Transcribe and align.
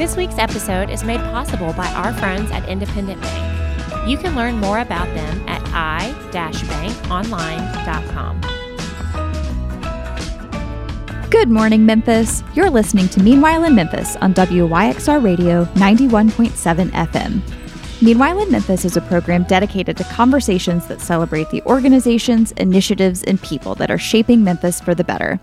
This 0.00 0.16
week's 0.16 0.38
episode 0.38 0.88
is 0.88 1.04
made 1.04 1.20
possible 1.20 1.74
by 1.74 1.86
our 1.92 2.14
friends 2.14 2.50
at 2.52 2.66
Independent 2.66 3.20
Bank. 3.20 4.08
You 4.08 4.16
can 4.16 4.34
learn 4.34 4.56
more 4.56 4.78
about 4.78 5.04
them 5.14 5.46
at 5.46 5.60
i-bankonline.com. 5.74 8.40
Good 11.28 11.50
morning, 11.50 11.84
Memphis. 11.84 12.42
You're 12.54 12.70
listening 12.70 13.10
to 13.10 13.22
Meanwhile 13.22 13.64
in 13.64 13.74
Memphis 13.74 14.16
on 14.16 14.32
WYXR 14.32 15.22
Radio 15.22 15.66
91.7 15.74 16.88
FM. 16.92 17.42
Meanwhile 18.00 18.40
in 18.40 18.50
Memphis 18.50 18.86
is 18.86 18.96
a 18.96 19.02
program 19.02 19.44
dedicated 19.44 19.98
to 19.98 20.04
conversations 20.04 20.86
that 20.86 21.02
celebrate 21.02 21.50
the 21.50 21.60
organizations, 21.64 22.52
initiatives, 22.52 23.22
and 23.24 23.38
people 23.42 23.74
that 23.74 23.90
are 23.90 23.98
shaping 23.98 24.42
Memphis 24.42 24.80
for 24.80 24.94
the 24.94 25.04
better. 25.04 25.38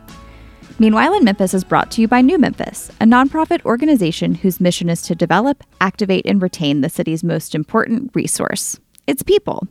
Meanwhile 0.79 1.15
in 1.15 1.23
Memphis 1.23 1.55
is 1.55 1.63
brought 1.63 1.89
to 1.91 2.01
you 2.01 2.07
by 2.07 2.21
New 2.21 2.37
Memphis, 2.37 2.91
a 3.01 3.05
nonprofit 3.05 3.65
organization 3.65 4.35
whose 4.35 4.61
mission 4.61 4.89
is 4.89 5.01
to 5.03 5.15
develop, 5.15 5.63
activate, 5.81 6.27
and 6.27 6.39
retain 6.39 6.81
the 6.81 6.89
city's 6.89 7.23
most 7.23 7.55
important 7.55 8.11
resource 8.13 8.79
its 9.07 9.23
people. 9.23 9.65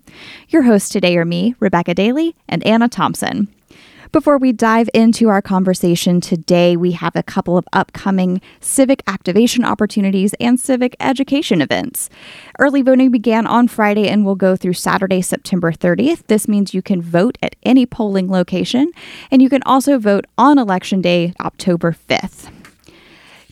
Your 0.49 0.63
hosts 0.63 0.89
today 0.89 1.17
are 1.19 1.25
me, 1.27 1.55
Rebecca 1.61 1.95
Daly, 1.95 2.35
and 2.49 2.67
Anna 2.67 2.89
Thompson. 2.89 3.55
Before 4.17 4.39
we 4.39 4.51
dive 4.51 4.89
into 4.95 5.29
our 5.29 5.43
conversation 5.43 6.23
today, 6.23 6.75
we 6.75 6.93
have 6.93 7.15
a 7.15 7.23
couple 7.23 7.59
of 7.59 7.69
upcoming 7.75 8.41
civic 8.61 9.03
activation 9.07 9.63
opportunities 9.63 10.33
and 10.41 10.59
civic 10.59 10.97
education 11.01 11.61
events. 11.61 12.09
Early 12.59 12.81
voting 12.81 13.11
began 13.11 13.47
on 13.47 13.69
Friday 13.69 14.09
and 14.09 14.25
will 14.25 14.35
go 14.35 14.57
through 14.57 14.73
Saturday, 14.73 15.21
September 15.21 15.71
30th. 15.71 16.29
This 16.29 16.49
means 16.49 16.73
you 16.73 16.81
can 16.81 17.03
vote 17.03 17.37
at 17.43 17.57
any 17.63 17.85
polling 17.85 18.31
location, 18.31 18.91
and 19.31 19.43
you 19.43 19.51
can 19.51 19.63
also 19.65 19.99
vote 19.99 20.25
on 20.39 20.57
Election 20.57 21.03
Day, 21.03 21.35
October 21.39 21.93
5th. 21.93 22.51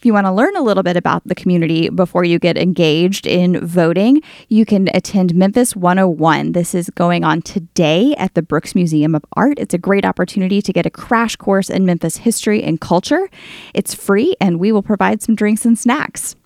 If 0.04 0.06
you 0.06 0.12
want 0.12 0.26
to 0.26 0.32
learn 0.32 0.54
a 0.54 0.60
little 0.60 0.82
bit 0.82 0.98
about 0.98 1.26
the 1.26 1.34
community 1.34 1.88
before 1.88 2.24
you 2.24 2.38
get 2.38 2.58
engaged 2.58 3.26
in 3.26 3.66
voting, 3.66 4.20
you 4.50 4.66
can 4.66 4.90
attend 4.92 5.34
Memphis 5.34 5.74
101. 5.74 6.52
This 6.52 6.74
is 6.74 6.90
going 6.90 7.24
on 7.24 7.40
today 7.40 8.14
at 8.16 8.34
the 8.34 8.42
Brooks 8.42 8.74
Museum 8.74 9.14
of 9.14 9.24
Art. 9.32 9.58
It's 9.58 9.72
a 9.72 9.78
great 9.78 10.04
opportunity 10.04 10.60
to 10.60 10.72
get 10.74 10.84
a 10.84 10.90
crash 10.90 11.36
course 11.36 11.70
in 11.70 11.86
Memphis 11.86 12.18
history 12.18 12.62
and 12.62 12.78
culture. 12.78 13.30
It's 13.72 13.94
free, 13.94 14.36
and 14.42 14.60
we 14.60 14.72
will 14.72 14.82
provide 14.82 15.22
some 15.22 15.34
drinks 15.34 15.64
and 15.64 15.78
snacks. 15.78 16.36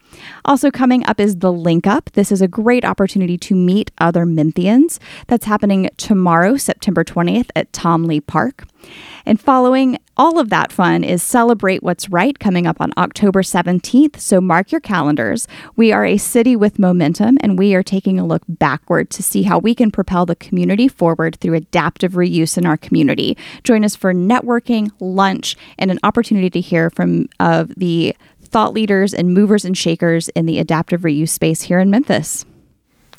Also, 0.45 0.70
coming 0.70 1.05
up 1.06 1.20
is 1.20 1.37
the 1.37 1.53
Link 1.53 1.87
Up. 1.87 2.11
This 2.12 2.33
is 2.33 2.41
a 2.41 2.48
great 2.48 2.84
opportunity 2.84 3.39
to 3.39 3.55
meet 3.55 3.91
other 3.98 4.25
Memphians. 4.25 4.98
That's 5.27 5.47
happening 5.47 5.91
tomorrow, 5.97 6.56
September 6.56 7.05
20th 7.05 7.50
at 7.55 7.73
Tom 7.73 8.05
Lee 8.05 8.20
Park. 8.20 8.65
And 9.27 9.41
following 9.41 9.98
all 10.17 10.39
of 10.39 10.50
that 10.50 10.73
fun 10.73 11.05
is 11.05 11.23
Celebrate 11.23 11.83
What's 11.83 12.09
Right 12.09 12.39
coming 12.39 12.67
up 12.67 12.81
on 12.81 12.92
October 12.97 13.42
17th. 13.42 14.19
So 14.19 14.41
mark 14.41 14.73
your 14.73 14.81
calendars. 14.81 15.47
We 15.77 15.92
are 15.92 16.05
a 16.05 16.17
city 16.17 16.56
with 16.56 16.78
momentum, 16.78 17.39
and 17.41 17.59
we 17.59 17.75
are 17.75 17.83
taking 17.83 18.19
a 18.19 18.27
look 18.27 18.43
backward 18.48 19.11
to 19.11 19.22
see 19.22 19.43
how 19.43 19.59
we 19.59 19.75
can 19.75 19.91
propel 19.91 20.27
the 20.27 20.37
community 20.37 20.89
forward 20.89 21.37
through 21.37 21.55
adaptive 21.55 22.12
reuse 22.12 22.56
in 22.56 22.67
our 22.67 22.77
community. 22.77 23.37
Join 23.65 23.84
us 23.84 23.95
for 23.95 24.15
networking, 24.15 24.91
lunch, 25.00 25.56
and 25.78 25.91
an 25.91 25.98
opportunity 26.03 26.50
to 26.50 26.61
hear 26.61 26.91
from 26.91 27.28
of 27.39 27.75
the 27.77 28.17
thought 28.51 28.73
leaders 28.73 29.15
and 29.15 29.35
movers 29.35 29.65
and 29.65 29.77
shakers 29.77 30.29
in 30.31 30.47
the 30.47 30.59
adaptive 30.59 31.03
reuse 31.03 31.31
space 31.31 31.63
here 31.63 31.81
in 31.81 31.91
Memphis. 31.91 32.45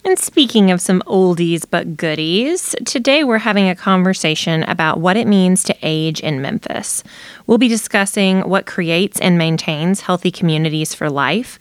And 0.06 0.18
speaking 0.18 0.72
of 0.72 0.80
some 0.80 1.02
oldies 1.02 1.66
but 1.70 1.98
goodies, 1.98 2.74
today 2.86 3.24
we're 3.24 3.40
having 3.40 3.68
a 3.68 3.76
conversation 3.76 4.64
about 4.64 5.00
what 5.00 5.18
it 5.18 5.28
means 5.28 5.64
to 5.66 5.76
age 5.82 6.22
in 6.22 6.42
Memphis. 6.42 7.04
We'll 7.48 7.58
be 7.58 7.68
discussing 7.68 8.42
what 8.42 8.66
creates 8.66 9.20
and 9.20 9.38
maintains 9.38 10.02
healthy 10.02 10.32
communities 10.32 10.94
for 10.94 11.10
life, 11.10 11.60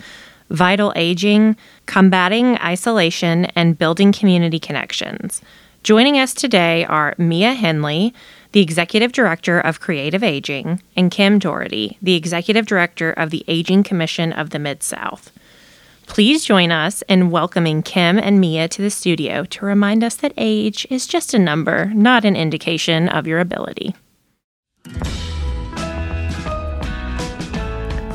vital 0.50 0.92
aging, 0.94 1.56
combating 1.86 2.56
isolation, 2.58 3.46
and 3.56 3.76
building 3.76 4.12
community 4.12 4.60
connections. 4.60 5.42
Joining 5.82 6.18
us 6.18 6.32
today 6.32 6.84
are 6.84 7.14
Mia 7.18 7.54
Henley, 7.54 8.14
the 8.52 8.60
Executive 8.60 9.12
Director 9.12 9.60
of 9.60 9.80
Creative 9.80 10.22
Aging, 10.22 10.82
and 10.96 11.10
Kim 11.10 11.38
Daugherty, 11.38 11.98
the 12.00 12.14
Executive 12.14 12.66
Director 12.66 13.12
of 13.12 13.30
the 13.30 13.44
Aging 13.46 13.82
Commission 13.82 14.32
of 14.32 14.50
the 14.50 14.58
Mid 14.58 14.82
South. 14.82 15.30
Please 16.06 16.44
join 16.44 16.72
us 16.72 17.02
in 17.02 17.30
welcoming 17.30 17.82
Kim 17.82 18.18
and 18.18 18.40
Mia 18.40 18.66
to 18.68 18.80
the 18.80 18.90
studio 18.90 19.44
to 19.44 19.66
remind 19.66 20.02
us 20.02 20.16
that 20.16 20.32
age 20.38 20.86
is 20.88 21.06
just 21.06 21.34
a 21.34 21.38
number, 21.38 21.86
not 21.94 22.24
an 22.24 22.34
indication 22.34 23.10
of 23.10 23.26
your 23.26 23.38
ability. 23.38 23.94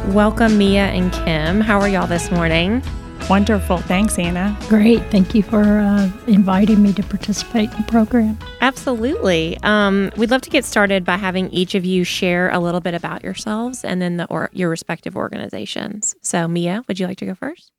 Welcome, 0.08 0.58
Mia 0.58 0.86
and 0.88 1.14
Kim. 1.14 1.62
How 1.62 1.80
are 1.80 1.88
y'all 1.88 2.08
this 2.08 2.32
morning? 2.32 2.82
Wonderful. 3.30 3.78
Thanks, 3.78 4.20
Anna. 4.20 4.56
Great. 4.68 5.02
Thank 5.10 5.34
you 5.34 5.44
for 5.44 5.64
uh, 5.64 6.12
inviting 6.28 6.84
me 6.84 6.94
to 6.94 7.04
participate 7.04 7.72
in 7.72 7.78
the 7.78 7.84
program. 7.88 8.38
Absolutely. 8.62 9.58
Um, 9.64 10.12
we'd 10.18 10.30
love 10.30 10.42
to 10.42 10.50
get 10.50 10.66
started 10.66 11.06
by 11.06 11.18
having 11.18 11.50
each 11.50 11.74
of 11.74 11.86
you 11.86 12.04
share 12.04 12.52
a 12.52 12.60
little 12.60 12.82
bit 12.82 12.94
about 12.94 13.24
yourselves 13.24 13.84
and 13.84 14.02
then 14.02 14.18
the 14.18 14.26
or 14.26 14.50
your 14.54 14.70
respective 14.70 15.16
organizations. 15.16 16.16
So, 16.22 16.48
Mia, 16.48 16.84
would 16.88 17.00
you 17.00 17.08
like 17.08 17.18
to 17.20 17.26
go 17.26 17.34
first? 17.34 17.72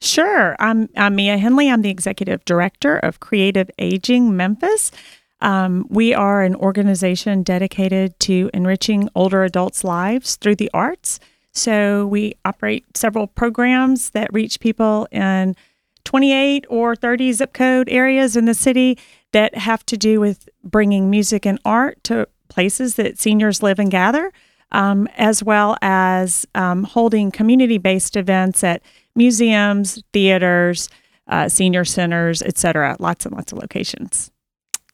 Sure. 0.00 0.54
I'm, 0.58 0.88
I'm 0.96 1.14
Mia 1.16 1.38
Henley. 1.38 1.70
I'm 1.70 1.82
the 1.82 1.90
executive 1.90 2.44
director 2.44 2.96
of 2.96 3.20
Creative 3.20 3.70
Aging 3.78 4.36
Memphis. 4.36 4.92
Um, 5.40 5.86
we 5.88 6.12
are 6.14 6.42
an 6.42 6.54
organization 6.54 7.42
dedicated 7.42 8.18
to 8.20 8.50
enriching 8.52 9.08
older 9.14 9.44
adults' 9.44 9.82
lives 9.82 10.36
through 10.36 10.56
the 10.56 10.70
arts. 10.74 11.18
So 11.52 12.06
we 12.06 12.34
operate 12.44 12.84
several 12.96 13.26
programs 13.26 14.10
that 14.10 14.32
reach 14.32 14.60
people 14.60 15.08
in 15.10 15.56
28 16.04 16.64
or 16.68 16.96
30 16.96 17.32
zip 17.32 17.52
code 17.52 17.88
areas 17.88 18.36
in 18.36 18.44
the 18.44 18.54
city 18.54 18.98
that 19.32 19.54
have 19.56 19.84
to 19.86 19.96
do 19.96 20.20
with 20.20 20.48
bringing 20.64 21.10
music 21.10 21.46
and 21.46 21.58
art 21.64 22.02
to 22.04 22.28
places 22.48 22.96
that 22.96 23.18
seniors 23.18 23.62
live 23.62 23.78
and 23.78 23.90
gather, 23.90 24.32
um, 24.72 25.08
as 25.16 25.42
well 25.42 25.76
as 25.82 26.46
um, 26.54 26.84
holding 26.84 27.30
community 27.30 27.78
based 27.78 28.16
events 28.16 28.64
at 28.64 28.82
museums, 29.14 30.02
theaters, 30.12 30.88
uh, 31.28 31.48
senior 31.48 31.84
centers, 31.84 32.42
etc. 32.42 32.96
Lots 32.98 33.24
and 33.24 33.34
lots 33.34 33.52
of 33.52 33.58
locations. 33.58 34.30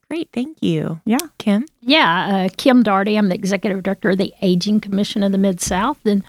Great, 0.09 0.29
thank 0.33 0.63
you. 0.63 1.01
Yeah. 1.05 1.19
Kim? 1.39 1.67
Yeah, 1.81 2.47
uh, 2.47 2.49
Kim 2.57 2.83
Daugherty. 2.83 3.17
I'm 3.17 3.29
the 3.29 3.35
executive 3.35 3.83
director 3.83 4.11
of 4.11 4.19
the 4.19 4.33
Aging 4.41 4.81
Commission 4.81 5.23
of 5.23 5.33
the 5.33 5.39
Mid 5.39 5.61
South. 5.61 5.99
And 6.07 6.23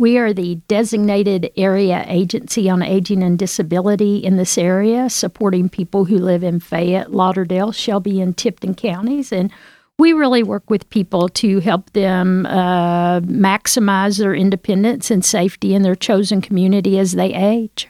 we 0.00 0.16
are 0.16 0.32
the 0.32 0.56
designated 0.68 1.50
area 1.56 2.04
agency 2.08 2.70
on 2.70 2.82
aging 2.82 3.22
and 3.22 3.38
disability 3.38 4.18
in 4.18 4.36
this 4.36 4.56
area, 4.56 5.10
supporting 5.10 5.68
people 5.68 6.06
who 6.06 6.18
live 6.18 6.42
in 6.42 6.60
Fayette, 6.60 7.12
Lauderdale, 7.12 7.72
Shelby, 7.72 8.20
and 8.20 8.36
Tipton 8.36 8.74
counties. 8.74 9.30
And 9.30 9.50
we 9.98 10.12
really 10.12 10.42
work 10.42 10.70
with 10.70 10.88
people 10.88 11.28
to 11.30 11.58
help 11.58 11.90
them 11.90 12.46
uh, 12.46 13.20
maximize 13.20 14.18
their 14.18 14.34
independence 14.34 15.10
and 15.10 15.24
safety 15.24 15.74
in 15.74 15.82
their 15.82 15.96
chosen 15.96 16.40
community 16.40 16.98
as 16.98 17.12
they 17.12 17.34
age. 17.34 17.88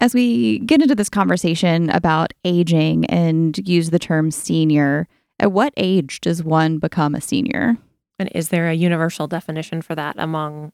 As 0.00 0.14
we 0.14 0.60
get 0.60 0.80
into 0.80 0.94
this 0.94 1.10
conversation 1.10 1.90
about 1.90 2.32
aging 2.42 3.04
and 3.06 3.56
use 3.68 3.90
the 3.90 3.98
term 3.98 4.30
senior, 4.30 5.06
at 5.38 5.52
what 5.52 5.74
age 5.76 6.22
does 6.22 6.42
one 6.42 6.78
become 6.78 7.14
a 7.14 7.20
senior? 7.20 7.76
And 8.18 8.30
is 8.34 8.48
there 8.48 8.70
a 8.70 8.74
universal 8.74 9.26
definition 9.26 9.82
for 9.82 9.94
that 9.94 10.16
among 10.18 10.72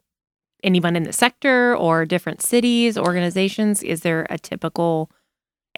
anyone 0.63 0.95
in 0.95 1.03
the 1.03 1.13
sector 1.13 1.77
or 1.77 2.07
different 2.07 2.41
cities, 2.41 2.97
organizations? 2.97 3.83
Is 3.83 4.03
there 4.03 4.29
a 4.31 4.39
typical 4.39 5.11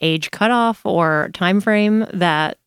age 0.02 0.30
cutoff 0.30 0.84
or 0.84 1.30
time 1.32 1.62
frame 1.62 2.06
that 2.12 2.58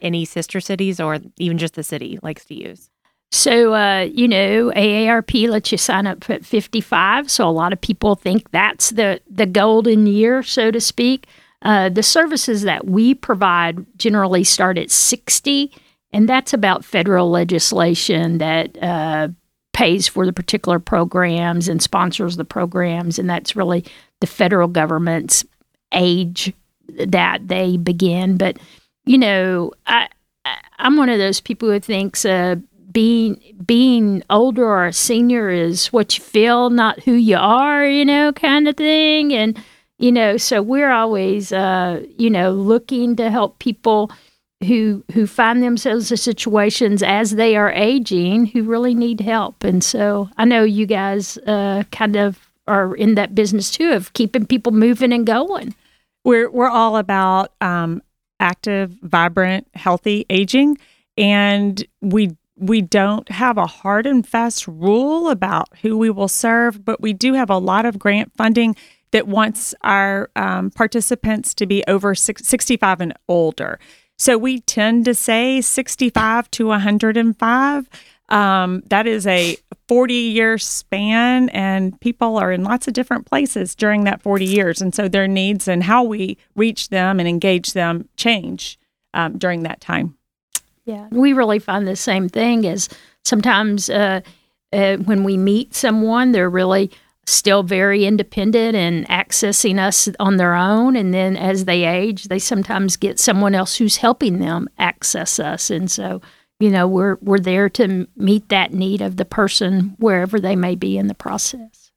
any 0.00 0.24
sister 0.24 0.60
cities 0.60 1.00
or 1.00 1.18
even 1.38 1.58
just 1.58 1.74
the 1.74 1.82
city 1.82 2.16
likes 2.22 2.44
to 2.44 2.54
use? 2.54 2.90
So, 3.30 3.74
uh, 3.74 4.08
you 4.10 4.26
know, 4.26 4.72
AARP 4.74 5.48
lets 5.48 5.70
you 5.70 5.78
sign 5.78 6.06
up 6.06 6.28
at 6.30 6.46
55. 6.46 7.30
So 7.30 7.46
a 7.46 7.50
lot 7.50 7.72
of 7.72 7.80
people 7.80 8.14
think 8.14 8.50
that's 8.50 8.90
the, 8.90 9.20
the 9.30 9.46
golden 9.46 10.06
year, 10.06 10.42
so 10.42 10.70
to 10.70 10.80
speak. 10.80 11.26
Uh, 11.60 11.88
the 11.88 12.02
services 12.02 12.62
that 12.62 12.86
we 12.86 13.14
provide 13.14 13.84
generally 13.98 14.44
start 14.44 14.78
at 14.78 14.90
60 14.90 15.72
and 16.12 16.28
that's 16.28 16.52
about 16.54 16.84
federal 16.84 17.30
legislation 17.30 18.38
that 18.38 18.82
uh, 18.82 19.28
pays 19.72 20.08
for 20.08 20.24
the 20.24 20.32
particular 20.32 20.78
programs 20.78 21.68
and 21.68 21.82
sponsors 21.82 22.36
the 22.36 22.44
programs. 22.44 23.18
And 23.18 23.28
that's 23.28 23.56
really 23.56 23.84
the 24.20 24.26
federal 24.26 24.68
government's 24.68 25.44
age 25.92 26.52
that 26.88 27.46
they 27.48 27.76
begin. 27.76 28.36
But, 28.38 28.58
you 29.04 29.18
know, 29.18 29.72
I, 29.86 30.08
I'm 30.78 30.96
one 30.96 31.10
of 31.10 31.18
those 31.18 31.40
people 31.40 31.70
who 31.70 31.80
thinks 31.80 32.24
uh, 32.24 32.56
being 32.90 33.40
being 33.64 34.22
older 34.30 34.64
or 34.64 34.86
a 34.86 34.92
senior 34.92 35.50
is 35.50 35.88
what 35.88 36.16
you 36.16 36.24
feel, 36.24 36.70
not 36.70 37.02
who 37.02 37.12
you 37.12 37.36
are, 37.36 37.86
you 37.86 38.04
know, 38.04 38.32
kind 38.32 38.68
of 38.68 38.76
thing. 38.76 39.32
And 39.32 39.62
you 39.98 40.12
know, 40.12 40.36
so 40.36 40.62
we're 40.62 40.92
always, 40.92 41.52
uh, 41.52 42.04
you 42.16 42.30
know, 42.30 42.52
looking 42.52 43.16
to 43.16 43.30
help 43.30 43.58
people 43.58 44.12
who 44.64 45.04
who 45.12 45.26
find 45.26 45.62
themselves 45.62 46.10
in 46.10 46.16
situations 46.16 47.02
as 47.02 47.32
they 47.32 47.56
are 47.56 47.72
aging 47.72 48.46
who 48.46 48.62
really 48.64 48.94
need 48.94 49.20
help. 49.20 49.64
And 49.64 49.82
so 49.82 50.30
I 50.36 50.44
know 50.44 50.64
you 50.64 50.86
guys 50.86 51.36
uh, 51.38 51.84
kind 51.92 52.16
of 52.16 52.48
are 52.66 52.94
in 52.94 53.14
that 53.14 53.34
business 53.34 53.70
too 53.70 53.92
of 53.92 54.12
keeping 54.12 54.46
people 54.46 54.72
moving 54.72 55.12
and 55.12 55.26
going. 55.26 55.74
We're 56.24 56.50
we're 56.50 56.68
all 56.70 56.96
about 56.96 57.52
um, 57.60 58.02
active, 58.40 58.96
vibrant, 59.02 59.66
healthy 59.74 60.26
aging, 60.30 60.78
and 61.16 61.84
we 62.00 62.36
we 62.58 62.82
don't 62.82 63.28
have 63.30 63.56
a 63.56 63.66
hard 63.66 64.06
and 64.06 64.26
fast 64.26 64.66
rule 64.66 65.30
about 65.30 65.68
who 65.82 65.96
we 65.96 66.10
will 66.10 66.28
serve, 66.28 66.84
but 66.84 67.00
we 67.00 67.12
do 67.12 67.34
have 67.34 67.50
a 67.50 67.58
lot 67.58 67.86
of 67.86 67.98
grant 67.98 68.32
funding 68.36 68.76
that 69.10 69.26
wants 69.26 69.74
our 69.82 70.30
um, 70.36 70.70
participants 70.70 71.54
to 71.54 71.66
be 71.66 71.82
over 71.88 72.14
six, 72.14 72.46
65 72.46 73.00
and 73.00 73.14
older. 73.28 73.78
So 74.18 74.36
we 74.36 74.60
tend 74.60 75.04
to 75.06 75.14
say 75.14 75.60
65 75.60 76.50
to 76.52 76.66
105. 76.66 77.88
Um, 78.28 78.82
that 78.88 79.06
is 79.06 79.26
a 79.26 79.56
40 79.86 80.14
year 80.14 80.58
span, 80.58 81.48
and 81.50 81.98
people 82.00 82.36
are 82.36 82.52
in 82.52 82.62
lots 82.62 82.88
of 82.88 82.94
different 82.94 83.26
places 83.26 83.74
during 83.74 84.04
that 84.04 84.20
40 84.20 84.44
years. 84.44 84.82
And 84.82 84.94
so 84.94 85.08
their 85.08 85.28
needs 85.28 85.66
and 85.66 85.82
how 85.84 86.02
we 86.02 86.36
reach 86.54 86.90
them 86.90 87.20
and 87.20 87.28
engage 87.28 87.72
them 87.72 88.08
change 88.16 88.78
um, 89.14 89.38
during 89.38 89.62
that 89.62 89.80
time. 89.80 90.17
Yeah, 90.88 91.06
we 91.10 91.34
really 91.34 91.58
find 91.58 91.86
the 91.86 91.96
same 91.96 92.30
thing 92.30 92.66
as 92.66 92.88
sometimes 93.22 93.90
uh, 93.90 94.22
uh, 94.72 94.96
when 94.96 95.22
we 95.22 95.36
meet 95.36 95.74
someone, 95.74 96.32
they're 96.32 96.48
really 96.48 96.90
still 97.26 97.62
very 97.62 98.06
independent 98.06 98.74
and 98.74 99.06
accessing 99.08 99.78
us 99.78 100.08
on 100.18 100.38
their 100.38 100.54
own. 100.54 100.96
And 100.96 101.12
then 101.12 101.36
as 101.36 101.66
they 101.66 101.84
age, 101.84 102.28
they 102.28 102.38
sometimes 102.38 102.96
get 102.96 103.18
someone 103.18 103.54
else 103.54 103.76
who's 103.76 103.98
helping 103.98 104.38
them 104.38 104.66
access 104.78 105.38
us. 105.38 105.68
And 105.68 105.90
so, 105.90 106.22
you 106.58 106.70
know, 106.70 106.88
we're 106.88 107.18
we're 107.20 107.38
there 107.38 107.68
to 107.68 108.08
meet 108.16 108.48
that 108.48 108.72
need 108.72 109.02
of 109.02 109.18
the 109.18 109.26
person 109.26 109.94
wherever 109.98 110.40
they 110.40 110.56
may 110.56 110.74
be 110.74 110.96
in 110.96 111.08
the 111.08 111.14
process. 111.14 111.92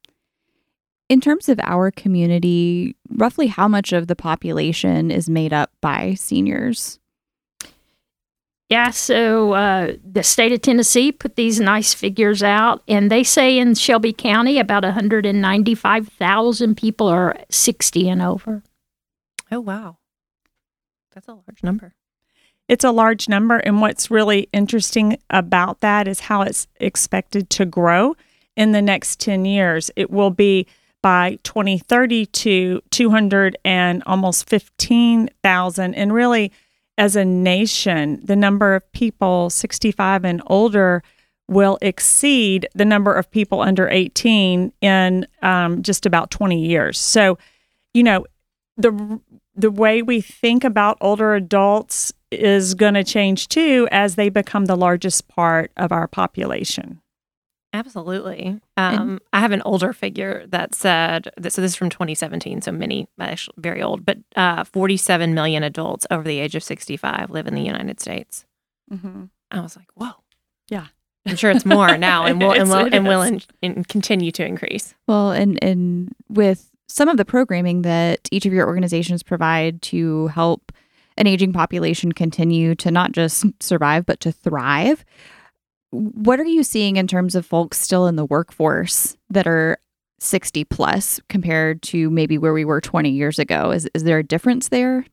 In 1.08 1.22
terms 1.22 1.48
of 1.48 1.58
our 1.62 1.90
community, 1.90 2.94
roughly 3.08 3.46
how 3.46 3.68
much 3.68 3.94
of 3.94 4.06
the 4.06 4.16
population 4.16 5.10
is 5.10 5.30
made 5.30 5.54
up 5.54 5.70
by 5.80 6.12
seniors? 6.12 6.98
Yeah, 8.72 8.88
so 8.88 9.52
uh, 9.52 9.96
the 10.02 10.22
state 10.22 10.50
of 10.50 10.62
Tennessee 10.62 11.12
put 11.12 11.36
these 11.36 11.60
nice 11.60 11.92
figures 11.92 12.42
out, 12.42 12.82
and 12.88 13.10
they 13.10 13.22
say 13.22 13.58
in 13.58 13.74
Shelby 13.74 14.14
County 14.14 14.58
about 14.58 14.82
195,000 14.82 16.74
people 16.74 17.06
are 17.06 17.36
60 17.50 18.08
and 18.08 18.22
over. 18.22 18.62
Oh, 19.50 19.60
wow. 19.60 19.98
That's 21.14 21.28
a 21.28 21.32
large 21.34 21.62
number. 21.62 21.92
It's 22.66 22.82
a 22.82 22.92
large 22.92 23.28
number. 23.28 23.58
And 23.58 23.82
what's 23.82 24.10
really 24.10 24.48
interesting 24.54 25.18
about 25.28 25.80
that 25.80 26.08
is 26.08 26.20
how 26.20 26.40
it's 26.40 26.66
expected 26.80 27.50
to 27.50 27.66
grow 27.66 28.16
in 28.56 28.72
the 28.72 28.80
next 28.80 29.20
10 29.20 29.44
years. 29.44 29.90
It 29.96 30.10
will 30.10 30.30
be 30.30 30.66
by 31.02 31.38
2030 31.42 32.24
to 32.24 32.80
200 32.88 33.58
and 33.66 34.02
almost 34.06 34.48
15,000. 34.48 35.94
And 35.94 36.14
really, 36.14 36.50
as 36.98 37.16
a 37.16 37.24
nation, 37.24 38.20
the 38.24 38.36
number 38.36 38.74
of 38.74 38.90
people 38.92 39.50
65 39.50 40.24
and 40.24 40.42
older 40.46 41.02
will 41.48 41.78
exceed 41.82 42.68
the 42.74 42.84
number 42.84 43.12
of 43.12 43.30
people 43.30 43.60
under 43.60 43.88
18 43.88 44.72
in 44.80 45.26
um, 45.42 45.82
just 45.82 46.06
about 46.06 46.30
20 46.30 46.64
years. 46.64 46.98
So, 46.98 47.38
you 47.94 48.02
know, 48.02 48.26
the 48.76 49.20
the 49.54 49.70
way 49.70 50.00
we 50.00 50.22
think 50.22 50.64
about 50.64 50.96
older 51.02 51.34
adults 51.34 52.10
is 52.30 52.72
going 52.72 52.94
to 52.94 53.04
change 53.04 53.48
too 53.48 53.86
as 53.90 54.14
they 54.14 54.30
become 54.30 54.64
the 54.64 54.76
largest 54.76 55.28
part 55.28 55.70
of 55.76 55.92
our 55.92 56.08
population. 56.08 57.01
Absolutely. 57.74 58.60
Um, 58.76 59.18
I 59.32 59.40
have 59.40 59.52
an 59.52 59.62
older 59.62 59.92
figure 59.92 60.44
that 60.48 60.74
said, 60.74 61.30
that, 61.38 61.52
so 61.52 61.62
this 61.62 61.72
is 61.72 61.76
from 61.76 61.88
2017, 61.88 62.60
so 62.60 62.70
many, 62.70 63.08
very 63.56 63.82
old, 63.82 64.04
but 64.04 64.18
uh, 64.36 64.64
47 64.64 65.32
million 65.32 65.62
adults 65.62 66.06
over 66.10 66.22
the 66.22 66.38
age 66.38 66.54
of 66.54 66.62
65 66.62 67.30
live 67.30 67.46
in 67.46 67.54
the 67.54 67.62
United 67.62 67.98
States. 67.98 68.44
Mm-hmm. 68.92 69.24
I 69.50 69.60
was 69.60 69.76
like, 69.76 69.88
whoa. 69.94 70.12
Yeah. 70.68 70.86
I'm 71.26 71.36
sure 71.36 71.50
it's 71.50 71.64
more 71.64 71.96
now 71.96 72.26
and 72.26 72.40
will, 72.40 72.52
and 72.60 72.68
will, 72.68 72.88
and 72.92 73.06
will 73.06 73.22
in, 73.22 73.40
in 73.62 73.84
continue 73.84 74.32
to 74.32 74.44
increase. 74.44 74.94
Well, 75.06 75.30
and, 75.30 75.62
and 75.62 76.12
with 76.28 76.68
some 76.88 77.08
of 77.08 77.16
the 77.16 77.24
programming 77.24 77.82
that 77.82 78.28
each 78.30 78.44
of 78.44 78.52
your 78.52 78.66
organizations 78.66 79.22
provide 79.22 79.80
to 79.82 80.26
help 80.28 80.72
an 81.16 81.26
aging 81.26 81.52
population 81.52 82.12
continue 82.12 82.74
to 82.74 82.90
not 82.90 83.12
just 83.12 83.46
survive, 83.60 84.04
but 84.04 84.20
to 84.20 84.32
thrive 84.32 85.04
what 85.92 86.40
are 86.40 86.44
you 86.44 86.62
seeing 86.62 86.96
in 86.96 87.06
terms 87.06 87.34
of 87.34 87.46
folks 87.46 87.78
still 87.78 88.06
in 88.06 88.16
the 88.16 88.24
workforce 88.24 89.16
that 89.30 89.46
are 89.46 89.78
60 90.20 90.64
plus 90.64 91.20
compared 91.28 91.82
to 91.82 92.10
maybe 92.10 92.38
where 92.38 92.54
we 92.54 92.64
were 92.64 92.80
20 92.80 93.10
years 93.10 93.38
ago? 93.38 93.70
Is, 93.70 93.88
is 93.94 94.04
there 94.04 94.18
a 94.18 94.24
difference 94.24 94.68
there? 94.68 95.04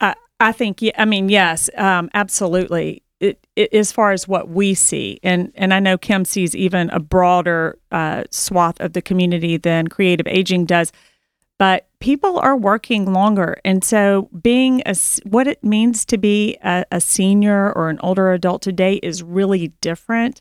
I, 0.00 0.14
I 0.38 0.52
think, 0.52 0.80
I 0.96 1.04
mean, 1.04 1.28
yes, 1.28 1.68
um, 1.76 2.10
absolutely. 2.14 3.02
It, 3.20 3.44
it, 3.54 3.72
as 3.72 3.92
far 3.92 4.12
as 4.12 4.26
what 4.26 4.48
we 4.48 4.74
see, 4.74 5.20
and, 5.22 5.52
and 5.54 5.74
I 5.74 5.80
know 5.80 5.98
Kim 5.98 6.24
sees 6.24 6.56
even 6.56 6.90
a 6.90 6.98
broader 6.98 7.78
uh, 7.90 8.24
swath 8.30 8.80
of 8.80 8.94
the 8.94 9.02
community 9.02 9.56
than 9.56 9.88
creative 9.88 10.26
aging 10.26 10.64
does 10.64 10.92
but 11.62 11.86
people 12.00 12.40
are 12.40 12.56
working 12.56 13.12
longer. 13.12 13.56
And 13.64 13.84
so, 13.84 14.28
being 14.42 14.82
a, 14.84 14.96
what 15.22 15.46
it 15.46 15.62
means 15.62 16.04
to 16.06 16.18
be 16.18 16.56
a, 16.64 16.84
a 16.90 17.00
senior 17.00 17.72
or 17.74 17.88
an 17.88 18.00
older 18.02 18.32
adult 18.32 18.62
today 18.62 18.94
is 18.94 19.22
really 19.22 19.68
different. 19.80 20.40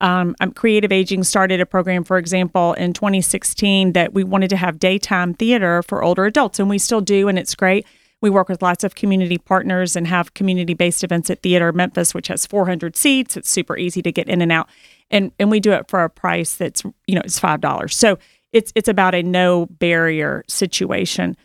Um, 0.00 0.36
Creative 0.54 0.92
Aging 0.92 1.24
started 1.24 1.60
a 1.60 1.66
program, 1.66 2.04
for 2.04 2.18
example, 2.18 2.74
in 2.74 2.92
2016 2.92 3.94
that 3.94 4.14
we 4.14 4.22
wanted 4.22 4.48
to 4.50 4.56
have 4.56 4.78
daytime 4.78 5.34
theater 5.34 5.82
for 5.82 6.04
older 6.04 6.24
adults, 6.24 6.60
and 6.60 6.70
we 6.70 6.78
still 6.78 7.00
do, 7.00 7.26
and 7.26 7.36
it's 7.36 7.56
great. 7.56 7.84
We 8.20 8.30
work 8.30 8.48
with 8.48 8.62
lots 8.62 8.84
of 8.84 8.94
community 8.94 9.38
partners 9.38 9.96
and 9.96 10.06
have 10.06 10.34
community 10.34 10.74
based 10.74 11.02
events 11.02 11.30
at 11.30 11.42
Theater 11.42 11.72
Memphis, 11.72 12.14
which 12.14 12.28
has 12.28 12.46
400 12.46 12.94
seats. 12.94 13.36
It's 13.36 13.50
super 13.50 13.76
easy 13.76 14.02
to 14.02 14.12
get 14.12 14.28
in 14.28 14.40
and 14.40 14.52
out. 14.52 14.68
And, 15.10 15.32
and 15.40 15.50
we 15.50 15.58
do 15.58 15.72
it 15.72 15.88
for 15.88 16.04
a 16.04 16.08
price 16.08 16.54
that's, 16.54 16.84
you 17.08 17.16
know, 17.16 17.22
it's 17.24 17.40
$5. 17.40 17.92
So 17.92 18.20
it's 18.52 18.72
it's 18.74 18.88
about 18.88 19.14
a 19.14 19.22
no 19.22 19.66
barrier 19.66 20.44
situation. 20.48 21.36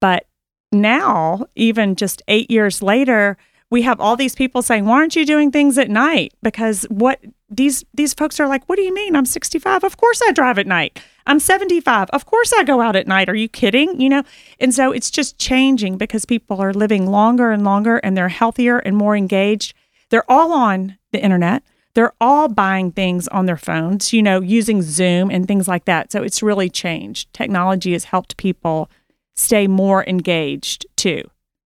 But 0.00 0.26
now, 0.72 1.46
even 1.56 1.96
just 1.96 2.22
eight 2.28 2.50
years 2.50 2.82
later, 2.82 3.36
we 3.70 3.82
have 3.82 4.00
all 4.00 4.16
these 4.16 4.34
people 4.34 4.62
saying, 4.62 4.84
"Why 4.84 4.96
aren't 4.96 5.16
you 5.16 5.24
doing 5.24 5.50
things 5.50 5.78
at 5.78 5.90
night?" 5.90 6.32
Because 6.42 6.84
what 6.84 7.20
these 7.48 7.84
these 7.94 8.14
folks 8.14 8.38
are 8.40 8.48
like, 8.48 8.64
"What 8.68 8.76
do 8.76 8.82
you 8.82 8.94
mean? 8.94 9.16
I'm 9.16 9.26
65. 9.26 9.84
Of 9.84 9.96
course 9.96 10.20
I 10.26 10.32
drive 10.32 10.58
at 10.58 10.66
night. 10.66 11.00
I'm 11.26 11.38
75. 11.38 12.08
Of 12.10 12.26
course 12.26 12.52
I 12.56 12.64
go 12.64 12.80
out 12.80 12.96
at 12.96 13.06
night. 13.06 13.28
Are 13.28 13.34
you 13.34 13.48
kidding?" 13.48 14.00
You 14.00 14.08
know. 14.08 14.22
And 14.60 14.74
so 14.74 14.92
it's 14.92 15.10
just 15.10 15.38
changing 15.38 15.98
because 15.98 16.24
people 16.24 16.60
are 16.60 16.72
living 16.74 17.10
longer 17.10 17.50
and 17.50 17.64
longer, 17.64 17.98
and 17.98 18.16
they're 18.16 18.28
healthier 18.28 18.78
and 18.78 18.96
more 18.96 19.16
engaged. 19.16 19.74
They're 20.10 20.30
all 20.30 20.52
on 20.52 20.98
the 21.12 21.22
internet 21.22 21.62
they're 21.94 22.12
all 22.20 22.48
buying 22.48 22.92
things 22.92 23.26
on 23.28 23.46
their 23.46 23.56
phones, 23.56 24.12
you 24.12 24.22
know, 24.22 24.40
using 24.40 24.82
Zoom 24.82 25.30
and 25.30 25.46
things 25.46 25.66
like 25.66 25.86
that. 25.86 26.12
So 26.12 26.22
it's 26.22 26.42
really 26.42 26.70
changed. 26.70 27.32
Technology 27.32 27.92
has 27.92 28.04
helped 28.04 28.36
people 28.36 28.90
stay 29.34 29.66
more 29.66 30.04
engaged 30.06 30.86
too, 30.96 31.22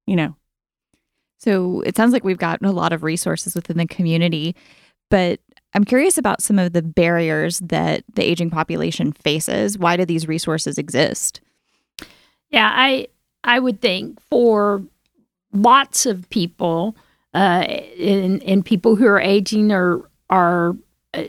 you 0.06 0.16
know. 0.16 0.36
So 1.38 1.82
it 1.82 1.96
sounds 1.96 2.12
like 2.12 2.24
we've 2.24 2.38
gotten 2.38 2.66
a 2.66 2.72
lot 2.72 2.92
of 2.92 3.02
resources 3.02 3.54
within 3.54 3.76
the 3.76 3.86
community, 3.86 4.56
but 5.10 5.40
I'm 5.74 5.84
curious 5.84 6.16
about 6.16 6.40
some 6.40 6.58
of 6.58 6.72
the 6.72 6.82
barriers 6.82 7.58
that 7.58 8.04
the 8.14 8.22
aging 8.22 8.50
population 8.50 9.12
faces. 9.12 9.76
Why 9.76 9.96
do 9.96 10.04
these 10.04 10.26
resources 10.26 10.78
exist? 10.78 11.40
Yeah, 12.50 12.70
I 12.72 13.08
I 13.42 13.58
would 13.58 13.82
think 13.82 14.20
for 14.30 14.82
lots 15.52 16.06
of 16.06 16.30
people, 16.30 16.96
uh, 17.34 17.66
and, 18.00 18.42
and 18.44 18.64
people 18.64 18.96
who 18.96 19.06
are 19.06 19.20
aging 19.20 19.72
or 19.72 20.08
are 20.30 20.76
uh, 21.12 21.24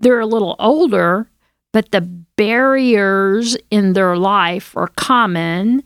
they're 0.00 0.20
a 0.20 0.26
little 0.26 0.56
older, 0.58 1.28
but 1.72 1.90
the 1.90 2.00
barriers 2.00 3.56
in 3.70 3.92
their 3.92 4.16
life 4.16 4.76
are 4.76 4.88
common 4.88 5.82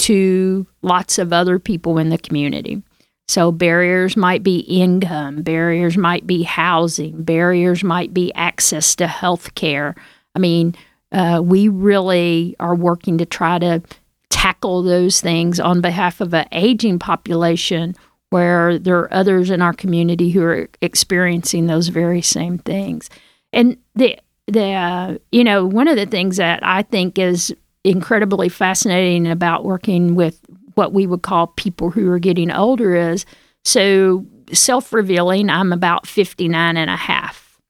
to 0.00 0.66
lots 0.82 1.18
of 1.18 1.32
other 1.32 1.58
people 1.58 1.98
in 1.98 2.08
the 2.08 2.18
community. 2.18 2.82
So 3.28 3.52
barriers 3.52 4.16
might 4.16 4.42
be 4.42 4.58
income, 4.60 5.42
barriers 5.42 5.96
might 5.96 6.26
be 6.26 6.42
housing, 6.42 7.22
barriers 7.22 7.84
might 7.84 8.12
be 8.12 8.32
access 8.34 8.96
to 8.96 9.06
health 9.06 9.54
care. 9.54 9.94
I 10.34 10.38
mean, 10.38 10.74
uh, 11.12 11.40
we 11.42 11.68
really 11.68 12.56
are 12.58 12.74
working 12.74 13.18
to 13.18 13.26
try 13.26 13.58
to 13.58 13.82
tackle 14.28 14.82
those 14.82 15.20
things 15.20 15.60
on 15.60 15.80
behalf 15.80 16.20
of 16.20 16.34
an 16.34 16.46
aging 16.52 16.98
population 16.98 17.94
where 18.32 18.78
there 18.78 18.98
are 18.98 19.12
others 19.12 19.50
in 19.50 19.60
our 19.60 19.74
community 19.74 20.30
who 20.30 20.42
are 20.42 20.68
experiencing 20.80 21.66
those 21.66 21.88
very 21.88 22.22
same 22.22 22.58
things. 22.58 23.10
And 23.52 23.76
the 23.94 24.18
the 24.46 24.72
uh, 24.72 25.18
you 25.30 25.44
know 25.44 25.66
one 25.66 25.86
of 25.86 25.96
the 25.96 26.06
things 26.06 26.38
that 26.38 26.60
I 26.64 26.82
think 26.82 27.18
is 27.18 27.54
incredibly 27.84 28.48
fascinating 28.48 29.26
about 29.26 29.64
working 29.64 30.14
with 30.14 30.40
what 30.74 30.92
we 30.92 31.06
would 31.06 31.22
call 31.22 31.48
people 31.48 31.90
who 31.90 32.10
are 32.10 32.18
getting 32.18 32.50
older 32.50 32.94
is 32.94 33.26
so 33.64 34.24
self-revealing 34.52 35.50
I'm 35.50 35.72
about 35.72 36.06
59 36.06 36.76
and 36.76 36.90
a 36.90 36.96
half. 36.96 37.60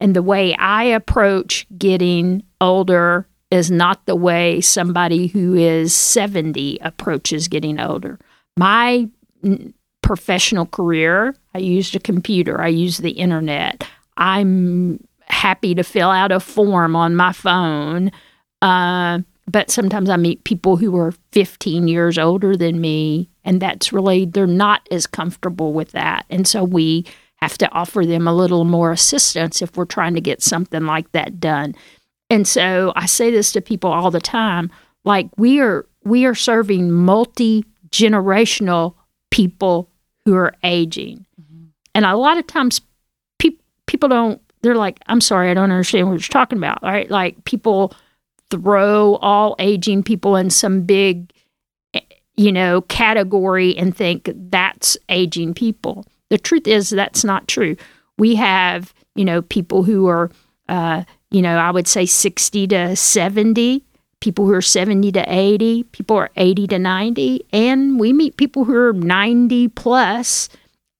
And 0.00 0.14
the 0.14 0.22
way 0.22 0.54
I 0.54 0.84
approach 0.84 1.66
getting 1.76 2.42
older 2.60 3.28
is 3.50 3.70
not 3.70 4.06
the 4.06 4.16
way 4.16 4.60
somebody 4.60 5.26
who 5.26 5.54
is 5.54 5.94
70 5.94 6.78
approaches 6.80 7.48
getting 7.48 7.78
older. 7.78 8.18
My 8.56 9.08
professional 10.06 10.66
career, 10.66 11.34
I 11.54 11.58
used 11.58 11.96
a 11.96 12.00
computer, 12.00 12.60
I 12.60 12.68
used 12.68 13.02
the 13.02 13.10
internet. 13.10 13.84
I'm 14.16 15.04
happy 15.22 15.74
to 15.74 15.82
fill 15.82 16.10
out 16.10 16.30
a 16.30 16.38
form 16.38 16.94
on 16.94 17.16
my 17.16 17.32
phone. 17.32 18.12
Uh, 18.62 19.20
but 19.48 19.70
sometimes 19.70 20.08
I 20.08 20.16
meet 20.16 20.44
people 20.44 20.76
who 20.76 20.96
are 20.96 21.12
15 21.32 21.88
years 21.88 22.18
older 22.18 22.56
than 22.56 22.80
me, 22.80 23.28
and 23.44 23.60
that's 23.60 23.92
really, 23.92 24.26
they're 24.26 24.46
not 24.46 24.86
as 24.90 25.06
comfortable 25.06 25.72
with 25.72 25.90
that. 25.92 26.24
And 26.30 26.46
so 26.46 26.62
we 26.62 27.04
have 27.36 27.58
to 27.58 27.70
offer 27.72 28.06
them 28.06 28.28
a 28.28 28.34
little 28.34 28.64
more 28.64 28.92
assistance 28.92 29.60
if 29.60 29.76
we're 29.76 29.84
trying 29.84 30.14
to 30.14 30.20
get 30.20 30.40
something 30.40 30.86
like 30.86 31.10
that 31.12 31.40
done. 31.40 31.74
And 32.30 32.46
so 32.46 32.92
I 32.96 33.06
say 33.06 33.30
this 33.30 33.52
to 33.52 33.60
people 33.60 33.90
all 33.90 34.10
the 34.10 34.20
time 34.20 34.70
like 35.04 35.28
we 35.38 35.60
are 35.60 35.86
we 36.04 36.26
are 36.26 36.34
serving 36.34 36.90
multi 36.90 37.64
generational 37.90 38.94
people 39.30 39.88
who 40.26 40.34
are 40.34 40.52
aging. 40.64 41.24
Mm-hmm. 41.40 41.66
And 41.94 42.04
a 42.04 42.16
lot 42.16 42.36
of 42.36 42.46
times 42.46 42.82
pe- 43.38 43.56
people 43.86 44.08
don't 44.10 44.42
they're 44.62 44.74
like 44.74 44.98
I'm 45.06 45.20
sorry 45.20 45.50
I 45.50 45.54
don't 45.54 45.70
understand 45.70 46.08
what 46.08 46.14
you're 46.14 46.28
talking 46.28 46.58
about. 46.58 46.82
All 46.82 46.90
right? 46.90 47.10
Like 47.10 47.44
people 47.44 47.94
throw 48.50 49.14
all 49.16 49.54
aging 49.60 50.02
people 50.02 50.36
in 50.36 50.50
some 50.50 50.82
big, 50.82 51.32
eh, 51.94 52.00
you 52.36 52.50
know, 52.50 52.82
category 52.82 53.76
and 53.76 53.96
think 53.96 54.30
that's 54.34 54.98
aging 55.08 55.54
people. 55.54 56.04
The 56.28 56.38
truth 56.38 56.66
is 56.66 56.90
that's 56.90 57.24
not 57.24 57.46
true. 57.46 57.76
We 58.18 58.34
have, 58.34 58.92
you 59.14 59.24
know, 59.24 59.42
people 59.42 59.84
who 59.84 60.08
are, 60.08 60.30
uh, 60.68 61.04
you 61.30 61.40
know, 61.40 61.56
I 61.56 61.70
would 61.70 61.86
say 61.86 62.04
60 62.04 62.66
to 62.68 62.96
70, 62.96 63.84
people 64.20 64.46
who 64.46 64.52
are 64.52 64.62
70 64.62 65.12
to 65.12 65.24
80, 65.26 65.84
people 65.84 66.16
are 66.16 66.30
80 66.36 66.66
to 66.68 66.78
90, 66.78 67.46
and 67.52 68.00
we 68.00 68.12
meet 68.12 68.36
people 68.36 68.64
who 68.64 68.74
are 68.74 68.92
90 68.92 69.68
plus 69.68 70.48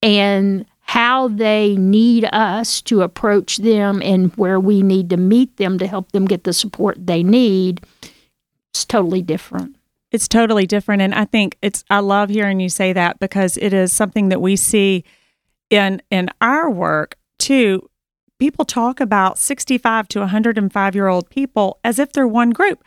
and 0.02 0.66
how 0.82 1.28
they 1.28 1.76
need 1.76 2.28
us 2.32 2.80
to 2.82 3.02
approach 3.02 3.56
them 3.56 4.00
and 4.02 4.34
where 4.36 4.60
we 4.60 4.82
need 4.82 5.10
to 5.10 5.16
meet 5.16 5.56
them 5.56 5.78
to 5.78 5.86
help 5.86 6.12
them 6.12 6.26
get 6.26 6.44
the 6.44 6.52
support 6.52 6.96
they 7.04 7.24
need 7.24 7.80
is 8.72 8.84
totally 8.84 9.20
different. 9.20 9.76
It's 10.12 10.28
totally 10.28 10.66
different. 10.66 11.02
And 11.02 11.12
I 11.12 11.24
think 11.24 11.58
it's, 11.60 11.84
I 11.90 11.98
love 11.98 12.30
hearing 12.30 12.60
you 12.60 12.68
say 12.68 12.92
that 12.92 13.18
because 13.18 13.56
it 13.56 13.72
is 13.72 13.92
something 13.92 14.28
that 14.28 14.40
we 14.40 14.54
see 14.54 15.04
in, 15.70 16.00
in 16.10 16.28
our 16.40 16.70
work 16.70 17.18
too. 17.38 17.90
People 18.38 18.64
talk 18.64 19.00
about 19.00 19.38
65 19.38 20.06
to 20.08 20.20
105 20.20 20.94
year 20.94 21.08
old 21.08 21.28
people 21.30 21.80
as 21.82 21.98
if 21.98 22.12
they're 22.12 22.28
one 22.28 22.50
group. 22.50 22.84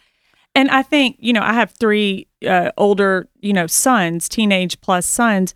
And 0.55 0.69
I 0.69 0.83
think, 0.83 1.17
you 1.19 1.33
know, 1.33 1.41
I 1.41 1.53
have 1.53 1.71
three 1.71 2.27
uh, 2.47 2.71
older, 2.77 3.27
you 3.39 3.53
know, 3.53 3.67
sons, 3.67 4.27
teenage 4.27 4.81
plus 4.81 5.05
sons 5.05 5.53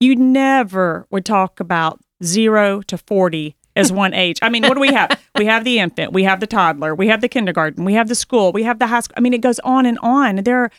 you 0.00 0.14
never 0.16 1.06
would 1.10 1.24
talk 1.24 1.60
about 1.60 2.00
zero 2.22 2.82
to 2.82 2.98
40 2.98 3.56
as 3.74 3.92
one 3.92 4.14
age. 4.14 4.38
I 4.42 4.48
mean, 4.48 4.62
what 4.62 4.74
do 4.74 4.80
we 4.80 4.92
have? 4.92 5.20
we 5.36 5.46
have 5.46 5.64
the 5.64 5.78
infant, 5.78 6.12
we 6.12 6.24
have 6.24 6.40
the 6.40 6.46
toddler, 6.46 6.94
we 6.94 7.08
have 7.08 7.20
the 7.20 7.28
kindergarten, 7.28 7.84
we 7.84 7.94
have 7.94 8.08
the 8.08 8.14
school, 8.14 8.52
we 8.52 8.62
have 8.64 8.78
the 8.78 8.86
high 8.86 9.00
school. 9.00 9.14
I 9.16 9.20
mean, 9.20 9.34
it 9.34 9.40
goes 9.40 9.58
on 9.60 9.86
and 9.86 9.98
on. 10.00 10.36
There 10.36 10.64
are, 10.64 10.70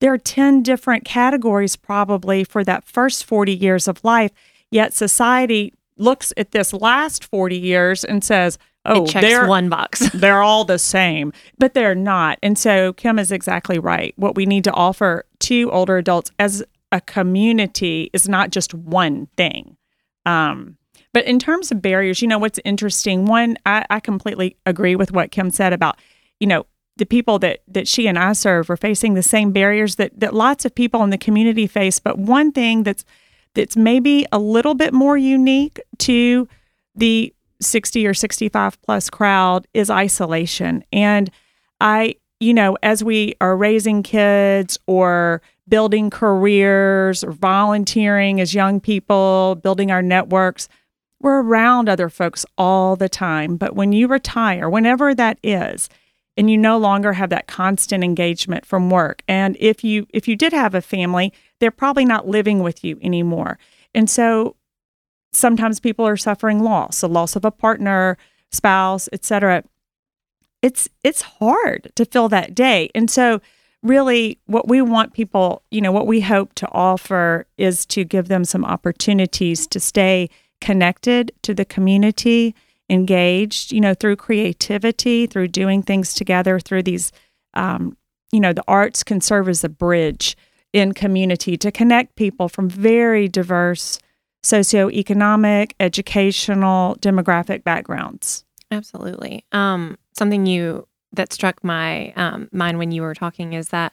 there 0.00 0.12
are 0.12 0.18
10 0.18 0.62
different 0.62 1.04
categories 1.04 1.76
probably 1.76 2.44
for 2.44 2.64
that 2.64 2.84
first 2.84 3.24
40 3.24 3.52
years 3.52 3.88
of 3.88 4.02
life. 4.04 4.32
Yet 4.70 4.94
society 4.94 5.74
looks 5.98 6.32
at 6.36 6.52
this 6.52 6.72
last 6.72 7.24
40 7.24 7.56
years 7.56 8.04
and 8.04 8.24
says, 8.24 8.58
oh, 8.84 9.06
they're 9.06 9.46
one 9.46 9.68
box. 9.68 10.10
they're 10.14 10.42
all 10.42 10.64
the 10.64 10.78
same, 10.78 11.32
but 11.58 11.74
they're 11.74 11.94
not. 11.94 12.38
And 12.42 12.58
so 12.58 12.92
Kim 12.94 13.18
is 13.18 13.32
exactly 13.32 13.78
right. 13.78 14.14
What 14.16 14.34
we 14.34 14.46
need 14.46 14.64
to 14.64 14.72
offer 14.72 15.24
to 15.40 15.70
older 15.70 15.96
adults 15.96 16.30
as 16.38 16.64
a 16.90 17.00
community 17.00 18.10
is 18.12 18.28
not 18.28 18.50
just 18.50 18.74
one 18.74 19.28
thing. 19.36 19.76
Um, 20.26 20.76
but 21.12 21.26
in 21.26 21.38
terms 21.38 21.70
of 21.70 21.82
barriers, 21.82 22.22
you 22.22 22.28
know, 22.28 22.38
what's 22.38 22.60
interesting, 22.64 23.26
one, 23.26 23.56
I, 23.66 23.84
I 23.90 24.00
completely 24.00 24.56
agree 24.64 24.96
with 24.96 25.12
what 25.12 25.30
Kim 25.30 25.50
said 25.50 25.72
about, 25.72 25.98
you 26.40 26.46
know, 26.46 26.66
the 26.96 27.06
people 27.06 27.38
that 27.38 27.60
that 27.68 27.88
she 27.88 28.06
and 28.06 28.18
I 28.18 28.34
serve 28.34 28.68
are 28.68 28.76
facing 28.76 29.14
the 29.14 29.22
same 29.22 29.50
barriers 29.50 29.96
that 29.96 30.18
that 30.20 30.34
lots 30.34 30.64
of 30.64 30.74
people 30.74 31.02
in 31.02 31.10
the 31.10 31.18
community 31.18 31.66
face. 31.66 31.98
But 31.98 32.18
one 32.18 32.52
thing 32.52 32.82
that's 32.82 33.04
that's 33.54 33.76
maybe 33.76 34.26
a 34.30 34.38
little 34.38 34.74
bit 34.74 34.92
more 34.92 35.16
unique 35.16 35.80
to 35.98 36.48
the 36.94 37.34
60 37.62 38.06
or 38.06 38.14
65 38.14 38.80
plus 38.82 39.08
crowd 39.10 39.66
is 39.74 39.90
isolation. 39.90 40.84
And 40.92 41.30
I, 41.80 42.16
you 42.40 42.54
know, 42.54 42.76
as 42.82 43.02
we 43.02 43.34
are 43.40 43.56
raising 43.56 44.02
kids 44.02 44.78
or 44.86 45.42
building 45.68 46.10
careers 46.10 47.22
or 47.24 47.32
volunteering 47.32 48.40
as 48.40 48.54
young 48.54 48.80
people, 48.80 49.58
building 49.62 49.90
our 49.90 50.02
networks. 50.02 50.68
We're 51.20 51.40
around 51.40 51.88
other 51.88 52.08
folks 52.08 52.44
all 52.58 52.96
the 52.96 53.08
time. 53.08 53.56
But 53.56 53.74
when 53.74 53.92
you 53.92 54.08
retire, 54.08 54.68
whenever 54.68 55.14
that 55.14 55.38
is, 55.42 55.88
and 56.36 56.50
you 56.50 56.56
no 56.56 56.78
longer 56.78 57.12
have 57.12 57.30
that 57.30 57.46
constant 57.46 58.02
engagement 58.02 58.66
from 58.66 58.90
work, 58.90 59.22
and 59.28 59.56
if 59.60 59.84
you 59.84 60.06
if 60.10 60.26
you 60.26 60.34
did 60.34 60.52
have 60.52 60.74
a 60.74 60.80
family, 60.80 61.32
they're 61.60 61.70
probably 61.70 62.04
not 62.04 62.26
living 62.26 62.62
with 62.62 62.82
you 62.82 62.98
anymore. 63.02 63.58
And 63.94 64.08
so 64.08 64.56
sometimes 65.32 65.80
people 65.80 66.06
are 66.06 66.16
suffering 66.16 66.62
loss, 66.62 67.02
a 67.02 67.08
loss 67.08 67.36
of 67.36 67.44
a 67.44 67.50
partner, 67.50 68.16
spouse, 68.50 69.08
etc. 69.12 69.64
It's 70.60 70.88
it's 71.02 71.22
hard 71.22 71.90
to 71.96 72.04
fill 72.04 72.28
that 72.28 72.54
day. 72.54 72.90
And 72.94 73.10
so 73.10 73.40
really 73.82 74.38
what 74.46 74.68
we 74.68 74.80
want 74.80 75.12
people, 75.12 75.62
you 75.70 75.80
know, 75.80 75.92
what 75.92 76.06
we 76.06 76.20
hope 76.20 76.54
to 76.54 76.68
offer 76.70 77.46
is 77.58 77.84
to 77.86 78.04
give 78.04 78.28
them 78.28 78.44
some 78.44 78.64
opportunities 78.64 79.66
to 79.66 79.80
stay 79.80 80.28
connected 80.60 81.32
to 81.42 81.52
the 81.52 81.64
community, 81.64 82.54
engaged, 82.88 83.72
you 83.72 83.80
know, 83.80 83.94
through 83.94 84.16
creativity, 84.16 85.26
through 85.26 85.48
doing 85.48 85.82
things 85.82 86.14
together, 86.14 86.60
through 86.60 86.84
these, 86.84 87.10
um, 87.54 87.96
you 88.30 88.38
know, 88.38 88.52
the 88.52 88.64
arts 88.68 89.02
can 89.02 89.20
serve 89.20 89.48
as 89.48 89.64
a 89.64 89.68
bridge 89.68 90.36
in 90.72 90.92
community 90.92 91.56
to 91.56 91.72
connect 91.72 92.14
people 92.16 92.48
from 92.48 92.68
very 92.68 93.28
diverse 93.28 93.98
socioeconomic, 94.42 95.72
educational, 95.80 96.96
demographic 96.96 97.64
backgrounds. 97.64 98.44
Absolutely. 98.70 99.44
Um, 99.52 99.98
something 100.12 100.46
you 100.46 100.86
that 101.12 101.32
struck 101.32 101.62
my 101.62 102.12
um, 102.16 102.48
mind 102.52 102.78
when 102.78 102.90
you 102.90 103.02
were 103.02 103.14
talking 103.14 103.52
is 103.52 103.68
that 103.68 103.92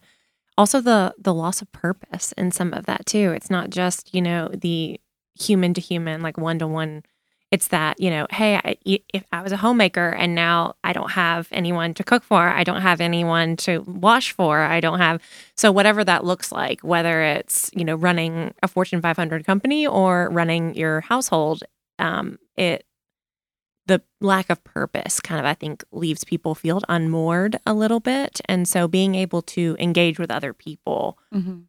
also 0.57 0.81
the 0.81 1.13
the 1.17 1.33
loss 1.33 1.61
of 1.61 1.71
purpose 1.71 2.33
in 2.33 2.51
some 2.51 2.73
of 2.73 2.85
that 2.85 3.05
too. 3.05 3.31
It's 3.31 3.49
not 3.49 3.69
just 3.69 4.13
you 4.13 4.21
know 4.21 4.49
the 4.49 4.99
human 5.39 5.73
to 5.73 5.81
human 5.81 6.21
like 6.21 6.37
one 6.37 6.59
to 6.59 6.67
one. 6.67 7.03
It's 7.51 7.69
that 7.69 7.99
you 7.99 8.09
know, 8.09 8.27
hey, 8.29 8.57
I, 8.57 8.77
if 8.85 9.23
I 9.31 9.41
was 9.41 9.51
a 9.51 9.57
homemaker 9.57 10.09
and 10.09 10.35
now 10.35 10.75
I 10.83 10.93
don't 10.93 11.11
have 11.11 11.47
anyone 11.51 11.93
to 11.95 12.03
cook 12.03 12.23
for, 12.23 12.47
I 12.47 12.63
don't 12.63 12.81
have 12.81 13.01
anyone 13.01 13.55
to 13.57 13.79
wash 13.87 14.31
for, 14.31 14.59
I 14.59 14.79
don't 14.79 14.99
have 14.99 15.21
so 15.55 15.71
whatever 15.71 16.03
that 16.03 16.23
looks 16.23 16.51
like, 16.51 16.81
whether 16.81 17.21
it's 17.21 17.71
you 17.73 17.83
know 17.83 17.95
running 17.95 18.53
a 18.61 18.67
Fortune 18.67 19.01
500 19.01 19.45
company 19.45 19.87
or 19.87 20.29
running 20.29 20.75
your 20.75 21.01
household, 21.01 21.63
um, 21.97 22.37
it 22.55 22.85
the 23.89 24.01
lack 24.21 24.51
of 24.51 24.63
purpose 24.63 25.19
kind 25.19 25.39
of 25.39 25.45
i 25.45 25.53
think 25.55 25.83
leaves 25.91 26.23
people 26.23 26.53
feel 26.53 26.79
unmoored 26.87 27.59
a 27.65 27.73
little 27.73 27.99
bit 27.99 28.39
and 28.45 28.67
so 28.67 28.87
being 28.87 29.15
able 29.15 29.41
to 29.41 29.75
engage 29.79 30.19
with 30.19 30.29
other 30.29 30.53
people 30.53 31.17
mm-hmm. 31.33 31.61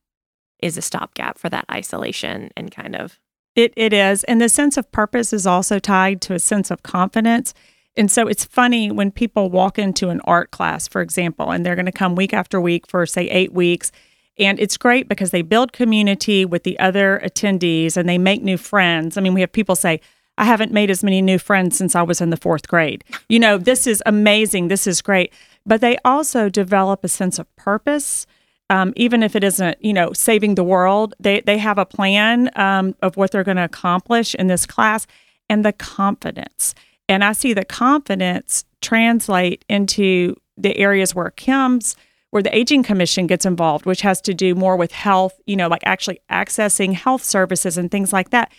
is 0.62 0.76
a 0.76 0.82
stopgap 0.82 1.38
for 1.38 1.48
that 1.48 1.64
isolation 1.72 2.50
and 2.58 2.70
kind 2.70 2.94
of 2.94 3.18
it, 3.56 3.72
it 3.76 3.92
is 3.92 4.24
and 4.24 4.40
the 4.40 4.48
sense 4.48 4.76
of 4.76 4.90
purpose 4.92 5.32
is 5.32 5.46
also 5.46 5.78
tied 5.78 6.20
to 6.22 6.34
a 6.34 6.38
sense 6.38 6.70
of 6.70 6.82
confidence 6.82 7.54
and 7.96 8.10
so 8.10 8.28
it's 8.28 8.44
funny 8.44 8.90
when 8.90 9.10
people 9.10 9.50
walk 9.50 9.78
into 9.78 10.08
an 10.08 10.20
art 10.24 10.50
class 10.50 10.88
for 10.88 11.00
example 11.00 11.50
and 11.50 11.64
they're 11.64 11.76
going 11.76 11.86
to 11.86 11.92
come 11.92 12.14
week 12.14 12.32
after 12.32 12.60
week 12.60 12.86
for 12.86 13.04
say 13.06 13.28
eight 13.28 13.52
weeks 13.52 13.90
and 14.38 14.58
it's 14.60 14.76
great 14.76 15.08
because 15.08 15.32
they 15.32 15.42
build 15.42 15.72
community 15.72 16.44
with 16.44 16.62
the 16.62 16.78
other 16.78 17.20
attendees 17.24 17.96
and 17.96 18.08
they 18.08 18.18
make 18.18 18.42
new 18.42 18.56
friends 18.56 19.16
i 19.16 19.20
mean 19.20 19.34
we 19.34 19.40
have 19.40 19.52
people 19.52 19.76
say 19.76 20.00
I 20.40 20.44
haven't 20.44 20.72
made 20.72 20.90
as 20.90 21.04
many 21.04 21.20
new 21.20 21.38
friends 21.38 21.76
since 21.76 21.94
I 21.94 22.00
was 22.00 22.22
in 22.22 22.30
the 22.30 22.36
fourth 22.36 22.66
grade. 22.66 23.04
You 23.28 23.38
know, 23.38 23.58
this 23.58 23.86
is 23.86 24.02
amazing. 24.06 24.68
This 24.68 24.86
is 24.86 25.02
great. 25.02 25.34
But 25.66 25.82
they 25.82 25.98
also 26.02 26.48
develop 26.48 27.04
a 27.04 27.08
sense 27.08 27.38
of 27.38 27.54
purpose. 27.56 28.26
Um, 28.70 28.92
even 28.96 29.22
if 29.22 29.36
it 29.36 29.44
isn't, 29.44 29.76
you 29.84 29.92
know, 29.92 30.12
saving 30.12 30.54
the 30.54 30.64
world, 30.64 31.14
they, 31.20 31.40
they 31.40 31.58
have 31.58 31.76
a 31.76 31.84
plan 31.84 32.50
um, 32.56 32.94
of 33.02 33.16
what 33.16 33.32
they're 33.32 33.44
going 33.44 33.56
to 33.56 33.64
accomplish 33.64 34.34
in 34.36 34.46
this 34.46 34.64
class 34.64 35.06
and 35.48 35.64
the 35.64 35.72
confidence. 35.72 36.74
And 37.08 37.24
I 37.24 37.32
see 37.32 37.52
the 37.52 37.64
confidence 37.64 38.64
translate 38.80 39.64
into 39.68 40.36
the 40.56 40.78
areas 40.78 41.14
where 41.14 41.30
Kim's, 41.30 41.96
where 42.30 42.42
the 42.42 42.56
Aging 42.56 42.84
Commission 42.84 43.26
gets 43.26 43.44
involved, 43.44 43.86
which 43.86 44.02
has 44.02 44.20
to 44.22 44.32
do 44.32 44.54
more 44.54 44.76
with 44.76 44.92
health, 44.92 45.40
you 45.46 45.56
know, 45.56 45.68
like 45.68 45.82
actually 45.84 46.20
accessing 46.30 46.94
health 46.94 47.24
services 47.24 47.76
and 47.76 47.90
things 47.90 48.12
like 48.12 48.30
that 48.30 48.52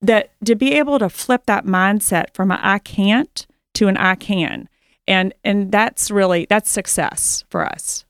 that 0.00 0.32
to 0.44 0.56
be 0.56 0.72
able 0.72 0.98
to 0.98 1.08
flip 1.08 1.46
that 1.46 1.64
mindset 1.64 2.34
from 2.34 2.50
an 2.50 2.58
I 2.60 2.78
can't 2.78 3.46
to 3.74 3.86
an 3.86 3.96
I 3.96 4.16
can 4.16 4.68
and 5.06 5.32
and 5.44 5.72
that's 5.72 6.10
really 6.10 6.46
that's 6.48 6.70
success 6.70 7.44
for 7.48 7.64
us. 7.64 8.04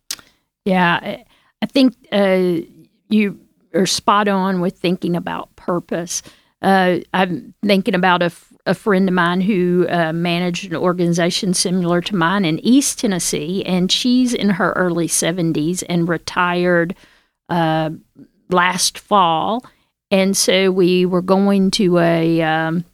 Yeah, 0.64 1.22
I 1.62 1.66
think 1.66 1.94
uh, 2.10 2.66
you 3.08 3.38
are 3.72 3.86
spot 3.86 4.26
on 4.28 4.60
with 4.60 4.76
thinking 4.76 5.14
about 5.14 5.54
purpose. 5.54 6.22
Uh, 6.60 6.98
I'm 7.14 7.54
thinking 7.64 7.94
about 7.94 8.22
a, 8.22 8.30
friend 8.74 9.08
of 9.08 9.14
mine 9.14 9.40
who 9.40 9.86
uh, 9.88 10.12
managed 10.12 10.70
an 10.70 10.76
organization 10.76 11.52
similar 11.52 12.00
to 12.00 12.14
mine 12.14 12.44
in 12.44 12.60
East 12.60 13.00
Tennessee, 13.00 13.64
and 13.64 13.90
she's 13.90 14.34
in 14.34 14.50
her 14.50 14.72
early 14.74 15.08
70s 15.08 15.82
and 15.88 16.08
retired 16.08 16.94
uh, 17.48 17.90
last 18.50 18.98
fall. 18.98 19.64
And 20.12 20.36
so 20.36 20.70
we 20.70 21.06
were 21.06 21.22
going 21.22 21.72
to 21.72 21.98
a, 21.98 22.42
um, 22.42 22.84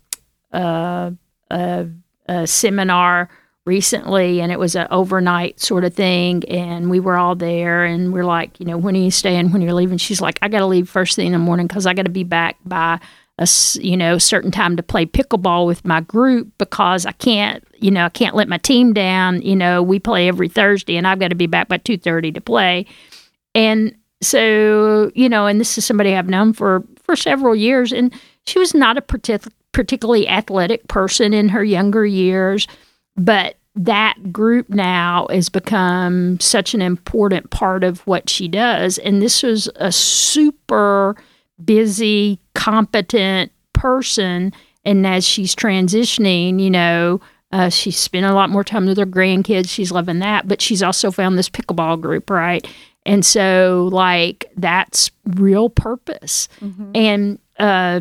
a, 0.52 1.12
a 1.50 2.46
seminar 2.46 3.28
recently 3.68 4.40
and 4.40 4.50
it 4.50 4.58
was 4.58 4.74
an 4.74 4.88
overnight 4.90 5.60
sort 5.60 5.84
of 5.84 5.94
thing 5.94 6.42
and 6.48 6.90
we 6.90 6.98
were 6.98 7.16
all 7.16 7.36
there 7.36 7.84
and 7.84 8.12
we're 8.12 8.24
like 8.24 8.58
you 8.58 8.66
know 8.66 8.78
when 8.78 8.96
are 8.96 8.98
you 8.98 9.10
staying? 9.10 9.52
When 9.52 9.62
you're 9.62 9.74
leaving? 9.74 9.98
She's 9.98 10.20
like 10.20 10.38
i 10.42 10.48
gotta 10.48 10.66
leave 10.66 10.88
first 10.88 11.14
thing 11.14 11.26
in 11.26 11.32
the 11.32 11.38
morning 11.38 11.66
because 11.66 11.86
i 11.86 11.94
gotta 11.94 12.10
be 12.10 12.24
back 12.24 12.56
by 12.64 12.98
a 13.38 13.46
you 13.74 13.96
know 13.96 14.18
certain 14.18 14.50
time 14.50 14.76
to 14.76 14.82
play 14.82 15.06
pickleball 15.06 15.66
with 15.66 15.84
my 15.84 16.00
group 16.00 16.48
because 16.58 17.06
i 17.06 17.12
can't 17.12 17.62
you 17.76 17.90
know 17.90 18.06
i 18.06 18.08
can't 18.08 18.34
let 18.34 18.48
my 18.48 18.58
team 18.58 18.92
down. 18.92 19.40
You 19.42 19.54
know 19.54 19.82
we 19.82 19.98
play 20.00 20.26
every 20.26 20.48
thursday 20.48 20.96
and 20.96 21.06
i've 21.06 21.20
got 21.20 21.28
to 21.28 21.36
be 21.36 21.46
back 21.46 21.68
by 21.68 21.78
2.30 21.78 22.34
to 22.34 22.40
play. 22.40 22.86
And 23.54 23.94
so 24.20 25.12
you 25.14 25.28
know 25.28 25.46
and 25.46 25.60
this 25.60 25.78
is 25.78 25.84
somebody 25.84 26.14
i've 26.16 26.28
known 26.28 26.52
for 26.52 26.82
for 27.04 27.14
several 27.14 27.54
years 27.54 27.92
and 27.92 28.12
she 28.46 28.58
was 28.58 28.74
not 28.74 28.98
a 28.98 29.02
partic- 29.02 29.52
particularly 29.72 30.26
athletic 30.26 30.88
person 30.88 31.32
in 31.32 31.48
her 31.48 31.62
younger 31.62 32.04
years 32.04 32.66
but 33.16 33.57
that 33.78 34.32
group 34.32 34.68
now 34.68 35.28
has 35.30 35.48
become 35.48 36.38
such 36.40 36.74
an 36.74 36.82
important 36.82 37.50
part 37.50 37.84
of 37.84 38.00
what 38.06 38.28
she 38.28 38.48
does. 38.48 38.98
And 38.98 39.22
this 39.22 39.42
was 39.42 39.68
a 39.76 39.92
super 39.92 41.14
busy, 41.64 42.40
competent 42.54 43.52
person. 43.72 44.52
And 44.84 45.06
as 45.06 45.24
she's 45.24 45.54
transitioning, 45.54 46.60
you 46.60 46.70
know, 46.70 47.20
uh, 47.52 47.68
she's 47.68 47.96
spending 47.96 48.30
a 48.30 48.34
lot 48.34 48.50
more 48.50 48.64
time 48.64 48.84
with 48.84 48.98
her 48.98 49.06
grandkids. 49.06 49.68
She's 49.68 49.92
loving 49.92 50.18
that. 50.18 50.48
But 50.48 50.60
she's 50.60 50.82
also 50.82 51.12
found 51.12 51.38
this 51.38 51.48
pickleball 51.48 52.00
group, 52.00 52.30
right? 52.30 52.66
And 53.06 53.24
so, 53.24 53.88
like, 53.92 54.50
that's 54.56 55.10
real 55.24 55.70
purpose. 55.70 56.48
Mm-hmm. 56.60 56.90
And 56.94 57.38
uh, 57.58 58.00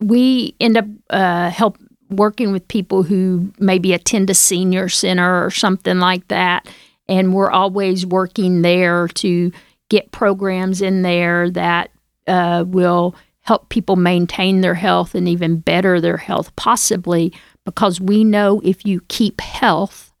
we 0.00 0.54
end 0.60 0.76
up 0.76 0.84
uh, 1.10 1.50
help 1.50 1.78
working 2.10 2.52
with 2.52 2.66
people 2.68 3.02
who 3.02 3.52
maybe 3.58 3.92
attend 3.92 4.30
a 4.30 4.34
senior 4.34 4.88
center 4.88 5.44
or 5.44 5.50
something 5.50 5.98
like 5.98 6.26
that. 6.28 6.68
And 7.08 7.32
we're 7.34 7.50
always 7.50 8.04
working 8.04 8.62
there 8.62 9.08
to 9.08 9.52
get 9.88 10.12
programs 10.12 10.82
in 10.82 11.02
there 11.02 11.50
that 11.50 11.90
uh, 12.26 12.64
will 12.66 13.14
help 13.42 13.70
people 13.70 13.96
maintain 13.96 14.60
their 14.60 14.74
health 14.74 15.14
and 15.14 15.26
even 15.26 15.58
better 15.58 16.00
their 16.00 16.18
health, 16.18 16.54
possibly 16.56 17.32
because 17.64 18.00
we 18.00 18.24
know 18.24 18.60
if 18.62 18.84
you 18.84 19.00
keep 19.08 19.40
health, 19.40 20.12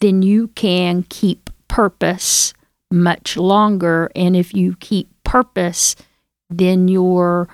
then 0.00 0.22
you 0.22 0.48
can 0.48 1.02
keep 1.08 1.48
purpose 1.68 2.52
much 2.90 3.36
longer. 3.36 4.10
And 4.14 4.36
if 4.36 4.54
you 4.54 4.76
keep 4.78 5.08
purpose, 5.24 5.96
then 6.50 6.88
your 6.88 7.48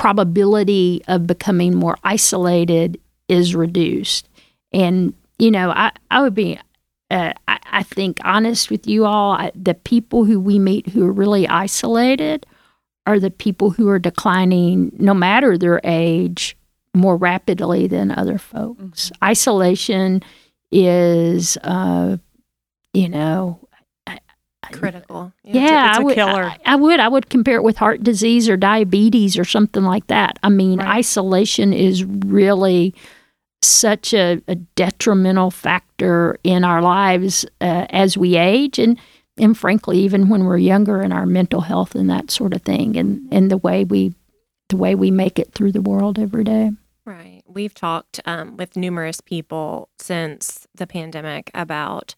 probability 0.00 1.02
of 1.08 1.26
becoming 1.26 1.74
more 1.74 1.98
isolated 2.04 2.98
is 3.28 3.54
reduced. 3.54 4.30
And, 4.72 5.12
you 5.38 5.50
know, 5.50 5.72
I, 5.72 5.92
I 6.10 6.22
would 6.22 6.34
be, 6.34 6.58
uh, 7.10 7.34
I, 7.46 7.58
I, 7.70 7.82
think, 7.82 8.18
honest 8.24 8.70
with 8.70 8.86
you 8.86 9.04
all. 9.04 9.32
I, 9.32 9.52
the 9.54 9.74
people 9.74 10.24
who 10.24 10.40
we 10.40 10.58
meet 10.58 10.88
who 10.88 11.06
are 11.06 11.12
really 11.12 11.46
isolated 11.46 12.46
are 13.06 13.20
the 13.20 13.30
people 13.30 13.68
who 13.68 13.90
are 13.90 13.98
declining, 13.98 14.90
no 14.98 15.12
matter 15.12 15.58
their 15.58 15.82
age, 15.84 16.56
more 16.94 17.18
rapidly 17.18 17.86
than 17.86 18.10
other 18.10 18.38
folks. 18.38 19.10
Mm-hmm. 19.10 19.24
Isolation 19.26 20.22
is, 20.72 21.58
uh, 21.58 22.16
you 22.94 23.10
know, 23.10 23.59
critical. 24.72 25.32
Yeah, 25.44 25.64
yeah 25.64 25.92
I 25.96 26.00
would, 26.00 26.18
I, 26.18 26.58
I, 26.64 26.76
would. 26.76 27.00
I 27.00 27.08
would 27.08 27.30
compare 27.30 27.56
it 27.56 27.62
with 27.62 27.76
heart 27.76 28.02
disease 28.02 28.48
or 28.48 28.56
diabetes 28.56 29.38
or 29.38 29.44
something 29.44 29.84
like 29.84 30.06
that. 30.08 30.38
I 30.42 30.48
mean, 30.48 30.78
right. 30.78 30.98
isolation 30.98 31.72
is 31.72 32.04
really 32.04 32.94
such 33.62 34.14
a, 34.14 34.40
a, 34.48 34.54
detrimental 34.54 35.50
factor 35.50 36.38
in 36.42 36.64
our 36.64 36.80
lives 36.80 37.44
uh, 37.60 37.86
as 37.90 38.16
we 38.16 38.36
age, 38.36 38.78
and 38.78 38.98
and 39.36 39.56
frankly, 39.56 39.98
even 39.98 40.28
when 40.28 40.44
we're 40.44 40.58
younger, 40.58 41.02
in 41.02 41.12
our 41.12 41.26
mental 41.26 41.60
health 41.60 41.94
and 41.94 42.08
that 42.10 42.30
sort 42.30 42.54
of 42.54 42.62
thing, 42.62 42.96
and 42.96 43.28
and 43.30 43.50
the 43.50 43.58
way 43.58 43.84
we 43.84 44.14
the 44.68 44.76
way 44.76 44.94
we 44.94 45.10
make 45.10 45.38
it 45.38 45.52
through 45.52 45.72
the 45.72 45.82
world 45.82 46.18
every 46.18 46.44
day. 46.44 46.70
Right. 47.04 47.42
We've 47.46 47.74
talked 47.74 48.20
um, 48.24 48.56
with 48.56 48.76
numerous 48.76 49.20
people 49.20 49.88
since 49.98 50.66
the 50.74 50.86
pandemic 50.86 51.50
about 51.54 52.14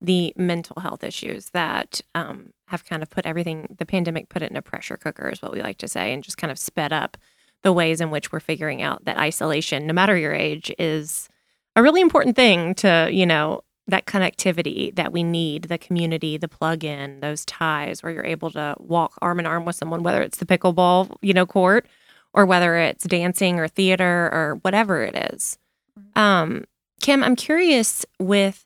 the 0.00 0.32
mental 0.36 0.80
health 0.80 1.02
issues 1.02 1.50
that 1.50 2.00
um, 2.14 2.52
have 2.68 2.84
kind 2.84 3.02
of 3.02 3.10
put 3.10 3.26
everything, 3.26 3.74
the 3.78 3.86
pandemic 3.86 4.28
put 4.28 4.42
it 4.42 4.50
in 4.50 4.56
a 4.56 4.62
pressure 4.62 4.96
cooker, 4.96 5.28
is 5.28 5.40
what 5.40 5.52
we 5.52 5.62
like 5.62 5.78
to 5.78 5.88
say, 5.88 6.12
and 6.12 6.22
just 6.22 6.38
kind 6.38 6.50
of 6.50 6.58
sped 6.58 6.92
up 6.92 7.16
the 7.62 7.72
ways 7.72 8.00
in 8.00 8.10
which 8.10 8.30
we're 8.30 8.40
figuring 8.40 8.82
out 8.82 9.04
that 9.06 9.18
isolation, 9.18 9.86
no 9.86 9.94
matter 9.94 10.16
your 10.16 10.34
age, 10.34 10.70
is 10.78 11.28
a 11.76 11.82
really 11.82 12.00
important 12.00 12.36
thing 12.36 12.74
to, 12.74 13.08
you 13.10 13.24
know, 13.24 13.62
that 13.86 14.06
connectivity 14.06 14.94
that 14.94 15.12
we 15.12 15.22
need, 15.22 15.64
the 15.64 15.78
community, 15.78 16.36
the 16.36 16.48
plug 16.48 16.84
in, 16.84 17.20
those 17.20 17.44
ties 17.44 18.02
where 18.02 18.12
you're 18.12 18.24
able 18.24 18.50
to 18.50 18.74
walk 18.78 19.14
arm 19.20 19.38
in 19.38 19.46
arm 19.46 19.64
with 19.64 19.76
someone, 19.76 20.02
whether 20.02 20.22
it's 20.22 20.38
the 20.38 20.46
pickleball, 20.46 21.16
you 21.20 21.34
know, 21.34 21.46
court 21.46 21.86
or 22.32 22.46
whether 22.46 22.76
it's 22.76 23.04
dancing 23.04 23.58
or 23.58 23.68
theater 23.68 24.30
or 24.32 24.58
whatever 24.62 25.02
it 25.02 25.32
is. 25.32 25.58
Um, 26.16 26.64
Kim, 27.00 27.22
I'm 27.22 27.36
curious 27.36 28.06
with 28.18 28.63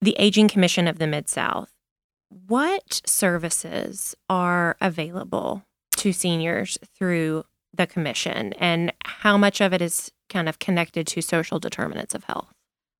the 0.00 0.16
Aging 0.18 0.48
Commission 0.48 0.88
of 0.88 0.98
the 0.98 1.06
Mid 1.06 1.28
South, 1.28 1.70
what 2.28 3.02
services 3.06 4.14
are 4.28 4.76
available 4.80 5.64
to 5.96 6.12
seniors 6.12 6.78
through 6.96 7.44
the 7.74 7.86
commission 7.86 8.52
and 8.54 8.92
how 9.04 9.36
much 9.36 9.60
of 9.60 9.72
it 9.72 9.82
is 9.82 10.10
kind 10.28 10.48
of 10.48 10.58
connected 10.58 11.06
to 11.08 11.20
social 11.20 11.58
determinants 11.58 12.14
of 12.14 12.24
health? 12.24 12.48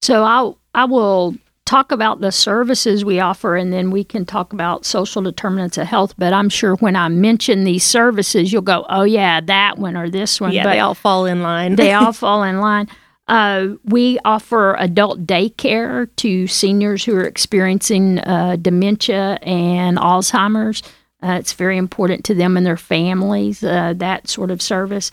So 0.02 0.24
I 0.24 0.52
I 0.74 0.84
will 0.84 1.36
talk 1.70 1.92
about 1.92 2.20
the 2.20 2.32
services 2.32 3.04
we 3.04 3.20
offer 3.20 3.54
and 3.54 3.72
then 3.72 3.92
we 3.92 4.02
can 4.02 4.26
talk 4.26 4.52
about 4.52 4.84
social 4.84 5.22
determinants 5.22 5.78
of 5.78 5.86
health. 5.86 6.14
But 6.18 6.32
I'm 6.32 6.48
sure 6.48 6.74
when 6.76 6.96
I 6.96 7.08
mention 7.08 7.62
these 7.62 7.84
services, 7.84 8.52
you'll 8.52 8.62
go, 8.62 8.84
oh, 8.88 9.04
yeah, 9.04 9.40
that 9.42 9.78
one 9.78 9.96
or 9.96 10.10
this 10.10 10.40
one. 10.40 10.50
Yeah, 10.50 10.64
but 10.64 10.72
they 10.72 10.80
all 10.80 10.94
fall 10.94 11.26
in 11.26 11.42
line. 11.42 11.76
they 11.76 11.92
all 11.94 12.12
fall 12.12 12.42
in 12.42 12.58
line. 12.58 12.88
Uh, 13.30 13.76
we 13.84 14.18
offer 14.24 14.74
adult 14.74 15.24
daycare 15.24 16.08
to 16.16 16.48
seniors 16.48 17.04
who 17.04 17.14
are 17.14 17.24
experiencing 17.24 18.18
uh, 18.18 18.56
dementia 18.60 19.38
and 19.42 19.98
Alzheimer's. 19.98 20.82
Uh, 21.22 21.36
it's 21.38 21.52
very 21.52 21.76
important 21.76 22.24
to 22.24 22.34
them 22.34 22.56
and 22.56 22.66
their 22.66 22.76
families, 22.76 23.62
uh, 23.62 23.94
that 23.96 24.28
sort 24.28 24.50
of 24.50 24.60
service. 24.60 25.12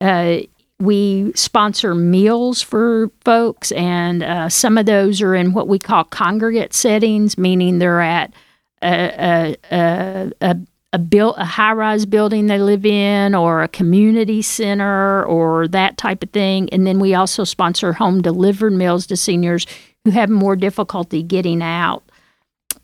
Uh, 0.00 0.38
we 0.80 1.30
sponsor 1.36 1.94
meals 1.94 2.60
for 2.60 3.12
folks, 3.24 3.70
and 3.70 4.24
uh, 4.24 4.48
some 4.48 4.76
of 4.76 4.86
those 4.86 5.22
are 5.22 5.36
in 5.36 5.52
what 5.52 5.68
we 5.68 5.78
call 5.78 6.02
congregate 6.02 6.74
settings, 6.74 7.38
meaning 7.38 7.78
they're 7.78 8.00
at 8.00 8.34
a, 8.82 8.88
a, 8.90 9.56
a, 9.70 10.32
a 10.40 10.56
built 10.98 11.36
a 11.38 11.44
high 11.44 11.72
rise 11.72 12.04
building 12.04 12.46
they 12.46 12.58
live 12.58 12.84
in 12.84 13.34
or 13.34 13.62
a 13.62 13.68
community 13.68 14.42
center 14.42 15.24
or 15.24 15.66
that 15.68 15.96
type 15.96 16.22
of 16.22 16.30
thing. 16.30 16.68
And 16.70 16.86
then 16.86 16.98
we 16.98 17.14
also 17.14 17.44
sponsor 17.44 17.92
home 17.92 18.20
delivered 18.20 18.72
meals 18.72 19.06
to 19.06 19.16
seniors 19.16 19.66
who 20.04 20.10
have 20.10 20.28
more 20.28 20.56
difficulty 20.56 21.22
getting 21.22 21.62
out. 21.62 22.02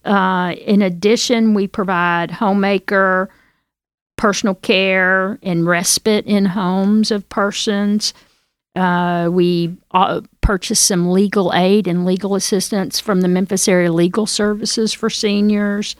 Uh, 0.04 0.54
in 0.64 0.80
addition, 0.80 1.52
we 1.52 1.66
provide 1.66 2.30
homemaker, 2.30 3.28
personal 4.16 4.54
care, 4.54 5.38
and 5.42 5.66
respite 5.66 6.24
in 6.24 6.46
homes 6.46 7.10
of 7.10 7.28
persons. 7.28 8.14
Uh, 8.74 9.28
we 9.30 9.76
uh, 9.90 10.20
purchase 10.40 10.80
some 10.80 11.10
legal 11.10 11.52
aid 11.52 11.86
and 11.86 12.06
legal 12.06 12.34
assistance 12.34 13.00
from 13.00 13.20
the 13.20 13.28
Memphis 13.28 13.68
Area 13.68 13.92
Legal 13.92 14.24
Services 14.24 14.92
for 14.92 15.10
seniors. 15.10 15.96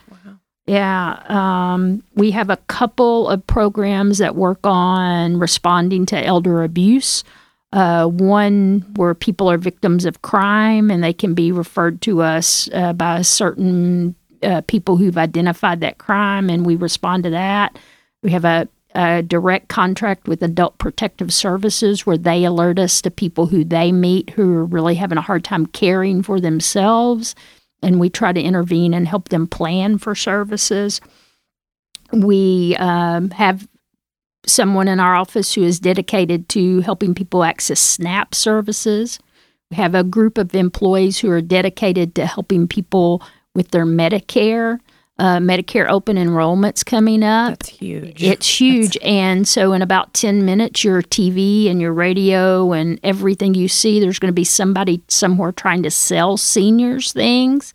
Yeah, 0.69 1.23
um, 1.29 2.03
we 2.15 2.31
have 2.33 2.51
a 2.51 2.59
couple 2.69 3.27
of 3.31 3.47
programs 3.47 4.19
that 4.19 4.37
work 4.37 4.61
on 4.65 5.39
responding 5.39 6.05
to 6.07 6.23
elder 6.23 6.63
abuse. 6.63 7.25
Uh, 7.73 8.07
one 8.07 8.85
where 8.97 9.15
people 9.15 9.51
are 9.51 9.57
victims 9.57 10.05
of 10.05 10.21
crime 10.21 10.91
and 10.91 11.03
they 11.03 11.15
can 11.15 11.33
be 11.33 11.53
referred 11.53 12.03
to 12.03 12.21
us 12.21 12.69
uh, 12.75 12.93
by 12.93 13.23
certain 13.23 14.15
uh, 14.43 14.61
people 14.67 14.99
who've 14.99 15.17
identified 15.17 15.81
that 15.81 15.97
crime, 15.97 16.51
and 16.51 16.67
we 16.67 16.77
respond 16.77 17.25
to 17.25 17.31
that. 17.31 17.79
We 18.23 18.31
have 18.33 18.45
a 18.45 18.69
a 18.95 19.23
direct 19.23 19.69
contract 19.69 20.29
with 20.29 20.43
Adult 20.43 20.79
Protective 20.79 21.33
Services 21.33 22.07
where 22.07 22.19
they 22.19 22.45
alert 22.45 22.79
us 22.79 23.03
to 23.03 23.11
people 23.11 23.47
who 23.47 23.63
they 23.63 23.93
meet 23.93 24.31
who 24.31 24.55
are 24.57 24.65
really 24.65 24.95
having 24.95 25.19
a 25.19 25.23
hard 25.23 25.45
time 25.45 25.67
caring 25.67 26.23
for 26.23 26.41
themselves. 26.41 27.35
And 27.83 28.01
we 28.01 28.11
try 28.11 28.33
to 28.33 28.41
intervene 28.41 28.93
and 28.93 29.07
help 29.07 29.29
them 29.29 29.47
plan 29.47 29.99
for 29.99 30.15
services. 30.15 31.01
We 32.13 32.77
um, 32.77 33.31
have 33.31 33.69
someone 34.47 34.89
in 34.89 35.01
our 35.01 35.15
office 35.15 35.55
who 35.55 35.63
is 35.63 35.79
dedicated 35.79 36.49
to 36.51 36.81
helping 36.81 37.15
people 37.15 37.45
access 37.45 37.81
SNAP 37.81 38.35
services. 38.35 39.19
We 39.71 39.77
have 39.77 39.95
a 39.95 40.05
group 40.05 40.39
of 40.39 40.55
employees 40.55 41.19
who 41.19 41.31
are 41.31 41.43
dedicated 41.43 42.15
to 42.15 42.27
helping 42.27 42.67
people 42.67 43.23
with 43.55 43.71
their 43.71 43.85
Medicare. 43.85 44.79
Uh, 45.19 45.39
Medicare 45.39 45.89
open 45.89 46.17
enrollment's 46.17 46.85
coming 46.85 47.25
up. 47.25 47.59
That's 47.59 47.71
huge. 47.71 48.23
It's 48.23 48.61
huge. 48.61 48.97
and 49.03 49.49
so, 49.49 49.73
in 49.73 49.83
about 49.83 50.15
10 50.15 50.45
minutes, 50.45 50.85
your 50.85 51.03
TV 51.03 51.69
and 51.69 51.81
your 51.81 51.93
radio 51.93 52.73
and 52.73 53.01
everything 53.03 53.55
you 53.55 53.67
see, 53.67 53.99
there's 53.99 54.21
going 54.21 54.29
to 54.29 54.33
be 54.33 54.45
somebody 54.45 55.03
somewhere 55.09 55.51
trying 55.51 55.83
to 55.83 55.91
sell 55.91 56.37
seniors 56.37 57.13
things. 57.13 57.75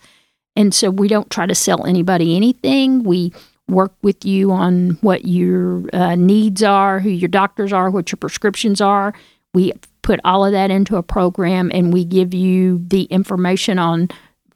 And 0.56 0.74
so, 0.74 0.90
we 0.90 1.10
don't 1.10 1.30
try 1.30 1.46
to 1.46 1.56
sell 1.56 1.86
anybody 1.86 2.36
anything. 2.36 3.04
We 3.04 3.34
work 3.68 3.94
with 4.02 4.24
you 4.24 4.52
on 4.52 4.92
what 5.02 5.26
your 5.26 5.84
uh, 5.92 6.16
needs 6.16 6.64
are, 6.64 7.00
who 7.00 7.10
your 7.10 7.30
doctors 7.30 7.74
are, 7.74 7.90
what 7.90 8.12
your 8.12 8.18
prescriptions 8.18 8.80
are. 8.80 9.14
We 9.54 9.74
put 10.02 10.20
all 10.24 10.46
of 10.46 10.52
that 10.52 10.72
into 10.72 10.98
a 10.98 11.04
program 11.04 11.72
and 11.74 11.92
we 11.92 12.06
give 12.06 12.34
you 12.34 12.84
the 12.88 13.04
information 13.04 13.80
on 13.80 14.10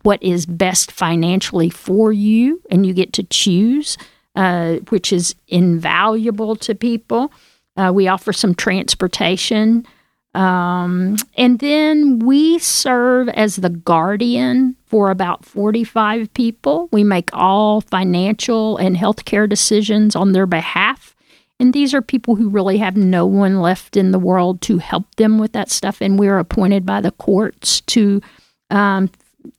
what 0.08 0.24
is 0.24 0.46
best 0.46 0.90
financially 0.90 1.70
for 1.70 2.14
you, 2.14 2.62
and 2.72 2.86
you 2.86 2.94
get 2.94 3.12
to 3.12 3.24
choose, 3.24 3.98
uh, 4.38 4.76
which 4.88 5.12
is 5.12 5.36
invaluable 5.50 6.56
to 6.56 6.74
people. 6.74 7.30
Uh, 7.76 7.92
we 7.94 8.08
offer 8.08 8.32
some 8.32 8.56
transportation. 8.56 9.86
Um, 10.34 11.18
and 11.36 11.60
then 11.60 12.20
we 12.20 12.58
serve 12.58 13.28
as 13.28 13.58
the 13.58 13.70
guardian 13.70 14.78
for 14.86 15.12
about 15.12 15.44
45 15.44 16.34
people. 16.34 16.88
We 16.94 17.04
make 17.04 17.30
all 17.34 17.82
financial 17.82 18.78
and 18.78 18.96
healthcare 18.96 19.50
decisions 19.50 20.16
on 20.16 20.32
their 20.32 20.46
behalf. 20.46 21.18
And 21.60 21.74
these 21.74 21.94
are 21.94 22.02
people 22.02 22.36
who 22.36 22.48
really 22.48 22.78
have 22.78 22.96
no 22.96 23.26
one 23.26 23.60
left 23.60 23.98
in 23.98 24.12
the 24.12 24.20
world 24.20 24.62
to 24.62 24.78
help 24.78 25.16
them 25.16 25.38
with 25.38 25.52
that 25.52 25.70
stuff. 25.70 26.00
And 26.00 26.18
we're 26.18 26.40
appointed 26.40 26.86
by 26.86 27.02
the 27.02 27.12
courts 27.12 27.82
to 27.82 28.22
um, 28.70 29.10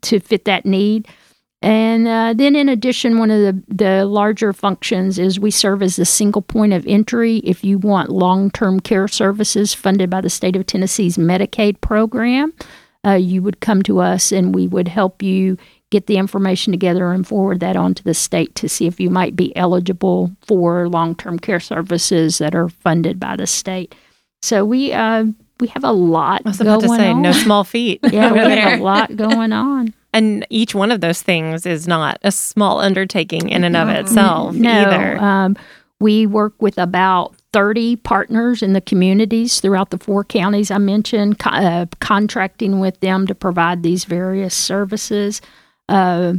to 0.03 0.21
fit 0.21 0.45
that 0.45 0.67
need. 0.67 1.09
And 1.61 2.07
uh, 2.07 2.35
then, 2.37 2.55
in 2.55 2.69
addition, 2.69 3.19
one 3.19 3.33
of 3.33 3.41
the, 3.41 3.63
the 3.67 4.05
larger 4.05 4.53
functions 4.53 5.19
is 5.19 5.41
we 5.41 5.51
serve 5.51 5.83
as 5.83 5.97
the 5.97 6.05
single 6.05 6.43
point 6.43 6.73
of 6.73 6.87
entry 6.87 7.39
if 7.39 7.65
you 7.65 7.79
want 7.79 8.11
long 8.11 8.51
term 8.51 8.79
care 8.79 9.09
services 9.09 9.75
funded 9.75 10.09
by 10.09 10.21
the 10.21 10.31
state 10.31 10.55
of 10.55 10.67
Tennessee's 10.67 11.17
Medicaid 11.17 11.81
program. 11.81 12.53
Uh, 13.05 13.13
you 13.13 13.43
would 13.43 13.61
come 13.61 13.83
to 13.83 14.01
us 14.01 14.31
and 14.31 14.55
we 14.55 14.69
would 14.69 14.87
help 14.87 15.23
you 15.23 15.57
get 15.91 16.07
the 16.07 16.17
information 16.17 16.73
together 16.73 17.13
and 17.13 17.27
forward 17.27 17.61
that 17.61 17.77
on 17.77 17.95
to 17.95 18.05
the 18.05 18.15
state 18.15 18.55
to 18.55 18.69
see 18.69 18.87
if 18.87 19.01
you 19.01 19.09
might 19.09 19.35
be 19.35 19.57
eligible 19.57 20.31
for 20.47 20.89
long 20.89 21.15
term 21.15 21.39
care 21.39 21.61
services 21.61 22.39
that 22.39 22.55
are 22.55 22.69
funded 22.69 23.19
by 23.19 23.35
the 23.35 23.47
state. 23.47 23.95
So 24.43 24.65
we 24.65 24.93
uh, 24.93 25.27
we 25.61 25.69
have 25.69 25.85
a 25.85 25.93
lot. 25.93 26.43
I 26.45 26.49
was 26.49 26.61
about 26.61 26.81
to 26.83 26.89
say, 26.89 27.11
on. 27.11 27.23
no 27.23 27.33
small 27.33 27.65
feat. 27.65 28.01
yeah, 28.03 28.33
we 28.33 28.39
have 28.39 28.81
a 28.81 28.83
lot 28.83 29.17
going 29.17 29.53
on. 29.53 29.95
And 30.13 30.47
each 30.51 30.75
one 30.75 30.91
of 30.91 31.01
those 31.01 31.23
things 31.23 31.67
is 31.67 31.87
not 31.87 32.19
a 32.23 32.33
small 32.33 32.81
undertaking 32.81 33.51
in 33.51 33.65
and 33.65 33.77
of 33.77 33.89
itself 33.89 34.55
no, 34.55 34.71
either. 34.71 35.19
Um, 35.19 35.57
we 36.01 36.27
work 36.27 36.55
with 36.61 36.79
about 36.79 37.35
30 37.53 37.97
partners 37.97 38.63
in 38.63 38.73
the 38.73 38.81
communities 38.81 39.61
throughout 39.61 39.91
the 39.91 39.99
four 39.99 40.25
counties 40.25 40.71
I 40.71 40.79
mentioned, 40.79 41.39
co- 41.39 41.51
uh, 41.51 41.87
contracting 42.01 42.81
with 42.81 43.01
them 43.01 43.27
to 43.27 43.35
provide 43.35 43.83
these 43.83 44.05
various 44.05 44.55
services. 44.55 45.41
Uh, 45.89 46.35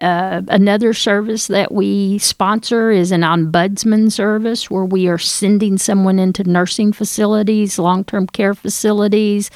uh, 0.00 0.42
another 0.48 0.92
service 0.92 1.46
that 1.46 1.72
we 1.72 2.18
sponsor 2.18 2.90
is 2.90 3.12
an 3.12 3.20
ombudsman 3.22 4.10
service 4.10 4.70
where 4.70 4.84
we 4.84 5.08
are 5.08 5.18
sending 5.18 5.78
someone 5.78 6.18
into 6.18 6.44
nursing 6.44 6.92
facilities, 6.92 7.78
long 7.78 8.04
term 8.04 8.26
care 8.26 8.54
facilities, 8.54 9.50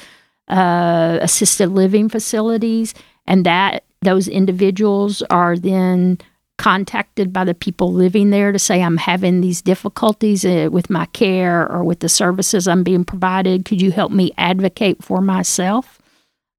uh, 0.47 1.19
assisted 1.21 1.69
living 1.69 2.09
facilities, 2.09 2.93
and 3.27 3.45
that 3.45 3.83
those 4.01 4.27
individuals 4.27 5.21
are 5.23 5.57
then 5.57 6.17
contacted 6.57 7.31
by 7.31 7.43
the 7.43 7.53
people 7.53 7.93
living 7.93 8.31
there 8.31 8.51
to 8.51 8.59
say, 8.59 8.81
I'm 8.81 8.97
having 8.97 9.41
these 9.41 9.61
difficulties 9.61 10.43
uh, 10.45 10.69
with 10.71 10.89
my 10.89 11.05
care 11.07 11.69
or 11.71 11.83
with 11.83 11.99
the 11.99 12.09
services 12.09 12.67
I'm 12.67 12.83
being 12.83 13.05
provided. 13.05 13.65
Could 13.65 13.81
you 13.81 13.91
help 13.91 14.11
me 14.11 14.33
advocate 14.37 15.03
for 15.03 15.21
myself? 15.21 15.99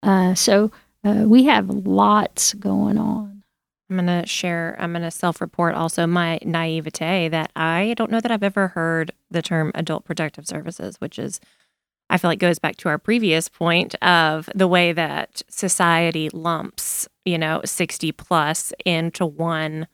Uh, 0.03 0.35
so 0.35 0.71
uh, 1.05 1.25
we 1.27 1.45
have 1.45 1.69
lots 1.69 2.55
going 2.55 2.97
on. 2.99 3.40
I'm 3.91 3.97
going 3.97 4.23
to 4.23 4.27
share, 4.27 4.77
I'm 4.79 4.93
going 4.93 5.03
to 5.03 5.11
self 5.11 5.41
report 5.41 5.75
also 5.75 6.07
my 6.07 6.39
naivete 6.45 7.29
that 7.29 7.51
I 7.57 7.95
don't 7.97 8.11
know 8.11 8.21
that 8.21 8.31
I've 8.31 8.43
ever 8.43 8.69
heard 8.69 9.11
the 9.31 9.43
term 9.43 9.73
adult 9.75 10.05
protective 10.05 10.47
services, 10.47 10.97
which 11.01 11.19
is, 11.19 11.41
I 12.09 12.17
feel 12.17 12.31
like 12.31 12.39
goes 12.39 12.59
back 12.59 12.77
to 12.79 12.89
our 12.89 12.99
previous 12.99 13.49
point 13.49 13.97
of 13.97 14.49
the 14.55 14.69
way 14.69 14.93
that 14.93 15.43
society 15.49 16.31
lumps, 16.31 17.09
you 17.25 17.37
know, 17.37 17.61
60 17.65 18.13
plus 18.13 18.73
into 18.87 19.27
one 19.27 19.89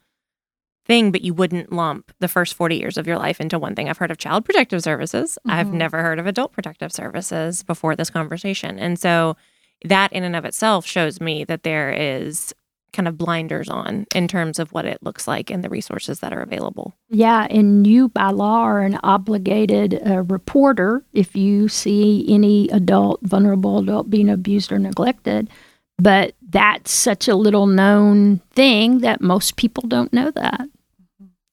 thing, 0.86 1.10
but 1.10 1.22
you 1.22 1.34
wouldn't 1.34 1.72
lump 1.72 2.12
the 2.20 2.28
first 2.28 2.54
40 2.54 2.76
years 2.76 2.96
of 2.96 3.06
your 3.06 3.18
life 3.18 3.40
into 3.40 3.58
one 3.58 3.74
thing. 3.74 3.88
I've 3.88 3.98
heard 3.98 4.10
of 4.10 4.18
child 4.18 4.44
protective 4.44 4.82
services. 4.82 5.38
I've 5.46 5.68
mm-hmm. 5.68 5.78
never 5.78 6.02
heard 6.02 6.18
of 6.18 6.26
adult 6.26 6.52
protective 6.52 6.92
services 6.92 7.62
before 7.62 7.96
this 7.96 8.10
conversation. 8.10 8.78
And 8.78 8.98
so 8.98 9.36
that 9.84 10.12
in 10.12 10.22
and 10.22 10.36
of 10.36 10.44
itself 10.44 10.86
shows 10.86 11.20
me 11.20 11.44
that 11.44 11.64
there 11.64 11.90
is 11.90 12.54
kind 12.96 13.06
of 13.06 13.18
blinders 13.18 13.68
on 13.68 14.06
in 14.14 14.26
terms 14.26 14.58
of 14.58 14.72
what 14.72 14.86
it 14.86 15.02
looks 15.02 15.28
like 15.28 15.50
and 15.50 15.62
the 15.62 15.68
resources 15.68 16.20
that 16.20 16.32
are 16.32 16.40
available. 16.40 16.96
Yeah, 17.10 17.46
and 17.50 17.86
you 17.86 18.08
by 18.08 18.30
law 18.30 18.62
are 18.62 18.80
an 18.80 18.98
obligated 19.02 20.00
uh, 20.06 20.22
reporter 20.22 21.04
if 21.12 21.36
you 21.36 21.68
see 21.68 22.24
any 22.28 22.68
adult, 22.70 23.20
vulnerable 23.22 23.78
adult 23.78 24.10
being 24.10 24.30
abused 24.30 24.72
or 24.72 24.78
neglected. 24.78 25.50
But 25.98 26.34
that's 26.48 26.90
such 26.90 27.28
a 27.28 27.36
little 27.36 27.66
known 27.66 28.38
thing 28.54 28.98
that 29.00 29.20
most 29.20 29.56
people 29.56 29.86
don't 29.86 30.12
know 30.12 30.30
that. 30.30 30.68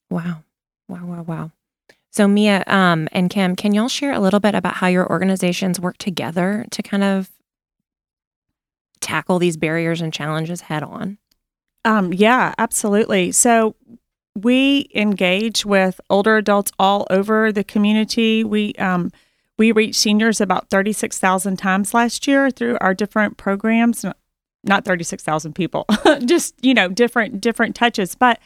Wow. 0.10 0.44
Wow, 0.90 1.06
wow, 1.06 1.22
wow. 1.24 1.52
So 2.12 2.28
Mia 2.28 2.64
um, 2.68 3.10
and 3.12 3.30
Kim, 3.30 3.56
can 3.56 3.74
y'all 3.74 3.88
share 3.88 4.12
a 4.12 4.20
little 4.20 4.40
bit 4.40 4.54
about 4.54 4.76
how 4.76 4.88
your 4.88 5.10
organizations 5.10 5.80
work 5.80 5.98
together 5.98 6.66
to 6.72 6.84
kind 6.84 7.04
of 7.04 7.32
tackle 9.02 9.40
these 9.40 9.58
barriers 9.58 10.02
and 10.02 10.14
challenges 10.14 10.62
head 10.62 10.84
on? 10.84 11.18
Um, 11.86 12.14
yeah, 12.14 12.54
absolutely. 12.58 13.32
So 13.32 13.76
we 14.36 14.90
engage 14.96 15.66
with 15.66 16.00
older 16.10 16.38
adults 16.38 16.72
all 16.80 17.06
over 17.10 17.52
the 17.52 17.64
community. 17.64 18.44
We 18.44 18.74
um, 18.76 19.12
we 19.58 19.72
reached 19.72 20.00
seniors 20.00 20.42
about 20.42 20.70
thirty 20.70 20.94
six 20.94 21.20
thousand 21.20 21.58
times 21.58 21.94
last 21.94 22.28
year 22.28 22.50
through 22.50 22.78
our 22.82 22.94
different 22.94 23.38
programs. 23.38 24.06
Not 24.64 24.86
thirty 24.86 25.04
six 25.04 25.24
thousand 25.24 25.54
people, 25.54 25.86
just 26.26 26.56
you 26.64 26.74
know 26.74 26.88
different 26.88 27.42
different 27.42 27.76
touches, 27.76 28.16
but 28.16 28.40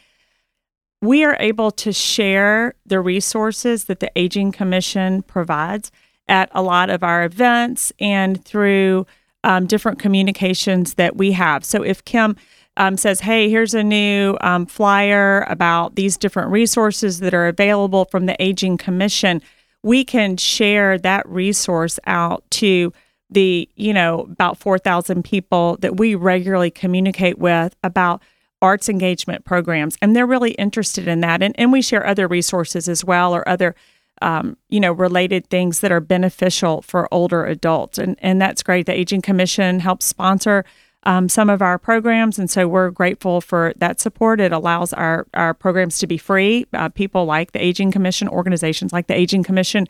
we 1.00 1.24
are 1.24 1.36
able 1.38 1.70
to 1.70 1.92
share 1.92 2.74
the 2.84 3.00
resources 3.00 3.84
that 3.84 4.00
the 4.00 4.10
Aging 4.16 4.50
Commission 4.52 5.22
provides 5.22 5.92
at 6.26 6.50
a 6.52 6.60
lot 6.60 6.90
of 6.90 7.02
our 7.02 7.24
events 7.24 7.92
and 8.00 8.44
through 8.44 9.06
um, 9.44 9.66
different 9.66 10.00
communications 10.00 10.94
that 10.94 11.16
we 11.16 11.32
have. 11.32 11.64
So 11.64 11.82
if 11.82 12.04
Kim 12.04 12.36
um, 12.78 12.96
says, 12.96 13.20
hey, 13.20 13.50
here's 13.50 13.74
a 13.74 13.82
new 13.82 14.38
um, 14.40 14.64
flyer 14.64 15.44
about 15.48 15.96
these 15.96 16.16
different 16.16 16.50
resources 16.50 17.20
that 17.20 17.34
are 17.34 17.48
available 17.48 18.06
from 18.06 18.26
the 18.26 18.40
Aging 18.42 18.78
Commission, 18.78 19.42
we 19.82 20.04
can 20.04 20.36
share 20.36 20.96
that 20.98 21.28
resource 21.28 21.98
out 22.06 22.48
to 22.52 22.92
the, 23.30 23.68
you 23.76 23.92
know, 23.92 24.20
about 24.20 24.58
4,000 24.58 25.22
people 25.22 25.76
that 25.80 25.96
we 25.98 26.14
regularly 26.14 26.70
communicate 26.70 27.38
with 27.38 27.76
about 27.84 28.22
arts 28.62 28.88
engagement 28.88 29.44
programs. 29.44 29.98
And 30.00 30.16
they're 30.16 30.26
really 30.26 30.52
interested 30.52 31.06
in 31.06 31.20
that. 31.20 31.42
And, 31.42 31.54
and 31.58 31.72
we 31.72 31.82
share 31.82 32.06
other 32.06 32.26
resources 32.26 32.88
as 32.88 33.04
well 33.04 33.34
or 33.34 33.46
other 33.48 33.74
um, 34.22 34.56
you 34.68 34.80
know, 34.80 34.92
related 34.92 35.48
things 35.48 35.80
that 35.80 35.92
are 35.92 36.00
beneficial 36.00 36.82
for 36.82 37.12
older 37.12 37.44
adults. 37.46 37.98
And, 37.98 38.16
and 38.20 38.40
that's 38.40 38.62
great. 38.62 38.86
The 38.86 38.92
Aging 38.92 39.22
Commission 39.22 39.80
helps 39.80 40.06
sponsor 40.06 40.64
um, 41.08 41.28
some 41.28 41.48
of 41.50 41.62
our 41.62 41.78
programs. 41.78 42.38
And 42.38 42.50
so 42.50 42.68
we're 42.68 42.90
grateful 42.90 43.40
for 43.40 43.72
that 43.76 43.98
support. 43.98 44.40
It 44.40 44.52
allows 44.52 44.92
our, 44.92 45.26
our 45.34 45.54
programs 45.54 45.98
to 46.00 46.06
be 46.06 46.18
free. 46.18 46.66
Uh, 46.72 46.88
people 46.88 47.24
like 47.24 47.52
the 47.52 47.64
Aging 47.64 47.90
Commission, 47.90 48.28
organizations 48.28 48.92
like 48.92 49.06
the 49.06 49.14
Aging 49.14 49.42
Commission, 49.42 49.86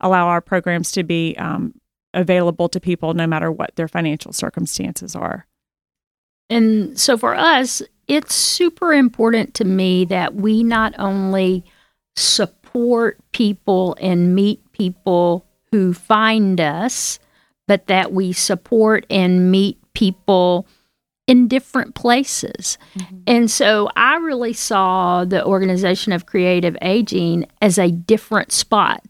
allow 0.00 0.28
our 0.28 0.40
programs 0.40 0.92
to 0.92 1.02
be 1.02 1.36
um, 1.38 1.74
available 2.14 2.68
to 2.68 2.80
people 2.80 3.14
no 3.14 3.26
matter 3.26 3.50
what 3.50 3.74
their 3.76 3.88
financial 3.88 4.32
circumstances 4.32 5.14
are. 5.14 5.46
And 6.48 6.98
so 6.98 7.18
for 7.18 7.34
us, 7.34 7.82
it's 8.08 8.34
super 8.34 8.92
important 8.92 9.54
to 9.54 9.64
me 9.64 10.04
that 10.06 10.34
we 10.34 10.62
not 10.62 10.94
only 10.98 11.64
support 12.16 12.56
support 12.70 13.18
people 13.32 13.96
and 14.00 14.34
meet 14.34 14.60
people 14.72 15.44
who 15.72 15.92
find 15.92 16.60
us, 16.60 17.18
but 17.66 17.86
that 17.88 18.12
we 18.12 18.32
support 18.32 19.04
and 19.10 19.50
meet 19.50 19.79
people 19.94 20.66
in 21.26 21.46
different 21.46 21.94
places. 21.94 22.76
Mm-hmm. 22.98 23.18
And 23.26 23.50
so 23.50 23.88
I 23.94 24.16
really 24.16 24.52
saw 24.52 25.24
the 25.24 25.44
organization 25.44 26.12
of 26.12 26.26
creative 26.26 26.76
aging 26.82 27.46
as 27.62 27.78
a 27.78 27.92
different 27.92 28.50
spot. 28.50 29.04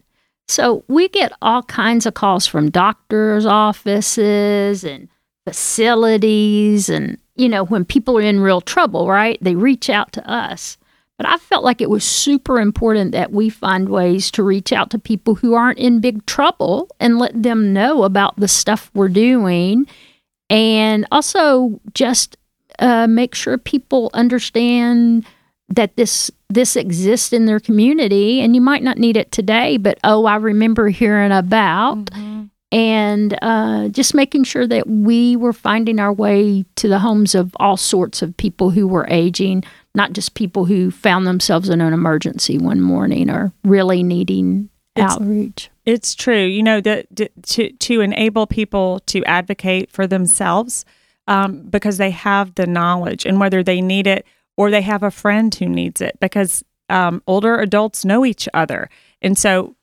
So 0.46 0.84
we 0.88 1.08
get 1.08 1.32
all 1.40 1.62
kinds 1.62 2.06
of 2.06 2.14
calls 2.14 2.46
from 2.46 2.70
doctors' 2.70 3.46
offices 3.46 4.84
and 4.84 5.08
facilities 5.46 6.90
and 6.90 7.18
you 7.36 7.48
know 7.48 7.64
when 7.64 7.84
people 7.84 8.18
are 8.18 8.22
in 8.22 8.40
real 8.40 8.60
trouble, 8.60 9.08
right? 9.08 9.38
They 9.40 9.54
reach 9.54 9.88
out 9.88 10.12
to 10.12 10.30
us. 10.30 10.76
But 11.16 11.28
I 11.28 11.36
felt 11.36 11.64
like 11.64 11.80
it 11.80 11.90
was 11.90 12.02
super 12.02 12.58
important 12.58 13.12
that 13.12 13.30
we 13.30 13.48
find 13.50 13.90
ways 13.90 14.30
to 14.32 14.42
reach 14.42 14.72
out 14.72 14.90
to 14.90 14.98
people 14.98 15.34
who 15.34 15.54
aren't 15.54 15.78
in 15.78 16.00
big 16.00 16.24
trouble 16.24 16.88
and 16.98 17.18
let 17.18 17.42
them 17.42 17.72
know 17.72 18.04
about 18.04 18.36
the 18.36 18.48
stuff 18.48 18.90
we're 18.94 19.08
doing. 19.08 19.86
And 20.50 21.06
also 21.10 21.80
just 21.94 22.36
uh, 22.80 23.06
make 23.06 23.34
sure 23.34 23.56
people 23.56 24.10
understand 24.12 25.24
that 25.68 25.96
this 25.96 26.30
this 26.48 26.74
exists 26.76 27.32
in 27.32 27.46
their 27.46 27.60
community 27.60 28.40
and 28.40 28.54
you 28.54 28.60
might 28.60 28.82
not 28.82 28.98
need 28.98 29.16
it 29.16 29.30
today 29.30 29.76
but 29.76 29.98
oh 30.02 30.24
i 30.24 30.34
remember 30.34 30.88
hearing 30.88 31.30
about 31.30 32.06
mm-hmm. 32.06 32.44
and 32.72 33.38
uh, 33.42 33.88
just 33.88 34.14
making 34.14 34.42
sure 34.42 34.66
that 34.66 34.88
we 34.88 35.36
were 35.36 35.52
finding 35.52 36.00
our 36.00 36.12
way 36.12 36.64
to 36.74 36.88
the 36.88 36.98
homes 36.98 37.36
of 37.36 37.54
all 37.60 37.76
sorts 37.76 38.20
of 38.20 38.36
people 38.36 38.70
who 38.70 38.88
were 38.88 39.06
aging 39.08 39.62
not 39.94 40.12
just 40.12 40.34
people 40.34 40.64
who 40.64 40.90
found 40.90 41.26
themselves 41.26 41.68
in 41.68 41.80
an 41.80 41.92
emergency 41.92 42.58
one 42.58 42.80
morning 42.80 43.30
or 43.30 43.52
really 43.62 44.02
needing 44.02 44.69
it's, 44.96 45.12
outreach. 45.14 45.70
It's 45.84 46.14
true. 46.14 46.44
You 46.44 46.62
know, 46.62 46.80
that 46.80 47.06
to 47.44 47.72
to 47.72 48.00
enable 48.00 48.46
people 48.46 49.00
to 49.06 49.24
advocate 49.24 49.90
for 49.90 50.06
themselves 50.06 50.84
um, 51.26 51.62
because 51.62 51.98
they 51.98 52.10
have 52.10 52.54
the 52.54 52.66
knowledge 52.66 53.24
and 53.24 53.38
whether 53.38 53.62
they 53.62 53.80
need 53.80 54.06
it 54.06 54.26
or 54.56 54.70
they 54.70 54.82
have 54.82 55.02
a 55.02 55.10
friend 55.10 55.54
who 55.54 55.66
needs 55.66 56.00
it 56.00 56.18
because 56.20 56.64
um, 56.88 57.22
older 57.26 57.56
adults 57.56 58.04
know 58.04 58.24
each 58.24 58.48
other. 58.52 58.90
And 59.22 59.38
so 59.38 59.76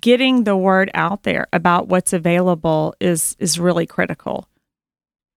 getting 0.00 0.44
the 0.44 0.56
word 0.56 0.90
out 0.94 1.24
there 1.24 1.46
about 1.52 1.88
what's 1.88 2.12
available 2.12 2.94
is 3.00 3.36
is 3.38 3.58
really 3.58 3.86
critical. 3.86 4.48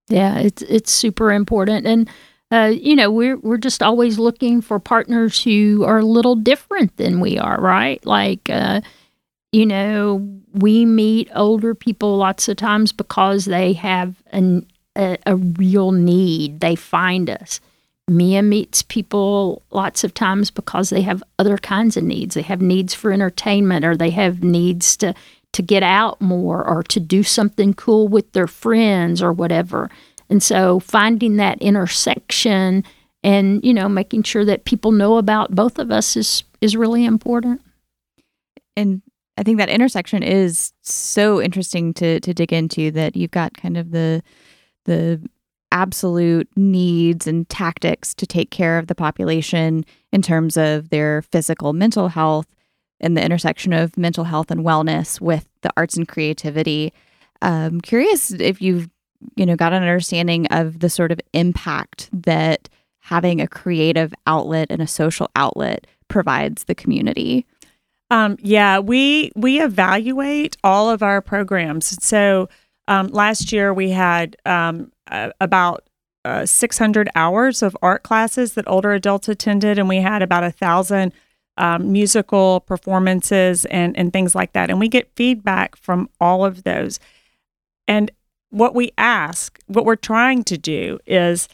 Yeah, 0.08 0.40
it's 0.40 0.62
it's 0.64 0.92
super 0.92 1.32
important 1.34 1.86
and 1.86 2.10
uh, 2.50 2.72
you 2.74 2.96
know, 2.96 3.12
we're 3.12 3.38
we're 3.38 3.58
just 3.58 3.84
always 3.84 4.18
looking 4.18 4.62
for 4.62 4.80
partners 4.80 5.44
who 5.44 5.84
are 5.84 6.00
a 6.00 6.06
little 6.06 6.36
different 6.36 6.96
than 6.96 7.20
we 7.20 7.38
are, 7.38 7.60
right? 7.60 8.04
Like, 8.06 8.50
uh, 8.50 8.80
you 9.58 9.66
know, 9.66 10.40
we 10.54 10.86
meet 10.86 11.32
older 11.34 11.74
people 11.74 12.16
lots 12.16 12.48
of 12.48 12.58
times 12.58 12.92
because 12.92 13.46
they 13.46 13.74
have 13.74 14.22
an, 14.28 14.68
a, 14.96 15.18
a 15.26 15.36
real 15.36 15.92
need. 15.92 16.60
They 16.60 16.76
find 16.76 17.28
us. 17.28 17.60
Mia 18.08 18.44
meets 18.44 18.84
people 18.84 19.64
lots 19.72 20.04
of 20.04 20.14
times 20.14 20.52
because 20.52 20.92
they 20.92 21.02
have 21.02 21.24
other 21.40 21.58
kinds 21.58 21.98
of 21.98 22.04
needs. 22.04 22.36
They 22.36 22.44
have 22.44 22.62
needs 22.62 22.94
for 22.94 23.12
entertainment, 23.12 23.84
or 23.84 23.98
they 23.98 24.12
have 24.12 24.44
needs 24.44 24.96
to 24.98 25.16
to 25.54 25.62
get 25.64 25.82
out 25.82 26.22
more, 26.22 26.64
or 26.64 26.84
to 26.84 27.00
do 27.00 27.24
something 27.24 27.74
cool 27.74 28.08
with 28.08 28.32
their 28.34 28.46
friends, 28.46 29.24
or 29.24 29.34
whatever. 29.34 29.90
And 30.30 30.44
so 30.44 30.80
finding 30.82 31.38
that 31.38 31.60
intersection 31.64 32.84
and, 33.24 33.66
you 33.66 33.74
know, 33.74 33.90
making 33.90 34.22
sure 34.22 34.46
that 34.46 34.66
people 34.66 34.92
know 34.92 35.18
about 35.18 35.56
both 35.56 35.80
of 35.80 35.90
us 35.90 36.16
is 36.16 36.44
is 36.62 36.78
really 36.78 37.06
important. 37.06 37.62
And 38.76 39.02
I 39.38 39.44
think 39.44 39.58
that 39.60 39.70
intersection 39.70 40.24
is 40.24 40.74
so 40.82 41.42
interesting 41.42 41.94
to 41.96 42.20
to 42.20 42.34
dig 42.34 42.54
into 42.54 42.92
that 42.92 43.16
you've 43.16 43.32
got 43.32 43.54
kind 43.58 43.78
of 43.78 43.92
the 43.92 44.22
the 44.86 45.22
absolute 45.72 46.50
needs 46.56 47.28
and 47.28 47.48
tactics 47.50 48.14
to 48.16 48.26
take 48.26 48.52
care 48.52 48.80
of 48.80 48.88
the 48.88 48.96
population 48.96 49.86
in 50.12 50.22
terms 50.22 50.56
of 50.56 50.90
their 50.90 51.22
physical 51.22 51.74
mental 51.74 52.08
health 52.08 52.48
and 53.02 53.16
the 53.16 53.24
intersection 53.24 53.74
of 53.74 53.98
mental 53.98 54.24
health 54.24 54.50
and 54.50 54.62
wellness 54.62 55.20
with 55.20 55.48
the 55.62 55.72
arts 55.76 55.98
and 55.98 56.08
creativity. 56.08 56.94
I'm 57.42 57.76
um, 57.76 57.82
curious 57.82 58.32
if 58.32 58.62
you've 58.62 58.90
you 59.36 59.46
know, 59.46 59.56
got 59.56 59.74
an 59.74 59.84
understanding 59.84 60.48
of 60.48 60.80
the 60.80 60.90
sort 60.90 61.12
of 61.12 61.20
impact 61.34 62.10
that 62.14 62.70
having 63.00 63.42
a 63.42 63.48
creative 63.48 64.14
outlet 64.26 64.68
and 64.70 64.82
a 64.82 64.88
social 64.88 65.30
outlet 65.36 65.88
provides 66.08 66.66
the 66.66 66.76
community. 66.76 67.46
Um, 68.10 68.38
yeah, 68.42 68.80
we 68.80 69.32
we 69.36 69.62
evaluate 69.62 70.58
all 70.64 70.90
of 70.90 71.04
our 71.04 71.22
programs. 71.22 72.04
So 72.04 72.50
um, 72.88 73.08
last 73.08 73.52
year 73.52 73.74
we 73.74 73.92
had 73.92 74.38
um, 74.46 74.92
uh, 75.12 75.32
about 75.42 75.88
uh, 76.24 76.46
600 76.46 77.10
hours 77.16 77.62
of 77.62 77.76
art 77.82 78.04
classes 78.04 78.54
that 78.54 78.68
older 78.68 78.94
adults 78.94 79.28
attended, 79.28 79.78
and 79.78 79.90
we 79.90 79.98
had 79.98 80.22
about 80.22 80.44
a 80.44 80.52
thousand 80.52 81.14
um, 81.58 81.92
musical 81.92 82.62
performances 82.62 83.66
and 83.66 83.98
and 83.98 84.14
things 84.14 84.36
like 84.36 84.54
that. 84.54 84.70
And 84.70 84.80
we 84.80 84.88
get 84.88 85.12
feedback 85.16 85.76
from 85.76 86.10
all 86.22 86.46
of 86.46 86.64
those. 86.64 87.00
And 87.88 88.12
what 88.50 88.74
we 88.74 88.92
ask, 88.98 89.60
what 89.68 89.86
we're 89.86 89.96
trying 89.96 90.44
to 90.46 90.58
do 90.58 91.00
is 91.06 91.48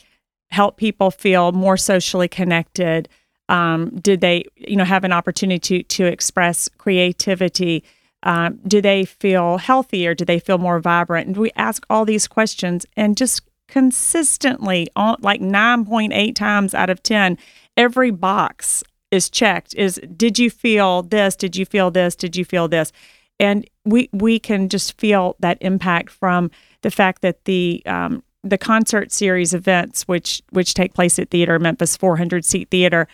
help 0.51 0.77
people 0.77 1.09
feel 1.09 1.51
more 1.51 1.77
socially 1.77 2.27
connected. 2.27 3.09
Um, 3.53 3.95
did 3.97 4.19
they, 4.21 4.45
you 4.55 4.75
know, 4.75 4.83
have 4.83 5.03
an 5.03 5.13
opportunity 5.13 5.83
to 5.83 5.95
to 5.95 6.05
express 6.05 6.67
creativity? 6.79 7.83
Um, 8.23 8.59
do 8.67 8.81
they 8.81 9.05
feel 9.05 9.57
healthier? 9.57 10.15
Do 10.15 10.25
they 10.25 10.39
feel 10.39 10.57
more 10.57 10.79
vibrant? 10.79 11.27
And 11.27 11.37
we 11.37 11.51
ask 11.55 11.85
all 11.87 12.03
these 12.03 12.27
questions, 12.27 12.85
and 12.97 13.15
just 13.15 13.41
consistently, 13.67 14.87
on 14.95 15.17
like 15.21 15.39
nine 15.39 15.85
point 15.85 16.13
eight 16.13 16.35
times 16.35 16.73
out 16.73 16.89
of 16.89 17.03
ten, 17.03 17.37
every 17.77 18.09
box 18.09 18.83
is 19.11 19.29
checked. 19.29 19.75
Is 19.75 20.01
did 20.17 20.39
you 20.39 20.49
feel 20.49 21.03
this? 21.03 21.35
Did 21.35 21.55
you 21.55 21.65
feel 21.65 21.91
this? 21.91 22.15
Did 22.15 22.35
you 22.35 22.43
feel 22.43 22.67
this? 22.67 22.91
And 23.39 23.69
we 23.85 24.09
we 24.11 24.39
can 24.39 24.67
just 24.67 24.99
feel 24.99 25.35
that 25.41 25.59
impact 25.61 26.09
from 26.09 26.49
the 26.81 26.89
fact 26.89 27.21
that 27.21 27.45
the 27.45 27.83
um, 27.85 28.23
the 28.43 28.57
concert 28.57 29.11
series 29.11 29.53
events, 29.53 30.07
which 30.07 30.41
which 30.49 30.73
take 30.73 30.95
place 30.95 31.19
at 31.19 31.29
Theater 31.29 31.59
Memphis 31.59 31.95
400 31.95 32.43
seat 32.45 32.69
theater, 32.71 33.07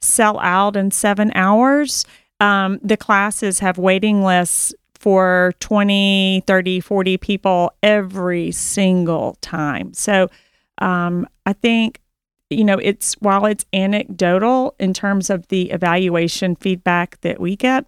sell 0.00 0.38
out 0.40 0.76
in 0.76 0.90
seven 0.90 1.32
hours. 1.34 2.04
Um, 2.40 2.78
the 2.82 2.96
classes 2.96 3.58
have 3.58 3.78
waiting 3.78 4.22
lists 4.22 4.74
for 4.94 5.54
20, 5.60 6.44
30, 6.46 6.80
40 6.80 7.16
people 7.16 7.72
every 7.82 8.52
single 8.52 9.36
time. 9.40 9.94
So 9.94 10.28
um, 10.78 11.26
I 11.46 11.54
think, 11.54 12.00
you 12.50 12.64
know, 12.64 12.78
it's 12.78 13.14
while 13.14 13.46
it's 13.46 13.64
anecdotal 13.72 14.74
in 14.78 14.92
terms 14.92 15.30
of 15.30 15.48
the 15.48 15.70
evaluation 15.70 16.56
feedback 16.56 17.20
that 17.22 17.40
we 17.40 17.56
get, 17.56 17.86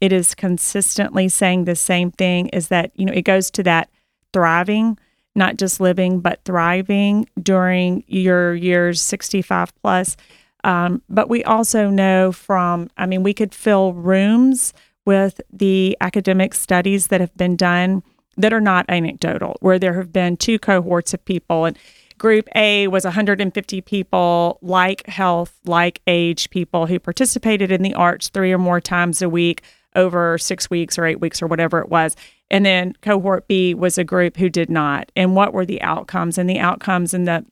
it 0.00 0.12
is 0.12 0.34
consistently 0.34 1.28
saying 1.28 1.64
the 1.64 1.76
same 1.76 2.10
thing 2.10 2.48
is 2.48 2.68
that, 2.68 2.90
you 2.94 3.04
know, 3.04 3.12
it 3.12 3.22
goes 3.22 3.50
to 3.52 3.62
that 3.62 3.90
thriving, 4.32 4.98
not 5.34 5.56
just 5.56 5.80
living, 5.80 6.20
but 6.20 6.40
thriving 6.44 7.28
during 7.40 8.04
your 8.06 8.54
years 8.54 9.00
65 9.00 9.74
plus. 9.80 10.16
Um, 10.64 11.02
but 11.08 11.28
we 11.28 11.42
also 11.44 11.88
know 11.88 12.32
from, 12.32 12.90
I 12.96 13.06
mean, 13.06 13.22
we 13.22 13.34
could 13.34 13.54
fill 13.54 13.92
rooms 13.92 14.72
with 15.06 15.40
the 15.52 15.96
academic 16.00 16.54
studies 16.54 17.08
that 17.08 17.20
have 17.20 17.34
been 17.36 17.56
done 17.56 18.02
that 18.36 18.52
are 18.52 18.60
not 18.60 18.86
anecdotal, 18.88 19.56
where 19.60 19.78
there 19.78 19.94
have 19.94 20.12
been 20.12 20.36
two 20.36 20.58
cohorts 20.58 21.14
of 21.14 21.24
people. 21.24 21.64
And 21.64 21.78
group 22.18 22.48
A 22.54 22.88
was 22.88 23.04
150 23.04 23.80
people, 23.80 24.58
like 24.62 25.06
health, 25.06 25.58
like 25.64 26.00
age 26.06 26.50
people 26.50 26.86
who 26.86 26.98
participated 26.98 27.72
in 27.72 27.82
the 27.82 27.94
arts 27.94 28.28
three 28.28 28.52
or 28.52 28.58
more 28.58 28.80
times 28.80 29.22
a 29.22 29.28
week 29.28 29.62
over 29.96 30.38
six 30.38 30.70
weeks 30.70 30.98
or 30.98 31.06
eight 31.06 31.20
weeks 31.20 31.42
or 31.42 31.46
whatever 31.46 31.80
it 31.80 31.88
was. 31.88 32.14
And 32.50 32.64
then 32.64 32.94
cohort 33.00 33.48
B 33.48 33.74
was 33.74 33.98
a 33.98 34.04
group 34.04 34.36
who 34.36 34.48
did 34.48 34.70
not. 34.70 35.10
And 35.16 35.34
what 35.34 35.52
were 35.52 35.66
the 35.66 35.82
outcomes? 35.82 36.38
And 36.38 36.48
the 36.48 36.58
outcomes 36.58 37.14
in 37.14 37.24
the 37.24 37.44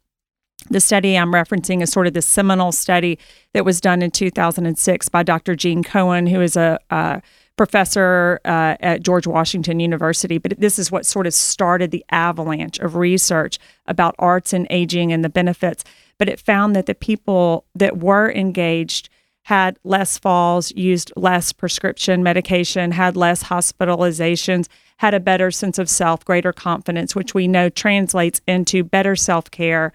the 0.70 0.80
study 0.80 1.16
I'm 1.16 1.32
referencing 1.32 1.82
is 1.82 1.90
sort 1.90 2.06
of 2.06 2.14
the 2.14 2.22
seminal 2.22 2.72
study 2.72 3.18
that 3.54 3.64
was 3.64 3.80
done 3.80 4.02
in 4.02 4.10
2006 4.10 5.08
by 5.08 5.22
Dr. 5.22 5.54
Gene 5.54 5.82
Cohen, 5.82 6.26
who 6.26 6.40
is 6.40 6.56
a, 6.56 6.78
a 6.90 7.22
professor 7.56 8.40
uh, 8.44 8.76
at 8.80 9.02
George 9.02 9.26
Washington 9.26 9.80
University. 9.80 10.38
But 10.38 10.58
this 10.58 10.78
is 10.78 10.90
what 10.90 11.06
sort 11.06 11.26
of 11.26 11.34
started 11.34 11.90
the 11.90 12.04
avalanche 12.10 12.78
of 12.78 12.96
research 12.96 13.58
about 13.86 14.14
arts 14.18 14.52
and 14.52 14.66
aging 14.70 15.12
and 15.12 15.24
the 15.24 15.28
benefits. 15.28 15.84
But 16.18 16.28
it 16.28 16.40
found 16.40 16.74
that 16.74 16.86
the 16.86 16.94
people 16.94 17.64
that 17.74 17.98
were 17.98 18.30
engaged 18.30 19.08
had 19.42 19.78
less 19.82 20.18
falls, 20.18 20.70
used 20.72 21.12
less 21.16 21.52
prescription 21.52 22.22
medication, 22.22 22.92
had 22.92 23.16
less 23.16 23.44
hospitalizations, 23.44 24.68
had 24.98 25.14
a 25.14 25.20
better 25.20 25.50
sense 25.50 25.78
of 25.78 25.88
self, 25.88 26.24
greater 26.24 26.52
confidence, 26.52 27.14
which 27.14 27.32
we 27.32 27.48
know 27.48 27.70
translates 27.70 28.40
into 28.46 28.84
better 28.84 29.16
self 29.16 29.50
care 29.50 29.92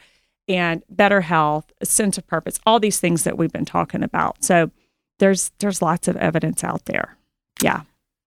and 0.47 0.83
better 0.89 1.21
health, 1.21 1.71
a 1.81 1.85
sense 1.85 2.17
of 2.17 2.27
purpose, 2.27 2.59
all 2.65 2.79
these 2.79 2.99
things 2.99 3.23
that 3.23 3.37
we've 3.37 3.51
been 3.51 3.65
talking 3.65 4.03
about. 4.03 4.43
So 4.43 4.71
there's 5.19 5.51
there's 5.59 5.81
lots 5.81 6.07
of 6.07 6.17
evidence 6.17 6.63
out 6.63 6.85
there. 6.85 7.17
Yeah. 7.61 7.81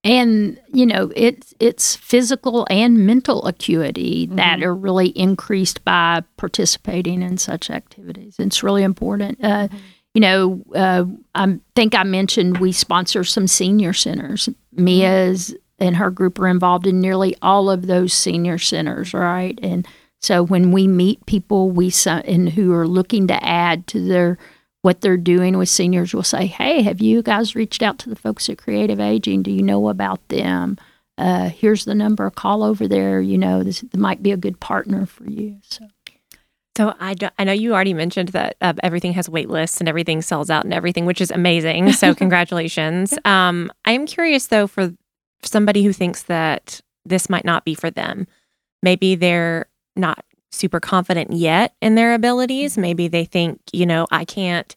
And 0.04 0.60
you 0.72 0.86
know, 0.86 1.10
it's 1.16 1.52
it's 1.58 1.96
physical 1.96 2.66
and 2.70 3.06
mental 3.06 3.44
acuity 3.46 4.26
mm-hmm. 4.26 4.36
that 4.36 4.62
are 4.62 4.74
really 4.74 5.08
increased 5.08 5.84
by 5.84 6.22
participating 6.36 7.22
in 7.22 7.38
such 7.38 7.70
activities. 7.70 8.36
It's 8.38 8.62
really 8.62 8.82
important. 8.82 9.38
Uh, 9.42 9.68
mm-hmm. 9.68 9.76
You 10.14 10.20
know, 10.20 10.62
uh, 10.74 11.04
I 11.34 11.58
think 11.74 11.94
I 11.94 12.04
mentioned 12.04 12.58
we 12.58 12.72
sponsor 12.72 13.22
some 13.24 13.46
senior 13.46 13.92
centers. 13.92 14.48
Mia's 14.72 15.54
and 15.78 15.96
her 15.96 16.10
group 16.10 16.38
are 16.38 16.48
involved 16.48 16.86
in 16.86 17.00
nearly 17.00 17.36
all 17.42 17.68
of 17.68 17.86
those 17.86 18.14
senior 18.14 18.58
centers, 18.58 19.12
right? 19.12 19.58
And 19.62 19.86
so 20.20 20.42
when 20.42 20.72
we 20.72 20.86
meet 20.88 21.24
people 21.26 21.70
we 21.70 21.92
and 22.06 22.48
who 22.50 22.72
are 22.74 22.88
looking 22.88 23.26
to 23.28 23.44
add 23.44 23.86
to 23.88 24.06
their 24.06 24.38
what 24.82 25.00
they're 25.00 25.16
doing 25.16 25.58
with 25.58 25.68
seniors, 25.68 26.14
we'll 26.14 26.22
say, 26.22 26.46
"Hey, 26.46 26.82
have 26.82 27.00
you 27.00 27.22
guys 27.22 27.56
reached 27.56 27.82
out 27.82 27.98
to 27.98 28.08
the 28.08 28.16
folks 28.16 28.48
at 28.48 28.58
Creative 28.58 29.00
Aging? 29.00 29.42
Do 29.42 29.50
you 29.50 29.62
know 29.62 29.88
about 29.88 30.26
them? 30.28 30.78
Uh, 31.18 31.48
here's 31.48 31.84
the 31.84 31.94
number. 31.94 32.30
Call 32.30 32.62
over 32.62 32.86
there. 32.86 33.20
You 33.20 33.36
know, 33.36 33.62
this, 33.62 33.84
might 33.94 34.22
be 34.22 34.30
a 34.30 34.36
good 34.36 34.60
partner 34.60 35.06
for 35.06 35.28
you." 35.28 35.58
So. 35.62 35.86
So 36.76 36.94
I, 37.00 37.14
do, 37.14 37.30
I 37.38 37.44
know 37.44 37.52
you 37.52 37.72
already 37.72 37.94
mentioned 37.94 38.28
that 38.30 38.56
uh, 38.60 38.74
everything 38.82 39.14
has 39.14 39.30
wait 39.30 39.48
lists 39.48 39.80
and 39.80 39.88
everything 39.88 40.20
sells 40.20 40.50
out 40.50 40.64
and 40.64 40.74
everything, 40.74 41.06
which 41.06 41.22
is 41.22 41.30
amazing. 41.30 41.92
So 41.92 42.14
congratulations. 42.14 43.18
Um, 43.24 43.72
I 43.86 43.92
am 43.92 44.04
curious 44.04 44.48
though 44.48 44.66
for 44.66 44.92
somebody 45.42 45.84
who 45.84 45.94
thinks 45.94 46.24
that 46.24 46.82
this 47.06 47.30
might 47.30 47.46
not 47.46 47.64
be 47.64 47.74
for 47.74 47.90
them. 47.90 48.26
Maybe 48.82 49.14
they're 49.14 49.66
not 49.96 50.24
super 50.50 50.80
confident 50.80 51.32
yet 51.32 51.74
in 51.80 51.94
their 51.94 52.14
abilities. 52.14 52.72
Mm-hmm. 52.72 52.80
Maybe 52.82 53.08
they 53.08 53.24
think, 53.24 53.60
you 53.72 53.86
know, 53.86 54.06
I 54.10 54.24
can't 54.24 54.74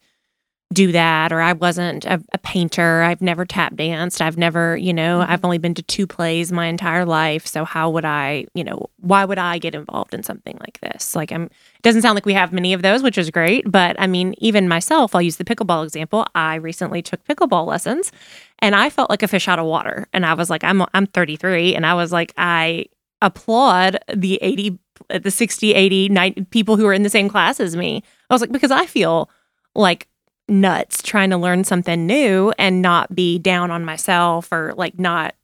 do 0.72 0.92
that 0.92 1.32
or 1.34 1.42
I 1.42 1.54
wasn't 1.54 2.06
a, 2.06 2.24
a, 2.32 2.38
painter. 2.38 3.02
I've 3.02 3.24
never 3.24 3.44
tap 3.44 3.76
danced. 3.76 4.22
I've 4.22 4.38
never, 4.38 4.78
you 4.78 4.94
know, 4.94 5.20
mm-hmm. 5.20 5.32
I've 5.32 5.44
only 5.44 5.58
been 5.58 5.74
to 5.74 5.82
two 5.82 6.06
plays 6.06 6.52
my 6.52 6.68
entire 6.68 7.06
life. 7.06 7.48
So 7.48 7.66
how 7.66 7.90
would 7.90 8.06
I, 8.06 8.46
you 8.54 8.64
know, 8.64 8.88
why 8.98 9.26
would 9.26 9.40
I 9.40 9.58
get 9.58 9.74
involved 9.74 10.14
in 10.14 10.22
something 10.22 10.58
like 10.60 10.80
this? 10.82 11.16
Like 11.16 11.32
I'm 11.32 11.46
it 11.46 11.82
doesn't 11.82 12.04
sound 12.04 12.16
like 12.16 12.26
we 12.26 12.34
have 12.34 12.54
many 12.54 12.74
of 12.74 12.84
those, 12.84 13.02
which 13.02 13.18
is 13.18 13.32
great, 13.32 13.70
but 13.70 13.96
I 14.00 14.06
mean, 14.06 14.36
even 14.38 14.68
myself, 14.68 15.16
I'll 15.16 15.24
use 15.24 15.38
the 15.38 15.44
pickleball 15.44 15.84
example. 15.84 16.28
I 16.36 16.56
recently 16.56 17.02
took 17.02 17.24
pickleball 17.26 17.66
lessons 17.66 18.12
and 18.60 18.76
I 18.76 18.92
felt 18.92 19.10
like 19.10 19.24
a 19.24 19.28
fish 19.28 19.48
out 19.48 19.58
of 19.58 19.66
water. 19.66 20.08
And 20.14 20.24
I 20.24 20.36
was 20.36 20.52
like 20.52 20.64
I'm 20.64 20.84
I'm 20.94 21.08
33 21.08 21.74
and 21.74 21.84
I 21.84 21.96
was 21.96 22.12
like 22.12 22.32
I 22.38 22.86
applaud 23.24 23.98
the 24.14 24.38
80 24.42 24.78
the 25.10 25.32
60 25.32 25.74
80 25.74 26.10
90 26.10 26.46
people 26.46 26.78
who 26.78 26.86
are 26.86 26.94
in 26.94 27.04
the 27.04 27.10
same 27.10 27.30
class 27.30 27.60
as 27.60 27.76
me. 27.76 28.04
I 28.30 28.34
was 28.34 28.42
like 28.42 28.52
because 28.52 28.72
I 28.72 28.86
feel 28.86 29.30
like 29.76 30.08
nuts 30.48 31.02
trying 31.02 31.30
to 31.30 31.38
learn 31.38 31.64
something 31.64 32.06
new 32.06 32.52
and 32.58 32.82
not 32.82 33.14
be 33.14 33.40
down 33.40 33.72
on 33.72 33.86
myself 33.86 34.52
or 34.52 34.74
like 34.76 35.00
not 35.00 35.36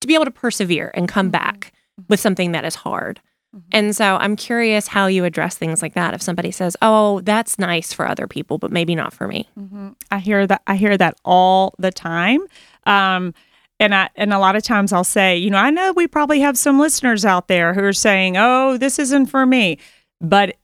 to 0.00 0.06
be 0.06 0.14
able 0.14 0.24
to 0.24 0.30
persevere 0.30 0.90
and 0.94 1.08
come 1.08 1.26
mm-hmm. 1.26 1.32
back 1.32 1.72
with 2.08 2.20
something 2.20 2.52
that 2.52 2.64
is 2.64 2.74
hard. 2.74 3.20
Mm-hmm. 3.54 3.68
And 3.72 3.96
so 3.96 4.16
I'm 4.16 4.36
curious 4.36 4.88
how 4.88 5.06
you 5.06 5.24
address 5.24 5.56
things 5.56 5.80
like 5.80 5.94
that. 5.94 6.12
If 6.12 6.20
somebody 6.20 6.50
says, 6.50 6.76
"Oh, 6.82 7.20
that's 7.20 7.58
nice 7.58 7.92
for 7.92 8.06
other 8.06 8.26
people, 8.26 8.58
but 8.58 8.70
maybe 8.70 8.94
not 8.94 9.14
for 9.14 9.26
me," 9.26 9.48
mm-hmm. 9.58 9.90
I 10.10 10.18
hear 10.18 10.46
that. 10.46 10.62
I 10.66 10.76
hear 10.76 10.96
that 10.98 11.18
all 11.24 11.74
the 11.78 11.90
time. 11.90 12.40
Um, 12.84 13.32
and 13.80 13.94
I 13.94 14.10
and 14.16 14.32
a 14.32 14.38
lot 14.38 14.56
of 14.56 14.62
times 14.62 14.92
I'll 14.92 15.04
say, 15.04 15.36
you 15.36 15.50
know, 15.50 15.58
I 15.58 15.70
know 15.70 15.92
we 15.92 16.06
probably 16.06 16.40
have 16.40 16.58
some 16.58 16.78
listeners 16.78 17.24
out 17.24 17.48
there 17.48 17.74
who 17.74 17.82
are 17.82 17.92
saying, 17.92 18.36
"Oh, 18.36 18.76
this 18.76 18.98
isn't 18.98 19.26
for 19.26 19.46
me," 19.46 19.78
but 20.20 20.56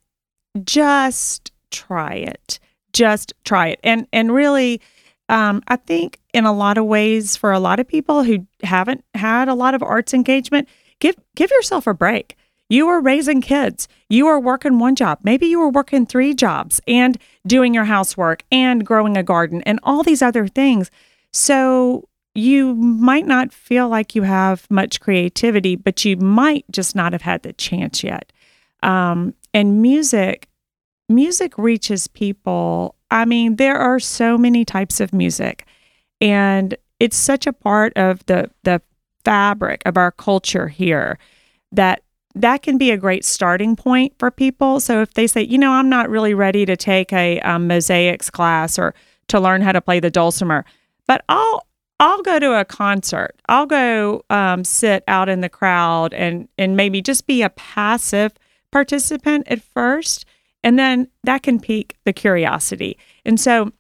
just 0.65 1.53
try 1.71 2.15
it 2.15 2.59
just 2.95 3.35
try 3.45 3.69
it. 3.69 3.81
And 3.85 4.07
and 4.13 4.33
really, 4.33 4.81
um, 5.29 5.63
I 5.69 5.77
think 5.77 6.21
in 6.33 6.47
a 6.47 6.53
lot 6.53 6.79
of 6.79 6.87
ways, 6.87 7.37
for 7.37 7.53
a 7.53 7.59
lot 7.59 7.79
of 7.79 7.87
people 7.87 8.23
who 8.23 8.47
haven't 8.63 9.05
had 9.15 9.49
a 9.49 9.55
lot 9.55 9.75
of 9.75 9.83
arts 9.83 10.15
engagement, 10.15 10.69
give 11.01 11.17
give 11.35 11.51
yourself 11.51 11.87
a 11.87 11.93
break. 11.93 12.37
You 12.71 12.89
are 12.89 13.01
raising 13.01 13.43
kids. 13.43 13.89
You 14.09 14.27
are 14.27 14.41
working 14.41 14.79
one 14.79 14.95
job. 14.95 15.19
Maybe 15.23 15.47
you 15.47 15.61
are 15.61 15.69
working 15.69 16.07
three 16.07 16.33
jobs 16.33 16.81
and 16.89 17.19
doing 17.47 17.75
your 17.75 17.85
housework 17.85 18.43
and 18.51 18.87
growing 18.87 19.19
a 19.19 19.23
garden 19.23 19.63
and 19.67 19.79
all 19.83 20.03
these 20.03 20.23
other 20.23 20.49
things. 20.49 20.91
So 21.31 22.09
you 22.35 22.75
might 22.75 23.27
not 23.27 23.53
feel 23.53 23.89
like 23.89 24.15
you 24.15 24.23
have 24.23 24.69
much 24.71 25.01
creativity, 25.01 25.77
but 25.77 26.05
you 26.05 26.17
might 26.17 26.65
just 26.71 26.97
not 26.97 27.13
have 27.13 27.23
had 27.23 27.43
the 27.43 27.53
chance 27.53 28.03
yet. 28.03 28.33
Um, 28.83 29.35
and 29.53 29.81
music 29.81 30.49
music 31.09 31.57
reaches 31.59 32.09
people. 32.09 32.97
I 33.11 33.25
mean, 33.25 33.57
there 33.57 33.77
are 33.77 34.01
so 34.01 34.37
many 34.37 34.65
types 34.65 35.01
of 35.01 35.13
music, 35.13 35.67
and 36.21 36.77
it's 36.99 37.17
such 37.17 37.47
a 37.47 37.53
part 37.53 37.93
of 37.97 38.25
the 38.27 38.51
the 38.65 38.81
fabric 39.25 39.83
of 39.87 39.97
our 39.97 40.11
culture 40.11 40.69
here 40.69 41.19
that 41.73 42.03
that 42.35 42.63
can 42.63 42.79
be 42.79 42.91
a 42.91 42.97
great 42.97 43.25
starting 43.25 43.77
point 43.77 44.13
for 44.19 44.31
people. 44.31 44.81
So 44.81 45.01
if 45.03 45.15
they 45.15 45.27
say, 45.27 45.43
you 45.43 45.57
know, 45.57 45.73
I'm 45.73 45.89
not 45.89 46.11
really 46.11 46.35
ready 46.35 46.67
to 46.67 46.77
take 46.77 47.13
a 47.13 47.41
um, 47.41 47.69
mosaics 47.69 48.29
class 48.29 48.79
or 48.79 48.93
to 49.29 49.39
learn 49.39 49.63
how 49.63 49.73
to 49.73 49.81
play 49.81 50.01
the 50.01 50.11
dulcimer, 50.11 50.65
but 51.07 51.25
I'll 51.29 51.65
I'll 52.01 52.23
go 52.23 52.39
to 52.39 52.59
a 52.59 52.65
concert. 52.65 53.37
I'll 53.49 53.67
go 53.67 54.25
um, 54.29 54.65
sit 54.65 55.05
out 55.07 55.29
in 55.29 55.41
the 55.41 55.49
crowd 55.49 56.13
and 56.13 56.49
and 56.59 56.77
maybe 56.77 57.01
just 57.01 57.27
be 57.27 57.43
a 57.43 57.51
passive 57.51 58.33
participant 58.71 59.47
at 59.49 59.63
first 59.63 60.27
and 60.65 60.79
then 60.79 61.09
that 61.23 61.43
can 61.43 61.61
pique 61.61 61.97
the 62.05 62.13
curiosity. 62.13 62.99
And 63.25 63.39
so, 63.39 63.71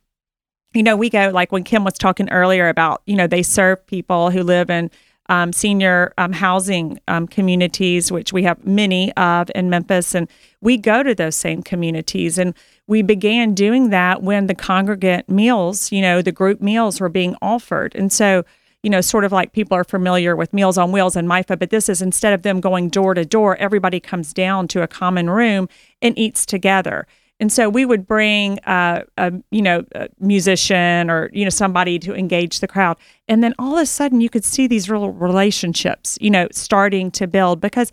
you 0.74 0.83
know, 0.83 0.96
we 0.96 1.09
go 1.09 1.31
like 1.31 1.50
when 1.50 1.64
Kim 1.64 1.83
was 1.83 1.94
talking 1.94 2.31
earlier 2.31 2.68
about, 2.68 3.03
you 3.07 3.16
know, 3.16 3.27
they 3.27 3.42
serve 3.42 3.85
people 3.87 4.31
who 4.31 4.42
live 4.42 4.68
in 4.70 4.90
um, 5.28 5.52
senior 5.52 6.12
um, 6.18 6.32
housing 6.32 6.98
um, 7.08 7.26
communities, 7.26 8.12
which 8.12 8.32
we 8.32 8.42
have 8.42 8.64
many 8.66 9.12
of 9.14 9.50
in 9.54 9.70
Memphis. 9.70 10.14
And 10.14 10.28
we 10.60 10.76
go 10.76 11.02
to 11.02 11.14
those 11.14 11.37
same 11.37 11.62
communities. 11.62 12.38
And 12.38 12.54
we 12.87 13.02
began 13.02 13.54
doing 13.54 13.90
that 13.90 14.22
when 14.22 14.46
the 14.46 14.54
congregate 14.54 15.28
meals, 15.28 15.90
you 15.90 16.02
know, 16.02 16.20
the 16.20 16.32
group 16.32 16.60
meals 16.60 17.00
were 17.00 17.08
being 17.08 17.37
offered. 17.40 17.94
And 17.94 18.12
so, 18.12 18.44
you 18.82 18.90
know, 18.90 19.00
sort 19.00 19.24
of 19.24 19.32
like 19.32 19.52
people 19.52 19.74
are 19.76 19.84
familiar 19.84 20.37
with 20.37 20.52
Meals 20.52 20.76
on 20.76 20.92
Wheels 20.92 21.16
and 21.16 21.26
MIFA, 21.26 21.58
but 21.58 21.70
this 21.70 21.88
is 21.88 22.02
instead 22.02 22.34
of 22.34 22.42
them 22.42 22.60
going 22.60 22.90
door 22.90 23.14
to 23.14 23.24
door, 23.24 23.56
everybody 23.56 23.98
comes 23.98 24.34
down 24.34 24.68
to 24.68 24.82
a 24.82 24.87
common 24.87 25.30
room 25.30 25.70
and 26.02 26.18
eats 26.18 26.44
together. 26.44 27.06
And 27.40 27.53
so 27.53 27.68
we 27.68 27.85
would 27.85 28.07
bring 28.07 28.61
uh, 28.61 29.03
a 29.16 29.33
you 29.51 29.62
know 29.62 29.85
a 29.94 30.09
musician 30.20 31.11
or 31.11 31.31
you 31.33 31.44
know 31.44 31.51
somebody 31.51 31.99
to 32.01 32.14
engage 32.14 32.61
the 32.61 32.68
crowd, 32.68 32.97
and 33.29 33.42
then 33.42 33.55
all 33.59 33.77
of 33.77 33.83
a 33.83 33.87
sudden 33.87 34.20
you 34.20 34.31
could 34.31 34.44
see 34.44 34.66
these 34.66 34.88
real 34.88 35.11
relationships 35.11 36.16
you 36.20 36.31
know 36.31 36.47
starting 36.53 37.11
to 37.12 37.27
build. 37.27 37.61
Because 37.61 37.90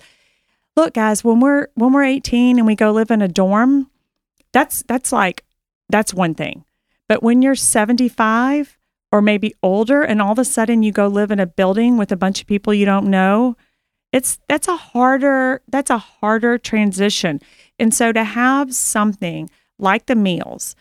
look 0.75 0.93
guys 0.93 1.23
when 1.23 1.39
we're 1.39 1.67
when 1.73 1.91
we're 1.91 2.03
18 2.03 2.59
and 2.59 2.67
we 2.67 2.75
go 2.75 2.91
live 2.91 3.11
in 3.11 3.21
a 3.21 3.27
dorm 3.27 3.89
that's 4.51 4.83
that's 4.83 5.11
like 5.11 5.43
that's 5.89 6.13
one 6.13 6.35
thing. 6.35 6.65
But 7.07 7.23
when 7.23 7.41
you're 7.41 7.55
75 7.55 8.77
or 9.11 9.21
maybe 9.21 9.53
older 9.61 10.01
and 10.01 10.21
all 10.21 10.31
of 10.31 10.39
a 10.39 10.45
sudden 10.45 10.83
you 10.83 10.91
go 10.91 11.07
live 11.07 11.31
in 11.31 11.39
a 11.39 11.45
building 11.45 11.97
with 11.97 12.11
a 12.11 12.17
bunch 12.17 12.41
of 12.41 12.47
people 12.47 12.73
you 12.73 12.85
don't 12.85 13.09
know 13.09 13.57
it's 14.13 14.39
that's 14.47 14.67
a 14.69 14.77
harder 14.77 15.61
that's 15.67 15.89
a 15.89 15.97
harder 15.97 16.57
transition 16.57 17.41
and 17.81 17.93
so 17.93 18.11
to 18.11 18.23
have 18.23 18.73
something 18.73 19.49
like 19.79 20.05
the 20.05 20.15
meals 20.15 20.75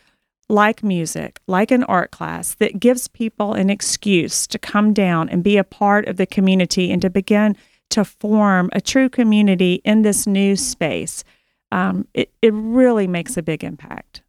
like 0.49 0.83
music 0.83 1.41
like 1.47 1.71
an 1.71 1.85
art 1.85 2.11
class 2.11 2.55
that 2.57 2.79
gives 2.79 3.09
people 3.09 3.55
an 3.55 3.71
excuse 3.71 4.47
to 4.47 4.59
come 4.59 4.93
down 4.93 5.29
and 5.29 5.43
be 5.43 5.57
a 5.57 5.65
part 5.65 6.07
of 6.07 6.17
the 6.17 6.27
community 6.27 6.93
and 6.93 7.03
to 7.03 7.11
begin 7.11 7.57
to 7.89 8.05
form 8.05 8.69
a 8.73 8.81
true 8.81 9.09
community 9.09 9.81
in 9.85 10.03
this 10.03 10.27
new 10.27 10.55
space 10.55 11.25
um, 11.73 12.07
it, 12.15 12.33
it 12.43 12.53
really 12.53 13.07
makes 13.07 13.37
a 13.37 13.43
big 13.43 13.65
impact 13.65 14.23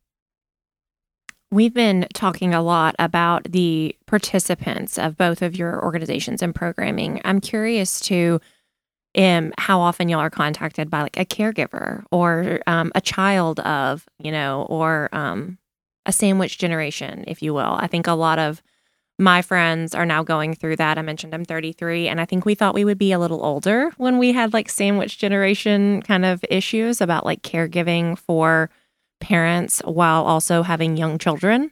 We've 1.53 1.73
been 1.73 2.07
talking 2.13 2.53
a 2.53 2.61
lot 2.61 2.95
about 2.97 3.43
the 3.43 3.93
participants 4.05 4.97
of 4.97 5.17
both 5.17 5.41
of 5.41 5.53
your 5.53 5.83
organizations 5.83 6.41
and 6.41 6.55
programming. 6.55 7.19
I'm 7.25 7.41
curious 7.41 7.99
to 8.01 8.39
um, 9.17 9.53
how 9.57 9.79
often 9.79 10.09
y'all 10.09 10.19
are 10.19 10.29
contacted 10.29 10.89
by 10.89 11.01
like 11.01 11.17
a 11.17 11.25
caregiver 11.25 12.03
or 12.11 12.59
um, 12.67 12.91
a 12.95 13.01
child 13.01 13.59
of, 13.61 14.07
you 14.19 14.31
know, 14.31 14.65
or 14.69 15.09
um, 15.11 15.57
a 16.05 16.11
sandwich 16.11 16.57
generation, 16.57 17.23
if 17.27 17.41
you 17.41 17.53
will. 17.53 17.77
I 17.79 17.87
think 17.87 18.07
a 18.07 18.13
lot 18.13 18.39
of 18.39 18.61
my 19.19 19.41
friends 19.41 19.93
are 19.93 20.05
now 20.05 20.23
going 20.23 20.55
through 20.55 20.77
that. 20.77 20.97
I 20.97 21.01
mentioned 21.01 21.35
I'm 21.35 21.45
33, 21.45 22.07
and 22.07 22.19
I 22.19 22.25
think 22.25 22.45
we 22.45 22.55
thought 22.55 22.73
we 22.73 22.85
would 22.85 22.97
be 22.97 23.11
a 23.11 23.19
little 23.19 23.43
older 23.45 23.91
when 23.97 24.17
we 24.17 24.31
had 24.31 24.53
like 24.53 24.69
sandwich 24.69 25.17
generation 25.19 26.01
kind 26.01 26.25
of 26.25 26.43
issues 26.49 27.01
about 27.01 27.25
like 27.25 27.43
caregiving 27.43 28.17
for 28.17 28.69
parents 29.19 29.79
while 29.85 30.23
also 30.23 30.63
having 30.63 30.97
young 30.97 31.19
children. 31.19 31.71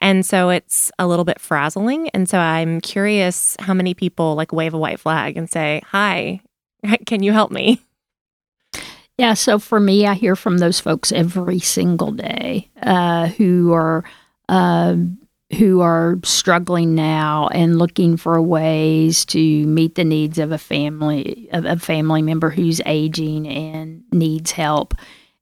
And 0.00 0.24
so 0.24 0.48
it's 0.48 0.90
a 0.98 1.06
little 1.06 1.24
bit 1.24 1.40
frazzling. 1.40 2.08
And 2.08 2.28
so 2.28 2.38
I'm 2.38 2.80
curious 2.80 3.56
how 3.60 3.74
many 3.74 3.94
people 3.94 4.34
like 4.34 4.52
wave 4.52 4.74
a 4.74 4.78
white 4.78 4.98
flag 4.98 5.36
and 5.36 5.48
say, 5.48 5.82
Hi, 5.88 6.40
can 7.06 7.22
you 7.22 7.32
help 7.32 7.50
me? 7.50 7.80
Yeah, 9.18 9.34
so 9.34 9.58
for 9.58 9.78
me, 9.78 10.06
I 10.06 10.14
hear 10.14 10.34
from 10.34 10.58
those 10.58 10.80
folks 10.80 11.12
every 11.12 11.58
single 11.58 12.10
day 12.12 12.70
uh, 12.80 13.26
who 13.28 13.72
are 13.72 14.02
uh, 14.48 14.96
who 15.58 15.80
are 15.80 16.18
struggling 16.24 16.94
now 16.94 17.48
and 17.48 17.78
looking 17.78 18.16
for 18.16 18.40
ways 18.40 19.24
to 19.26 19.66
meet 19.66 19.96
the 19.96 20.04
needs 20.04 20.38
of 20.38 20.52
a 20.52 20.58
family 20.58 21.48
of 21.52 21.64
a 21.66 21.76
family 21.76 22.22
member 22.22 22.48
who's 22.50 22.80
aging 22.86 23.46
and 23.46 24.02
needs 24.12 24.52
help. 24.52 24.94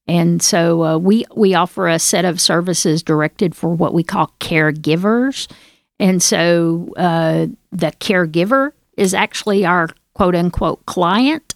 And 0.08 0.42
so 0.42 0.82
uh, 0.82 0.98
we 0.98 1.24
we 1.36 1.54
offer 1.54 1.86
a 1.86 1.98
set 1.98 2.24
of 2.24 2.40
services 2.40 3.02
directed 3.02 3.54
for 3.54 3.68
what 3.68 3.94
we 3.94 4.02
call 4.02 4.32
caregivers. 4.40 5.46
And 6.00 6.22
so 6.22 6.88
uh, 6.96 7.46
the 7.70 7.92
caregiver 8.00 8.72
is 8.96 9.14
actually 9.14 9.64
our 9.64 9.88
quote 10.18 10.34
unquote 10.34 10.84
client. 10.86 11.54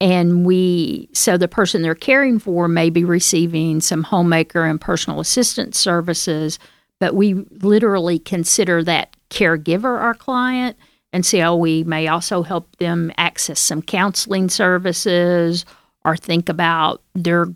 And 0.00 0.44
we, 0.44 1.08
so 1.12 1.36
the 1.36 1.46
person 1.46 1.82
they're 1.82 1.94
caring 1.94 2.40
for 2.40 2.66
may 2.66 2.90
be 2.90 3.04
receiving 3.04 3.80
some 3.80 4.02
homemaker 4.02 4.64
and 4.64 4.80
personal 4.80 5.20
assistance 5.20 5.78
services, 5.78 6.58
but 6.98 7.14
we 7.14 7.34
literally 7.34 8.18
consider 8.18 8.82
that 8.82 9.14
caregiver 9.30 10.00
our 10.00 10.14
client. 10.14 10.76
And 11.12 11.24
so 11.24 11.54
we 11.54 11.84
may 11.84 12.08
also 12.08 12.42
help 12.42 12.74
them 12.76 13.12
access 13.16 13.60
some 13.60 13.80
counseling 13.80 14.48
services 14.48 15.64
or 16.04 16.16
think 16.16 16.48
about 16.48 17.02
their 17.14 17.46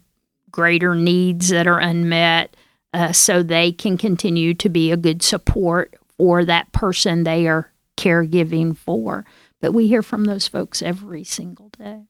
greater 0.53 0.95
needs 0.95 1.49
that 1.49 1.67
are 1.67 1.81
unmet 1.81 2.57
uh, 2.93 3.11
so 3.11 3.43
they 3.43 3.73
can 3.73 3.99
continue 3.99 4.55
to 4.55 4.69
be 4.69 4.93
a 4.93 4.97
good 4.97 5.21
support 5.21 5.95
for 6.17 6.45
that 6.45 6.71
person 6.71 7.25
they 7.25 7.49
are 7.49 7.73
caregiving 7.97 8.77
for. 8.77 9.25
But 9.65 9.73
we 9.73 9.89
hear 9.89 10.03
from 10.03 10.27
those 10.27 10.47
folks 10.47 10.83
every 10.83 11.25
single 11.25 11.71
day. 11.71 12.03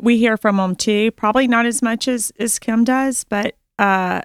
We 0.00 0.18
hear 0.18 0.36
from 0.36 0.56
them 0.56 0.74
too, 0.74 1.12
probably 1.12 1.46
not 1.46 1.64
as 1.64 1.80
much 1.80 2.08
as, 2.08 2.32
as 2.40 2.58
Kim 2.58 2.82
does, 2.82 3.22
but 3.22 3.54
uh, 3.78 4.22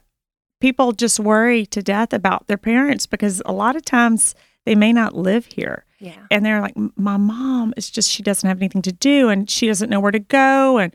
people 0.60 0.92
just 0.92 1.20
worry 1.20 1.68
to 1.68 1.84
death 1.84 2.14
about 2.14 2.48
their 2.48 2.58
parents 2.58 3.06
because 3.06 3.44
a 3.46 3.54
lot 3.54 3.76
of 3.76 3.86
times 3.86 4.34
they 4.66 4.74
may 4.74 4.92
not 4.92 5.16
live 5.16 5.46
here. 5.46 5.86
Yeah. 6.00 6.26
And 6.32 6.44
they're 6.44 6.62
like, 6.62 6.76
my 6.96 7.18
mom 7.18 7.76
is 7.78 7.92
just, 7.92 8.10
she 8.10 8.24
doesn't 8.24 8.48
have 8.48 8.58
anything 8.58 8.82
to 8.82 8.92
do 8.92 9.30
and 9.30 9.48
she 9.48 9.68
doesn't 9.68 9.92
know 9.92 10.00
where 10.00 10.10
to 10.10 10.18
go 10.18 10.80
and 10.80 10.92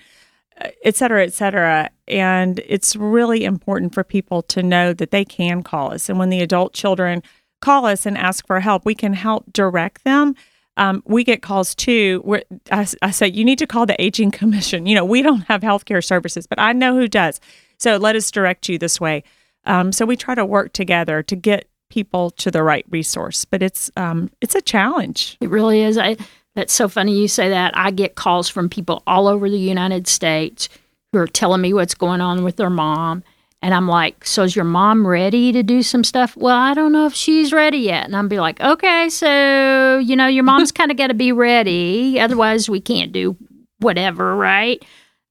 uh, 0.61 0.71
et 0.83 0.97
cetera, 0.97 1.23
et 1.23 1.33
cetera. 1.33 1.91
And 2.09 2.61
it's 2.67 2.97
really 2.97 3.45
important 3.45 3.95
for 3.95 4.03
people 4.03 4.43
to 4.43 4.65
know 4.65 4.95
that 4.95 5.13
they 5.13 5.25
can 5.25 5.63
call 5.63 5.93
us. 5.93 6.09
And 6.09 6.19
when 6.19 6.31
the 6.31 6.41
adult 6.41 6.73
children 6.73 7.23
call 7.61 7.87
us 7.87 8.07
and 8.07 8.17
ask 8.17 8.47
for 8.47 8.61
help, 8.61 8.85
we 8.85 8.95
can 8.95 9.13
help 9.13 9.53
direct 9.53 10.05
them. 10.05 10.35
Um, 10.77 11.03
we 11.07 11.25
get 11.25 11.43
calls 11.43 11.75
too 11.75 12.21
where 12.25 12.43
I, 12.73 12.87
I 13.03 13.11
say, 13.11 13.29
you 13.29 13.45
need 13.45 13.59
to 13.59 13.67
call 13.67 13.87
the 13.87 14.01
Aging 14.03 14.31
Commission. 14.41 14.87
You 14.87 14.95
know, 14.95 15.05
we 15.05 15.23
don't 15.23 15.43
have 15.43 15.61
healthcare 15.61 16.05
services, 16.05 16.47
but 16.47 16.59
I 16.59 16.73
know 16.73 16.95
who 16.95 17.09
does. 17.09 17.41
So 17.79 17.97
let 17.97 18.17
us 18.17 18.31
direct 18.31 18.69
you 18.69 18.79
this 18.79 19.01
way. 19.01 19.25
Um, 19.65 19.93
so 19.93 20.07
we 20.07 20.17
try 20.17 20.35
to 20.35 20.45
work 20.45 20.73
together 20.73 21.23
to 21.23 21.37
get 21.37 21.69
people 21.91 22.31
to 22.31 22.51
the 22.51 22.63
right 22.63 22.87
resource, 22.89 23.45
but 23.45 23.63
it's 23.63 23.91
um, 23.97 24.31
it's 24.41 24.55
a 24.55 24.63
challenge. 24.63 25.37
It 25.41 25.51
really 25.51 25.83
is. 25.83 25.99
I, 25.99 26.17
that's 26.55 26.73
so 26.73 26.89
funny 26.89 27.19
you 27.19 27.29
say 27.29 27.51
that. 27.51 27.77
I 27.77 27.91
get 27.91 28.15
calls 28.15 28.49
from 28.49 28.69
people 28.69 29.03
all 29.07 29.29
over 29.29 29.51
the 29.51 29.59
United 29.59 30.09
States 30.09 30.69
who 31.13 31.19
are 31.19 31.27
telling 31.27 31.61
me 31.61 31.73
what's 31.75 31.95
going 31.95 32.21
on 32.21 32.43
with 32.43 32.57
their 32.57 32.71
mom. 32.71 33.23
And 33.63 33.75
I'm 33.75 33.87
like, 33.89 34.25
so 34.25 34.45
is 34.45 34.57
your 34.57 34.65
mom 34.65 35.07
ready 35.07 35.53
to 35.53 35.63
do 35.63 35.83
some 35.83 36.03
stuff? 36.03 36.35
Well, 36.37 36.57
I 36.57 36.73
don't 36.73 36.93
know 36.93 37.07
if 37.07 37.15
she's 37.15 37.53
ready 37.53 37.79
yet. 37.79 38.07
And 38.07 38.17
I'm 38.17 38.27
be 38.29 38.41
like, 38.41 38.61
okay, 38.61 39.09
so 39.11 39.99
you 39.99 40.17
know, 40.17 40.27
your 40.27 40.45
mom's 40.45 40.73
kind 40.79 40.91
of 40.91 40.97
got 40.97 41.09
to 41.09 41.15
be 41.15 41.33
ready, 41.33 42.19
otherwise 42.19 42.71
we 42.71 42.81
can't 42.81 43.13
do 43.13 43.37
whatever, 43.79 44.37
right? 44.37 44.83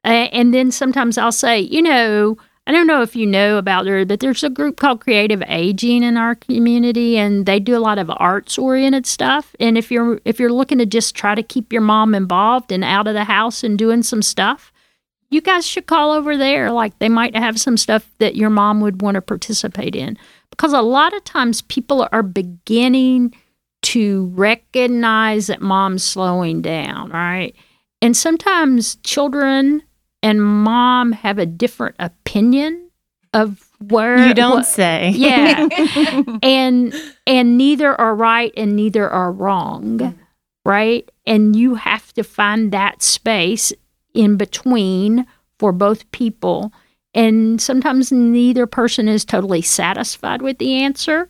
Uh, 0.06 0.30
and 0.32 0.54
then 0.54 0.72
sometimes 0.72 1.18
I'll 1.18 1.32
say, 1.32 1.60
you 1.60 1.82
know, 1.82 2.38
I 2.70 2.72
don't 2.72 2.86
know 2.86 3.02
if 3.02 3.16
you 3.16 3.26
know 3.26 3.58
about 3.58 3.88
her, 3.88 4.06
but 4.06 4.20
there's 4.20 4.44
a 4.44 4.50
group 4.50 4.78
called 4.78 5.02
Creative 5.02 5.42
Aging 5.48 6.04
in 6.04 6.18
our 6.18 6.36
community, 6.36 7.18
and 7.18 7.48
they 7.48 7.60
do 7.60 7.76
a 7.76 7.82
lot 7.82 7.98
of 7.98 8.12
arts 8.18 8.60
oriented 8.60 9.08
stuff. 9.08 9.56
And 9.60 9.76
if 9.76 9.92
you're 9.92 10.22
if 10.24 10.40
you're 10.40 10.54
looking 10.54 10.78
to 10.78 10.86
just 10.86 11.16
try 11.16 11.34
to 11.34 11.42
keep 11.42 11.74
your 11.74 11.82
mom 11.82 12.14
involved 12.14 12.72
and 12.72 12.84
out 12.84 13.08
of 13.08 13.16
the 13.16 13.24
house 13.24 13.64
and 13.64 13.76
doing 13.76 14.04
some 14.04 14.22
stuff, 14.22 14.72
you 15.30 15.42
guys 15.42 15.66
should 15.68 15.86
call 15.86 16.12
over 16.12 16.36
there. 16.38 16.72
Like 16.72 16.98
they 17.00 17.10
might 17.10 17.36
have 17.36 17.60
some 17.60 17.78
stuff 17.78 18.10
that 18.20 18.36
your 18.36 18.50
mom 18.50 18.82
would 18.82 19.02
want 19.02 19.16
to 19.16 19.22
participate 19.22 19.96
in. 19.96 20.18
Because 20.50 20.74
a 20.74 20.82
lot 20.82 21.14
of 21.16 21.24
times 21.24 21.62
people 21.64 22.08
are 22.12 22.24
beginning 22.24 23.34
to 23.84 24.26
recognize 24.36 25.48
that 25.48 25.62
mom's 25.62 26.04
slowing 26.04 26.62
down, 26.62 27.10
right? 27.12 27.56
And 28.02 28.16
sometimes 28.16 28.96
children 28.98 29.84
and 30.22 30.44
mom 30.44 31.12
have 31.14 31.38
a 31.38 31.46
different 31.46 31.96
opinion 32.00 32.90
of 33.34 33.70
where 33.80 34.28
You 34.28 34.34
don't 34.34 34.58
what- 34.58 34.66
say. 34.66 35.12
yeah 35.16 35.68
and 36.42 36.94
and 37.28 37.58
neither 37.58 37.94
are 38.02 38.16
right 38.16 38.52
and 38.58 38.76
neither 38.76 39.08
are 39.10 39.32
wrong 39.32 40.18
right 40.66 41.10
and 41.26 41.56
you 41.56 41.76
have 41.76 42.12
to 42.16 42.24
find 42.24 42.72
that 42.74 43.02
space 43.04 43.72
in 44.20 44.38
between 44.38 45.26
for 45.58 45.72
both 45.72 46.10
people. 46.12 46.72
And 47.14 47.62
sometimes 47.62 48.12
neither 48.12 48.68
person 48.68 49.08
is 49.08 49.26
totally 49.26 49.62
satisfied 49.62 50.42
with 50.42 50.58
the 50.58 50.76
answer 50.84 51.30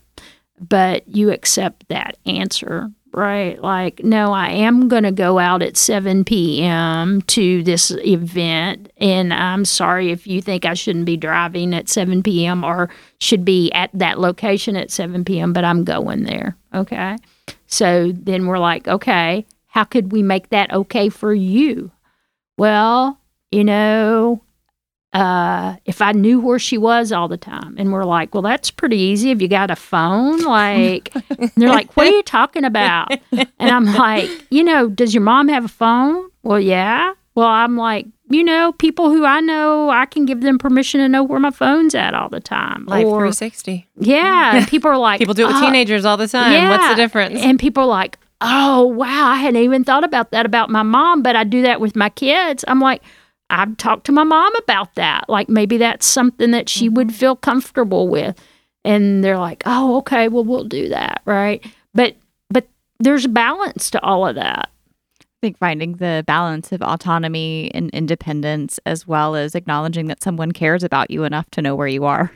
but 0.59 1.07
you 1.07 1.31
accept 1.31 1.87
that 1.87 2.17
answer 2.25 2.89
right? 3.11 3.59
Like 3.59 4.03
no 4.03 4.33
i 4.33 4.49
am 4.49 4.87
going 4.87 5.03
to 5.03 5.11
go 5.11 5.39
out 5.39 5.63
at 5.63 5.77
7 5.77 6.23
p.m 6.25 7.21
to 7.23 7.63
this 7.63 7.91
event 7.91 8.91
and 8.97 9.33
i'm 9.33 9.65
sorry 9.65 10.11
if 10.11 10.27
you 10.27 10.41
think 10.41 10.63
i 10.65 10.75
shouldn't 10.75 11.05
be 11.05 11.17
driving 11.17 11.73
at 11.73 11.89
7 11.89 12.21
p.m 12.21 12.63
or 12.63 12.89
should 13.19 13.43
be 13.43 13.71
at 13.71 13.89
that 13.93 14.19
location 14.19 14.75
at 14.75 14.91
7 14.91 15.25
p.m 15.25 15.53
but 15.53 15.65
i'm 15.65 15.83
going 15.83 16.23
there 16.23 16.55
okay? 16.73 17.17
So 17.65 18.11
then 18.11 18.45
we're 18.45 18.59
like 18.59 18.87
okay 18.87 19.45
how 19.67 19.85
could 19.85 20.11
we 20.11 20.21
make 20.21 20.49
that 20.49 20.71
okay 20.71 21.09
for 21.09 21.33
you 21.33 21.91
well 22.59 23.19
you 23.51 23.63
know 23.63 24.41
uh, 25.11 25.75
if 25.85 26.03
I 26.03 26.11
knew 26.11 26.39
where 26.39 26.59
she 26.59 26.77
was 26.77 27.11
all 27.11 27.27
the 27.27 27.35
time. 27.35 27.73
And 27.79 27.91
we're 27.91 28.03
like, 28.05 28.31
well, 28.35 28.43
that's 28.43 28.69
pretty 28.69 28.97
easy. 28.97 29.31
If 29.31 29.41
you 29.41 29.47
got 29.47 29.71
a 29.71 29.75
phone, 29.75 30.41
like, 30.43 31.11
they're 31.55 31.69
like, 31.69 31.97
what 31.97 32.05
are 32.05 32.11
you 32.11 32.21
talking 32.21 32.63
about? 32.63 33.11
And 33.31 33.47
I'm 33.59 33.85
like, 33.85 34.29
you 34.51 34.63
know, 34.63 34.87
does 34.87 35.15
your 35.15 35.23
mom 35.23 35.47
have 35.47 35.65
a 35.65 35.67
phone? 35.67 36.29
Well, 36.43 36.59
yeah. 36.59 37.13
Well, 37.33 37.47
I'm 37.47 37.75
like, 37.75 38.05
you 38.29 38.43
know, 38.43 38.71
people 38.73 39.09
who 39.09 39.25
I 39.25 39.39
know, 39.39 39.89
I 39.89 40.05
can 40.05 40.27
give 40.27 40.41
them 40.41 40.59
permission 40.59 40.99
to 41.01 41.09
know 41.09 41.23
where 41.23 41.39
my 41.39 41.49
phone's 41.49 41.95
at 41.95 42.13
all 42.13 42.29
the 42.29 42.39
time. 42.39 42.85
Life 42.85 43.07
Or- 43.07 43.17
360. 43.21 43.87
yeah. 43.97 44.57
And 44.57 44.67
people 44.67 44.91
are 44.91 44.97
like, 44.99 45.17
People 45.17 45.33
do 45.33 45.45
it 45.45 45.47
with 45.47 45.55
"Oh, 45.55 45.61
teenagers 45.61 46.05
all 46.05 46.17
the 46.17 46.27
time. 46.27 46.69
What's 46.69 46.87
the 46.87 46.93
difference? 46.95 47.41
and 47.41 47.57
people 47.57 47.81
are 47.81 47.87
like, 47.87 48.18
oh, 48.41 48.85
wow, 48.85 49.27
I 49.27 49.35
hadn't 49.35 49.61
even 49.61 49.83
thought 49.83 50.03
about 50.03 50.31
that 50.31 50.45
about 50.45 50.69
my 50.69 50.83
mom, 50.83 51.21
but 51.21 51.35
I 51.35 51.43
do 51.43 51.61
that 51.63 51.81
with 51.81 51.95
my 51.95 52.09
kids. 52.09 52.63
I'm 52.67 52.79
like, 52.79 53.01
I've 53.49 53.77
talked 53.77 54.05
to 54.05 54.11
my 54.11 54.23
mom 54.23 54.55
about 54.57 54.95
that. 54.95 55.25
Like 55.27 55.49
maybe 55.49 55.77
that's 55.77 56.05
something 56.05 56.51
that 56.51 56.69
she 56.69 56.87
would 56.87 57.07
mm-hmm. 57.07 57.17
feel 57.17 57.35
comfortable 57.35 58.07
with. 58.07 58.39
And 58.85 59.23
they're 59.23 59.37
like, 59.37 59.63
oh, 59.65 59.97
okay, 59.97 60.27
well, 60.29 60.43
we'll 60.43 60.63
do 60.63 60.89
that. 60.89 61.21
Right. 61.25 61.65
But, 61.93 62.15
but 62.49 62.67
there's 62.99 63.25
a 63.25 63.29
balance 63.29 63.89
to 63.91 64.01
all 64.01 64.27
of 64.27 64.35
that. 64.35 64.69
I 65.21 65.41
think 65.41 65.57
finding 65.57 65.93
the 65.93 66.23
balance 66.27 66.71
of 66.71 66.81
autonomy 66.81 67.71
and 67.73 67.89
independence, 67.91 68.77
as 68.85 69.07
well 69.07 69.35
as 69.35 69.55
acknowledging 69.55 70.07
that 70.07 70.21
someone 70.21 70.51
cares 70.51 70.83
about 70.83 71.09
you 71.11 71.23
enough 71.23 71.49
to 71.51 71.61
know 71.61 71.75
where 71.75 71.87
you 71.87 72.05
are. 72.05 72.31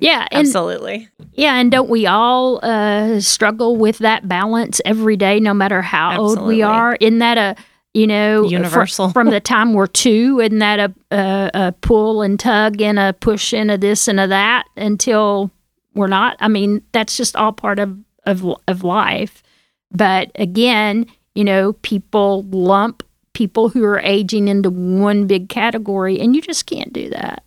Yeah. 0.00 0.26
And 0.30 0.46
Absolutely. 0.46 1.08
Yeah, 1.32 1.56
and 1.56 1.70
don't 1.70 1.88
we 1.88 2.06
all 2.06 2.60
uh, 2.62 3.20
struggle 3.20 3.76
with 3.76 3.98
that 3.98 4.28
balance 4.28 4.80
every 4.84 5.16
day, 5.16 5.40
no 5.40 5.52
matter 5.52 5.82
how 5.82 6.20
old 6.20 6.42
we 6.42 6.62
are? 6.62 6.96
Isn't 7.00 7.18
that 7.18 7.38
a 7.38 7.56
you 7.92 8.06
know 8.06 8.44
Universal. 8.44 9.10
from 9.10 9.30
the 9.30 9.40
time 9.40 9.72
we're 9.72 9.86
two? 9.86 10.40
Isn't 10.40 10.60
that 10.60 10.78
a, 10.78 10.94
a, 11.10 11.50
a 11.54 11.72
pull 11.80 12.22
and 12.22 12.38
tug 12.38 12.80
and 12.80 12.98
a 12.98 13.12
push 13.14 13.52
and 13.52 13.70
a 13.70 13.78
this 13.78 14.06
and 14.06 14.20
a 14.20 14.28
that 14.28 14.64
until 14.76 15.50
we're 15.94 16.06
not? 16.06 16.36
I 16.40 16.48
mean, 16.48 16.82
that's 16.92 17.16
just 17.16 17.34
all 17.36 17.52
part 17.52 17.78
of 17.78 17.98
of 18.26 18.44
of 18.68 18.84
life. 18.84 19.42
But 19.90 20.30
again, 20.36 21.06
you 21.34 21.44
know, 21.44 21.74
people 21.82 22.42
lump 22.50 23.02
people 23.32 23.68
who 23.68 23.84
are 23.84 23.98
aging 23.98 24.46
into 24.48 24.70
one 24.70 25.26
big 25.26 25.48
category, 25.48 26.20
and 26.20 26.34
you 26.34 26.42
just 26.42 26.66
can't 26.66 26.92
do 26.92 27.10
that. 27.10 27.42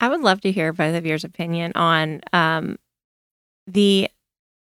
I 0.00 0.08
would 0.08 0.20
love 0.20 0.40
to 0.42 0.52
hear 0.52 0.72
both 0.72 0.94
of 0.94 1.06
your 1.06 1.18
opinion 1.24 1.72
on 1.74 2.20
um, 2.32 2.78
the 3.66 4.08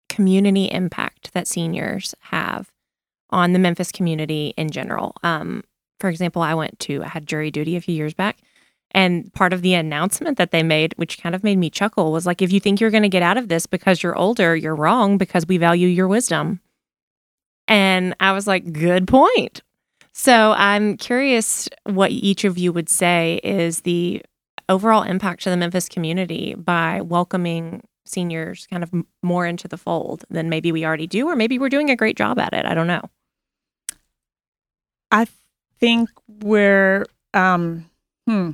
community 0.09 0.65
impact 0.65 1.33
that 1.33 1.47
seniors 1.47 2.13
have 2.19 2.69
on 3.29 3.53
the 3.53 3.59
Memphis 3.59 3.91
community 3.91 4.53
in 4.57 4.69
general. 4.69 5.15
Um, 5.23 5.63
for 5.99 6.09
example, 6.09 6.41
I 6.41 6.53
went 6.53 6.79
to 6.79 7.03
I 7.03 7.07
had 7.07 7.27
jury 7.27 7.51
duty 7.51 7.75
a 7.75 7.81
few 7.81 7.95
years 7.95 8.13
back, 8.13 8.39
and 8.91 9.31
part 9.33 9.53
of 9.53 9.61
the 9.61 9.73
announcement 9.73 10.37
that 10.37 10.51
they 10.51 10.63
made, 10.63 10.93
which 10.97 11.21
kind 11.21 11.33
of 11.33 11.43
made 11.43 11.57
me 11.57 11.69
chuckle, 11.69 12.11
was 12.11 12.25
like, 12.25 12.41
"If 12.41 12.51
you 12.51 12.59
think 12.59 12.81
you're 12.81 12.89
going 12.89 13.03
to 13.03 13.09
get 13.09 13.23
out 13.23 13.37
of 13.37 13.47
this 13.47 13.65
because 13.65 14.03
you're 14.03 14.17
older, 14.17 14.55
you're 14.55 14.75
wrong 14.75 15.17
because 15.17 15.47
we 15.47 15.57
value 15.57 15.87
your 15.87 16.07
wisdom." 16.07 16.59
And 17.67 18.15
I 18.19 18.33
was 18.33 18.47
like, 18.47 18.73
"Good 18.73 19.07
point." 19.07 19.61
So 20.13 20.51
I'm 20.57 20.97
curious 20.97 21.69
what 21.85 22.11
each 22.11 22.43
of 22.43 22.57
you 22.57 22.73
would 22.73 22.89
say 22.89 23.39
is 23.43 23.81
the 23.81 24.21
overall 24.71 25.03
impact 25.03 25.43
to 25.43 25.49
the 25.49 25.57
Memphis 25.57 25.87
community 25.89 26.55
by 26.55 27.01
welcoming 27.01 27.83
seniors 28.05 28.67
kind 28.67 28.83
of 28.83 28.91
more 29.21 29.45
into 29.45 29.67
the 29.67 29.77
fold 29.77 30.25
than 30.29 30.49
maybe 30.49 30.71
we 30.71 30.85
already 30.85 31.07
do, 31.07 31.27
or 31.27 31.35
maybe 31.35 31.59
we're 31.59 31.69
doing 31.69 31.89
a 31.89 31.95
great 31.95 32.17
job 32.17 32.39
at 32.39 32.53
it. 32.53 32.65
I 32.65 32.73
don't 32.73 32.87
know. 32.87 33.01
I 35.11 35.27
think 35.79 36.09
we're, 36.41 37.05
um, 37.33 37.89
hmm, 38.27 38.51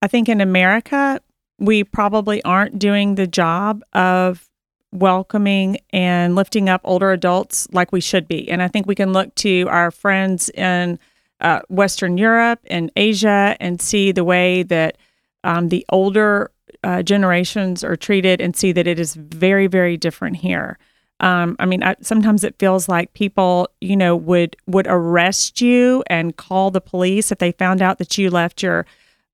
I 0.00 0.08
think 0.08 0.28
in 0.28 0.40
America, 0.40 1.20
we 1.58 1.84
probably 1.84 2.42
aren't 2.42 2.78
doing 2.78 3.16
the 3.16 3.26
job 3.26 3.82
of 3.92 4.48
welcoming 4.92 5.78
and 5.90 6.34
lifting 6.34 6.68
up 6.68 6.80
older 6.84 7.12
adults 7.12 7.68
like 7.72 7.92
we 7.92 8.00
should 8.00 8.26
be. 8.26 8.50
And 8.50 8.62
I 8.62 8.68
think 8.68 8.86
we 8.86 8.94
can 8.94 9.12
look 9.12 9.34
to 9.36 9.68
our 9.68 9.90
friends 9.90 10.48
in 10.50 10.98
uh, 11.40 11.60
Western 11.68 12.16
Europe 12.16 12.60
and 12.70 12.90
Asia 12.96 13.56
and 13.60 13.80
see 13.80 14.12
the 14.12 14.24
way 14.24 14.62
that 14.64 14.96
um, 15.44 15.68
the 15.68 15.84
older 15.90 16.50
uh, 16.84 17.02
generations 17.02 17.82
are 17.82 17.96
treated 17.96 18.40
and 18.40 18.56
see 18.56 18.72
that 18.72 18.86
it 18.86 18.98
is 18.98 19.14
very, 19.14 19.66
very 19.66 19.96
different 19.96 20.36
here. 20.36 20.78
Um, 21.20 21.56
I 21.58 21.66
mean, 21.66 21.82
I, 21.82 21.96
sometimes 22.00 22.44
it 22.44 22.58
feels 22.58 22.88
like 22.88 23.12
people, 23.14 23.68
you 23.80 23.96
know, 23.96 24.14
would 24.14 24.56
would 24.66 24.86
arrest 24.88 25.60
you 25.60 26.04
and 26.06 26.36
call 26.36 26.70
the 26.70 26.80
police 26.80 27.32
if 27.32 27.38
they 27.38 27.52
found 27.52 27.82
out 27.82 27.98
that 27.98 28.16
you 28.16 28.30
left 28.30 28.62
your 28.62 28.86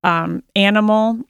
um, 0.03 0.43
animal 0.57 1.21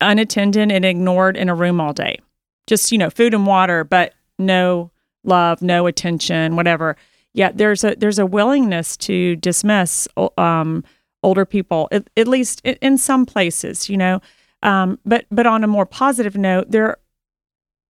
unattended 0.00 0.70
and 0.70 0.84
ignored 0.84 1.36
in 1.36 1.48
a 1.48 1.54
room 1.54 1.80
all 1.80 1.92
day. 1.92 2.18
Just 2.66 2.90
you 2.90 2.98
know, 2.98 3.10
food 3.10 3.34
and 3.34 3.46
water, 3.46 3.84
but 3.84 4.14
no 4.38 4.90
love, 5.24 5.60
no 5.60 5.86
attention, 5.86 6.56
whatever. 6.56 6.96
Yeah, 7.34 7.52
there's 7.52 7.84
a 7.84 7.94
there's 7.96 8.18
a 8.18 8.26
willingness 8.26 8.96
to 8.98 9.36
dismiss 9.36 10.08
um, 10.38 10.84
older 11.22 11.44
people, 11.44 11.88
at, 11.90 12.08
at 12.16 12.28
least 12.28 12.60
in, 12.64 12.98
some 12.98 13.26
places, 13.26 13.88
you 13.88 13.96
know. 13.96 14.20
Um, 14.62 14.98
but 15.04 15.26
but 15.30 15.46
on 15.46 15.64
a 15.64 15.68
more 15.68 15.86
positive 15.86 16.36
note, 16.36 16.70
there 16.70 16.96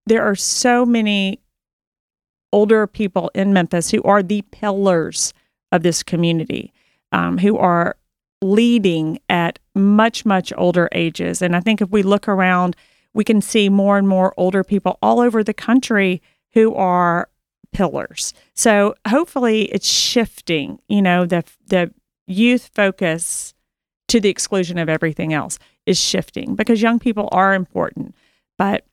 there 0.06 0.22
are 0.22 0.34
so 0.34 0.84
many 0.84 1.40
older 2.52 2.86
people 2.86 3.30
in 3.34 3.52
Memphis 3.52 3.90
who 3.90 4.02
are 4.02 4.22
the 4.22 4.42
pillars 4.42 5.32
of 5.72 5.82
this 5.82 6.02
community, 6.02 6.72
um, 7.12 7.38
who 7.38 7.58
are 7.58 7.96
leading 8.40 9.18
at 9.28 9.58
much 9.74 10.24
much 10.24 10.52
older 10.56 10.88
ages. 10.92 11.42
And 11.42 11.56
I 11.56 11.60
think 11.60 11.80
if 11.80 11.90
we 11.90 12.02
look 12.02 12.28
around, 12.28 12.76
we 13.14 13.24
can 13.24 13.40
see 13.40 13.68
more 13.68 13.98
and 13.98 14.08
more 14.08 14.32
older 14.36 14.62
people 14.62 14.98
all 15.02 15.20
over 15.20 15.42
the 15.42 15.54
country 15.54 16.22
who 16.54 16.74
are 16.74 17.28
pillars. 17.72 18.32
So 18.54 18.94
hopefully 19.06 19.64
it's 19.66 19.90
shifting, 19.90 20.80
you 20.88 21.02
know, 21.02 21.26
the 21.26 21.44
the 21.66 21.92
youth 22.28 22.70
focus 22.74 23.54
to 24.08 24.20
the 24.20 24.28
exclusion 24.28 24.78
of 24.78 24.88
everything 24.88 25.32
else 25.32 25.58
is 25.86 26.00
shifting 26.00 26.54
because 26.54 26.82
young 26.82 26.98
people 26.98 27.28
are 27.32 27.54
important, 27.54 28.14
but 28.56 28.84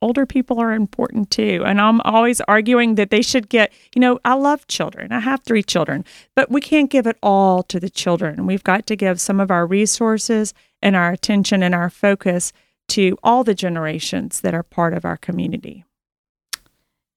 older 0.00 0.26
people 0.26 0.58
are 0.58 0.72
important 0.72 1.30
too. 1.30 1.62
And 1.64 1.80
I'm 1.80 2.00
always 2.02 2.40
arguing 2.42 2.96
that 2.96 3.10
they 3.10 3.22
should 3.22 3.48
get, 3.48 3.72
you 3.94 4.00
know, 4.00 4.18
I 4.24 4.34
love 4.34 4.66
children. 4.66 5.12
I 5.12 5.20
have 5.20 5.42
three 5.42 5.62
children, 5.62 6.04
but 6.34 6.50
we 6.50 6.60
can't 6.60 6.90
give 6.90 7.06
it 7.06 7.16
all 7.22 7.62
to 7.64 7.78
the 7.78 7.88
children. 7.88 8.46
We've 8.46 8.64
got 8.64 8.86
to 8.88 8.96
give 8.96 9.20
some 9.20 9.38
of 9.38 9.50
our 9.50 9.66
resources 9.66 10.52
and 10.82 10.96
our 10.96 11.12
attention 11.12 11.62
and 11.62 11.74
our 11.74 11.88
focus 11.88 12.52
to 12.88 13.16
all 13.22 13.44
the 13.44 13.54
generations 13.54 14.40
that 14.40 14.54
are 14.54 14.64
part 14.64 14.92
of 14.92 15.04
our 15.04 15.16
community. 15.16 15.84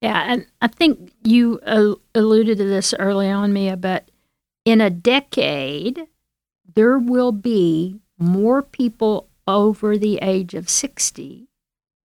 Yeah, 0.02 0.24
and 0.28 0.46
I 0.62 0.68
think 0.68 1.12
you 1.24 1.60
alluded 2.14 2.60
to 2.60 2.64
this 2.64 2.94
early 3.00 3.30
on, 3.30 3.52
Mia, 3.52 3.76
but 3.76 4.10
in 4.66 4.82
a 4.82 4.90
decade, 4.90 6.08
there 6.74 6.98
will 6.98 7.32
be 7.32 8.02
more 8.18 8.62
people 8.62 9.30
over 9.48 9.98
the 9.98 10.18
age 10.22 10.54
of 10.54 10.70
60 10.70 11.48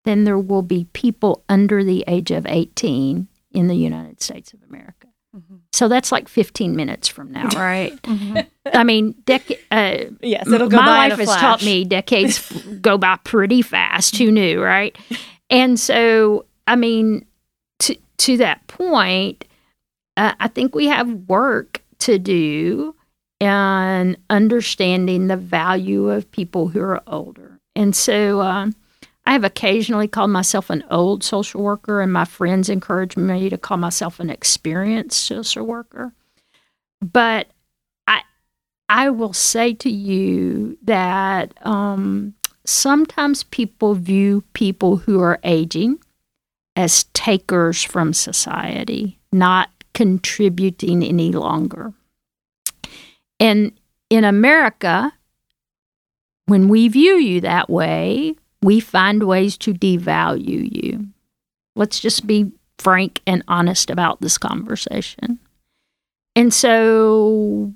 than 0.05 0.23
there 0.23 0.39
will 0.39 0.61
be 0.61 0.85
people 0.93 1.43
under 1.49 1.83
the 1.83 2.03
age 2.07 2.31
of 2.31 2.45
18 2.45 3.27
in 3.51 3.67
the 3.67 3.75
United 3.75 4.21
States 4.21 4.53
of 4.53 4.61
America. 4.63 5.07
Mm-hmm. 5.35 5.57
So 5.71 5.87
that's 5.87 6.11
like 6.11 6.27
15 6.27 6.75
minutes 6.75 7.07
from 7.07 7.31
now, 7.31 7.47
right? 7.55 7.99
mm-hmm. 8.01 8.39
I 8.73 8.83
mean, 8.83 9.13
dec- 9.25 9.59
uh, 9.71 10.11
yes, 10.21 10.47
it'll 10.47 10.69
go 10.69 10.77
my 10.77 11.07
life 11.07 11.19
has 11.19 11.29
taught 11.29 11.63
me 11.63 11.85
decades 11.85 12.51
go 12.81 12.97
by 12.97 13.17
pretty 13.23 13.61
fast. 13.61 14.17
Who 14.17 14.31
knew, 14.31 14.61
right? 14.61 14.95
And 15.49 15.79
so, 15.79 16.45
I 16.67 16.75
mean, 16.75 17.25
to 17.79 17.95
to 18.17 18.37
that 18.37 18.67
point, 18.67 19.45
uh, 20.17 20.33
I 20.39 20.47
think 20.47 20.75
we 20.75 20.87
have 20.87 21.09
work 21.27 21.80
to 22.01 22.19
do 22.19 22.95
and 23.39 24.17
understanding 24.29 25.27
the 25.27 25.37
value 25.37 26.09
of 26.09 26.31
people 26.31 26.67
who 26.67 26.81
are 26.81 27.01
older. 27.07 27.59
And 27.75 27.95
so 27.95 28.41
um, 28.41 28.75
I 29.25 29.31
have 29.33 29.43
occasionally 29.43 30.07
called 30.07 30.29
myself 30.29 30.69
an 30.69 30.83
old 30.91 31.23
social 31.23 31.61
worker, 31.61 32.01
and 32.01 32.13
my 32.13 32.25
friends 32.25 32.69
encourage 32.69 33.17
me 33.17 33.49
to 33.49 33.57
call 33.57 33.77
myself 33.77 34.19
an 34.19 34.29
experienced 34.29 35.23
social 35.23 35.65
worker. 35.65 36.13
But 37.01 37.47
I, 38.07 38.21
I 38.89 39.09
will 39.09 39.33
say 39.33 39.73
to 39.73 39.89
you 39.89 40.77
that 40.83 41.53
um, 41.65 42.35
sometimes 42.65 43.43
people 43.43 43.95
view 43.95 44.43
people 44.53 44.97
who 44.97 45.19
are 45.19 45.39
aging 45.43 45.99
as 46.75 47.05
takers 47.13 47.83
from 47.83 48.13
society, 48.13 49.19
not 49.31 49.69
contributing 49.93 51.03
any 51.03 51.31
longer. 51.31 51.93
And 53.39 53.73
in 54.09 54.23
America, 54.23 55.13
when 56.45 56.67
we 56.67 56.87
view 56.87 57.15
you 57.15 57.41
that 57.41 57.69
way, 57.69 58.35
we 58.61 58.79
find 58.79 59.23
ways 59.23 59.57
to 59.57 59.73
devalue 59.73 60.69
you. 60.71 61.07
Let's 61.75 61.99
just 61.99 62.27
be 62.27 62.51
frank 62.77 63.21
and 63.25 63.43
honest 63.47 63.89
about 63.89 64.21
this 64.21 64.37
conversation. 64.37 65.39
And 66.35 66.53
so, 66.53 67.73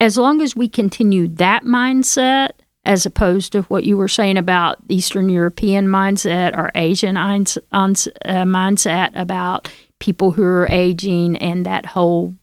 as 0.00 0.16
long 0.16 0.42
as 0.42 0.56
we 0.56 0.68
continue 0.68 1.28
that 1.28 1.64
mindset, 1.64 2.50
as 2.84 3.06
opposed 3.06 3.52
to 3.52 3.62
what 3.62 3.84
you 3.84 3.96
were 3.96 4.08
saying 4.08 4.36
about 4.36 4.78
Eastern 4.88 5.28
European 5.28 5.86
mindset 5.86 6.56
or 6.56 6.70
Asian 6.74 7.16
uh, 7.16 7.36
mindset 7.72 9.10
about 9.14 9.70
people 10.02 10.32
who 10.32 10.42
are 10.42 10.66
aging 10.68 11.36
and 11.36 11.64
that 11.64 11.86
whole 11.86 12.34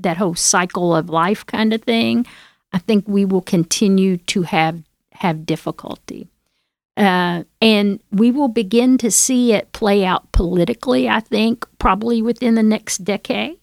that 0.00 0.16
whole 0.16 0.34
cycle 0.34 0.96
of 0.96 1.10
life 1.10 1.44
kind 1.44 1.74
of 1.74 1.82
thing, 1.82 2.26
I 2.72 2.78
think 2.78 3.04
we 3.06 3.26
will 3.26 3.42
continue 3.42 4.16
to 4.16 4.42
have 4.42 4.82
have 5.12 5.44
difficulty. 5.44 6.28
Uh, 6.96 7.44
and 7.60 8.00
we 8.10 8.30
will 8.30 8.48
begin 8.48 8.96
to 8.96 9.10
see 9.10 9.52
it 9.52 9.70
play 9.72 10.06
out 10.06 10.32
politically, 10.32 11.06
I 11.06 11.20
think, 11.20 11.66
probably 11.78 12.22
within 12.22 12.54
the 12.54 12.62
next 12.62 13.04
decade. 13.04 13.58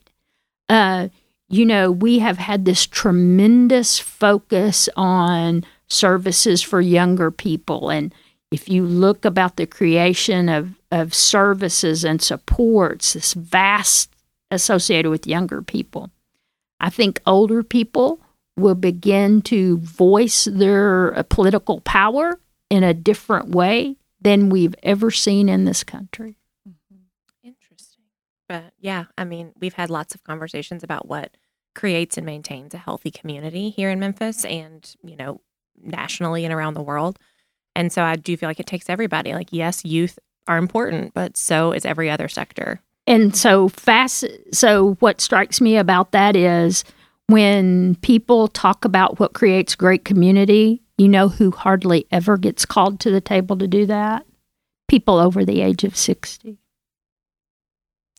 Uh, 0.69 1.07
you 1.49 1.65
know, 1.65 1.91
we 1.91 2.19
have 2.19 2.37
had 2.37 2.65
this 2.65 2.85
tremendous 2.85 3.97
focus 3.97 4.87
on 4.95 5.65
services 5.87 6.61
for 6.61 6.79
younger 6.79 7.31
people. 7.31 7.89
And 7.89 8.13
if 8.51 8.69
you 8.69 8.85
look 8.85 9.25
about 9.25 9.55
the 9.55 9.65
creation 9.65 10.47
of 10.47 10.75
of 10.91 11.13
services 11.13 12.03
and 12.03 12.21
supports, 12.21 13.13
this 13.13 13.33
vast 13.33 14.13
associated 14.49 15.09
with 15.09 15.25
younger 15.25 15.61
people. 15.61 16.11
I 16.79 16.89
think 16.89 17.21
older 17.25 17.63
people 17.63 18.19
will 18.57 18.75
begin 18.75 19.41
to 19.43 19.77
voice 19.77 20.45
their 20.45 21.17
uh, 21.17 21.23
political 21.23 21.79
power 21.81 22.39
in 22.69 22.83
a 22.83 22.93
different 22.93 23.49
way 23.49 23.95
than 24.19 24.49
we've 24.49 24.75
ever 24.83 25.11
seen 25.11 25.47
in 25.47 25.65
this 25.65 25.83
country. 25.83 26.37
Mm-hmm. 26.67 27.47
Interesting. 27.47 28.03
But 28.49 28.73
yeah, 28.79 29.05
I 29.17 29.23
mean, 29.23 29.53
we've 29.59 29.73
had 29.73 29.89
lots 29.89 30.13
of 30.13 30.23
conversations 30.23 30.83
about 30.83 31.07
what 31.07 31.37
creates 31.73 32.17
and 32.17 32.25
maintains 32.25 32.73
a 32.73 32.77
healthy 32.77 33.11
community 33.11 33.69
here 33.69 33.89
in 33.89 33.99
Memphis 33.99 34.43
and, 34.43 34.93
you 35.03 35.15
know, 35.15 35.39
nationally 35.81 36.43
and 36.43 36.53
around 36.53 36.73
the 36.73 36.83
world. 36.83 37.17
And 37.75 37.91
so 37.91 38.03
I 38.03 38.17
do 38.17 38.35
feel 38.35 38.49
like 38.49 38.59
it 38.59 38.65
takes 38.65 38.89
everybody. 38.89 39.33
Like, 39.33 39.49
yes, 39.51 39.85
youth 39.85 40.19
are 40.47 40.57
important, 40.57 41.13
but 41.13 41.37
so 41.37 41.71
is 41.71 41.85
every 41.85 42.09
other 42.09 42.27
sector. 42.27 42.81
And 43.07 43.35
so 43.35 43.69
fast 43.69 44.25
so 44.53 44.95
what 44.99 45.21
strikes 45.21 45.59
me 45.59 45.77
about 45.77 46.11
that 46.11 46.35
is 46.35 46.83
when 47.27 47.95
people 47.95 48.47
talk 48.47 48.85
about 48.85 49.19
what 49.19 49.33
creates 49.33 49.75
great 49.75 50.05
community, 50.05 50.81
you 50.97 51.07
know 51.07 51.29
who 51.29 51.51
hardly 51.51 52.05
ever 52.11 52.37
gets 52.37 52.65
called 52.65 52.99
to 52.99 53.11
the 53.11 53.21
table 53.21 53.57
to 53.57 53.67
do 53.67 53.85
that? 53.85 54.25
People 54.87 55.17
over 55.17 55.45
the 55.45 55.61
age 55.61 55.83
of 55.83 55.95
60. 55.95 56.57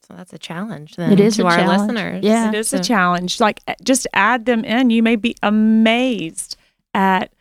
So 0.07 0.15
that's 0.15 0.33
a 0.33 0.39
challenge 0.39 0.97
then 0.97 1.13
it 1.13 1.21
is 1.21 1.37
to 1.37 1.47
our 1.47 1.57
challenge. 1.57 1.81
listeners. 1.81 2.25
Yeah. 2.25 2.49
It 2.49 2.55
is 2.55 2.71
so. 2.71 2.79
a 2.79 2.81
challenge. 2.81 3.39
Like 3.39 3.61
uh, 3.69 3.75
just 3.85 4.07
add 4.15 4.47
them 4.47 4.65
in. 4.65 4.91
You 4.91 5.03
may 5.03 5.17
be 5.17 5.37
amazed 5.43 6.57
at 6.93 7.33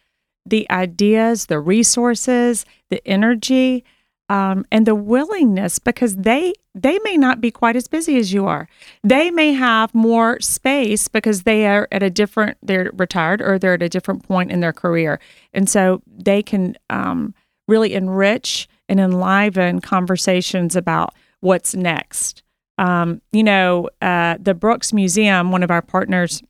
the 0.46 0.70
ideas, 0.70 1.48
the 1.48 1.60
resources, 1.60 2.66
the 2.90 3.06
energy 3.08 3.84
um, 4.32 4.66
and 4.72 4.88
the 4.88 4.96
willingness 4.96 5.78
because 5.78 6.16
they 6.16 6.54
they 6.74 6.98
may 7.00 7.18
not 7.18 7.42
be 7.42 7.52
quite 7.52 7.76
as 7.76 7.90
busy 7.90 8.16
as 8.16 8.32
you 8.32 8.48
are. 8.48 8.70
They 9.04 9.30
may 9.30 9.52
have 9.52 9.94
more 9.94 10.40
space 10.40 11.10
because 11.10 11.44
they 11.44 11.68
are 11.68 11.86
at 11.92 12.02
a 12.02 12.10
different 12.10 12.58
they're 12.64 12.92
retired 12.94 13.42
or 13.42 13.60
they're 13.60 13.74
at 13.74 13.84
a 13.84 13.90
different 13.90 14.26
point 14.26 14.50
in 14.50 14.62
their 14.62 14.72
career, 14.72 15.20
and 15.54 15.70
so 15.70 16.02
they 16.08 16.42
can 16.42 16.78
um, 16.90 17.36
really 17.68 17.94
enrich 17.94 18.70
and 18.88 19.02
enliven 19.02 19.82
conversations 19.82 20.78
about 20.78 21.14
what's 21.42 21.76
next. 21.76 22.42
Um, 22.78 23.22
you 23.34 23.44
know, 23.44 23.90
uh, 24.02 24.38
the 24.40 24.54
Brooks 24.54 24.94
Museum, 24.94 25.52
one 25.52 25.62
of 25.62 25.72
our 25.72 25.82
partners, 25.82 26.42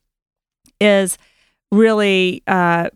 is 0.79 1.17
really 1.71 2.43
uh, 2.45 2.91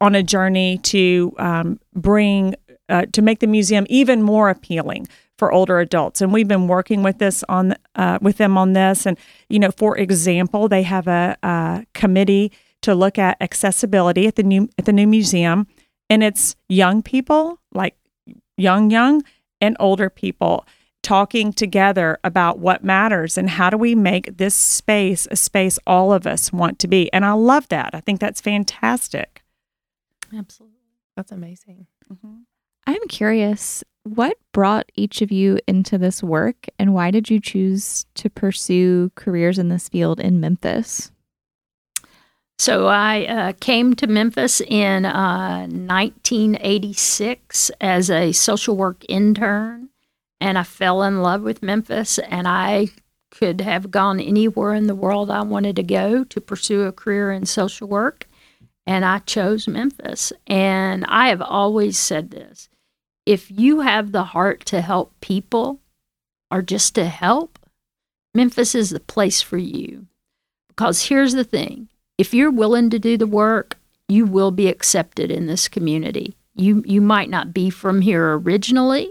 on 0.00 0.16
a 0.16 0.24
journey 0.24 0.78
to 0.78 1.32
um, 1.38 1.78
bring 1.94 2.56
uh, 2.88 3.06
to 3.12 3.22
make 3.22 3.40
the 3.40 3.46
museum 3.46 3.86
even 3.88 4.22
more 4.22 4.48
appealing 4.48 5.06
for 5.38 5.52
older 5.52 5.78
adults. 5.78 6.20
And 6.20 6.32
we've 6.32 6.48
been 6.48 6.66
working 6.66 7.02
with 7.02 7.18
this 7.18 7.44
on 7.48 7.74
uh, 7.94 8.18
with 8.20 8.36
them 8.38 8.58
on 8.58 8.72
this. 8.72 9.06
And 9.06 9.18
you 9.48 9.58
know 9.58 9.70
for 9.70 9.96
example 9.96 10.68
they 10.68 10.82
have 10.82 11.06
a, 11.06 11.36
a, 11.42 11.86
committee 11.94 12.52
to 12.82 12.94
look 12.94 13.18
at 13.18 13.36
accessibility 13.40 14.26
at 14.26 14.36
the 14.36 14.42
new 14.42 14.68
at 14.78 14.84
the 14.84 14.92
new 14.92 15.06
museum. 15.06 15.66
And 16.10 16.22
it's 16.22 16.56
young 16.68 17.02
people 17.02 17.60
like 17.72 17.96
young 18.56 18.90
young 18.90 19.22
and 19.60 19.76
older 19.78 20.10
people 20.10 20.66
talking 21.02 21.52
together 21.52 22.18
about 22.24 22.58
what 22.58 22.82
matters 22.82 23.38
and 23.38 23.48
how 23.48 23.70
do 23.70 23.78
we 23.78 23.94
make 23.94 24.36
this 24.36 24.54
space 24.54 25.28
a 25.30 25.36
space 25.36 25.78
all 25.86 26.12
of 26.12 26.26
us 26.26 26.52
want 26.52 26.78
to 26.80 26.88
be. 26.88 27.12
And 27.12 27.24
i 27.24 27.32
love 27.32 27.68
that. 27.68 27.90
I 27.94 28.00
think 28.00 28.20
that's 28.20 28.40
fantastic. 28.40 29.42
Absolutely. 30.36 30.76
That's 31.16 31.32
amazing. 31.32 31.86
Mm-hmm. 32.12 32.47
I'm 32.88 33.08
curious 33.08 33.84
what 34.14 34.36
brought 34.52 34.90
each 34.94 35.22
of 35.22 35.30
you 35.30 35.58
into 35.66 35.98
this 35.98 36.22
work 36.22 36.66
and 36.78 36.94
why 36.94 37.10
did 37.10 37.28
you 37.28 37.40
choose 37.40 38.06
to 38.14 38.30
pursue 38.30 39.10
careers 39.14 39.58
in 39.58 39.68
this 39.68 39.88
field 39.88 40.18
in 40.18 40.40
Memphis? 40.40 41.12
So 42.58 42.86
I 42.86 43.26
uh, 43.26 43.52
came 43.60 43.94
to 43.96 44.06
Memphis 44.06 44.60
in 44.60 45.04
uh, 45.04 45.66
1986 45.68 47.70
as 47.80 48.10
a 48.10 48.32
social 48.32 48.76
work 48.76 49.04
intern, 49.08 49.90
and 50.40 50.58
I 50.58 50.64
fell 50.64 51.04
in 51.04 51.22
love 51.22 51.42
with 51.42 51.62
Memphis. 51.62 52.18
And 52.18 52.48
I 52.48 52.88
could 53.30 53.60
have 53.60 53.92
gone 53.92 54.18
anywhere 54.18 54.74
in 54.74 54.88
the 54.88 54.96
world 54.96 55.30
I 55.30 55.42
wanted 55.42 55.76
to 55.76 55.84
go 55.84 56.24
to 56.24 56.40
pursue 56.40 56.82
a 56.82 56.92
career 56.92 57.30
in 57.30 57.46
social 57.46 57.86
work, 57.86 58.26
and 58.86 59.04
I 59.04 59.20
chose 59.20 59.68
Memphis. 59.68 60.32
And 60.48 61.04
I 61.06 61.28
have 61.28 61.42
always 61.42 61.96
said 61.96 62.32
this: 62.32 62.68
if 63.28 63.50
you 63.50 63.80
have 63.80 64.10
the 64.10 64.24
heart 64.24 64.64
to 64.64 64.80
help 64.80 65.12
people 65.20 65.80
or 66.50 66.62
just 66.62 66.94
to 66.94 67.04
help, 67.04 67.58
Memphis 68.34 68.74
is 68.74 68.88
the 68.88 69.00
place 69.00 69.42
for 69.42 69.58
you. 69.58 70.06
Because 70.68 71.04
here's 71.04 71.34
the 71.34 71.44
thing 71.44 71.88
if 72.16 72.32
you're 72.32 72.50
willing 72.50 72.88
to 72.88 72.98
do 72.98 73.18
the 73.18 73.26
work, 73.26 73.76
you 74.08 74.24
will 74.24 74.50
be 74.50 74.66
accepted 74.66 75.30
in 75.30 75.46
this 75.46 75.68
community. 75.68 76.36
You, 76.54 76.82
you 76.86 77.02
might 77.02 77.28
not 77.28 77.52
be 77.52 77.68
from 77.68 78.00
here 78.00 78.38
originally, 78.38 79.10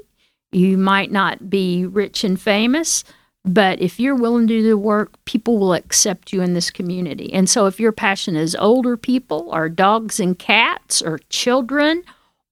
you 0.52 0.80
might 0.80 1.12
not 1.12 1.48
be 1.48 1.86
rich 1.86 2.24
and 2.24 2.42
famous, 2.42 3.04
but 3.46 3.80
if 3.80 4.00
you're 4.00 4.16
willing 4.16 4.48
to 4.48 4.62
do 4.62 4.68
the 4.68 4.80
work, 4.80 5.14
people 5.26 5.60
will 5.60 5.76
accept 5.76 6.34
you 6.34 6.42
in 6.42 6.56
this 6.56 6.72
community. 6.72 7.32
And 7.32 7.48
so 7.48 7.68
if 7.68 7.80
your 7.80 7.92
passion 7.92 8.36
is 8.36 8.56
older 8.56 8.98
people 8.98 9.48
or 9.54 9.70
dogs 9.70 10.20
and 10.20 10.40
cats 10.40 11.04
or 11.04 11.20
children 11.30 12.04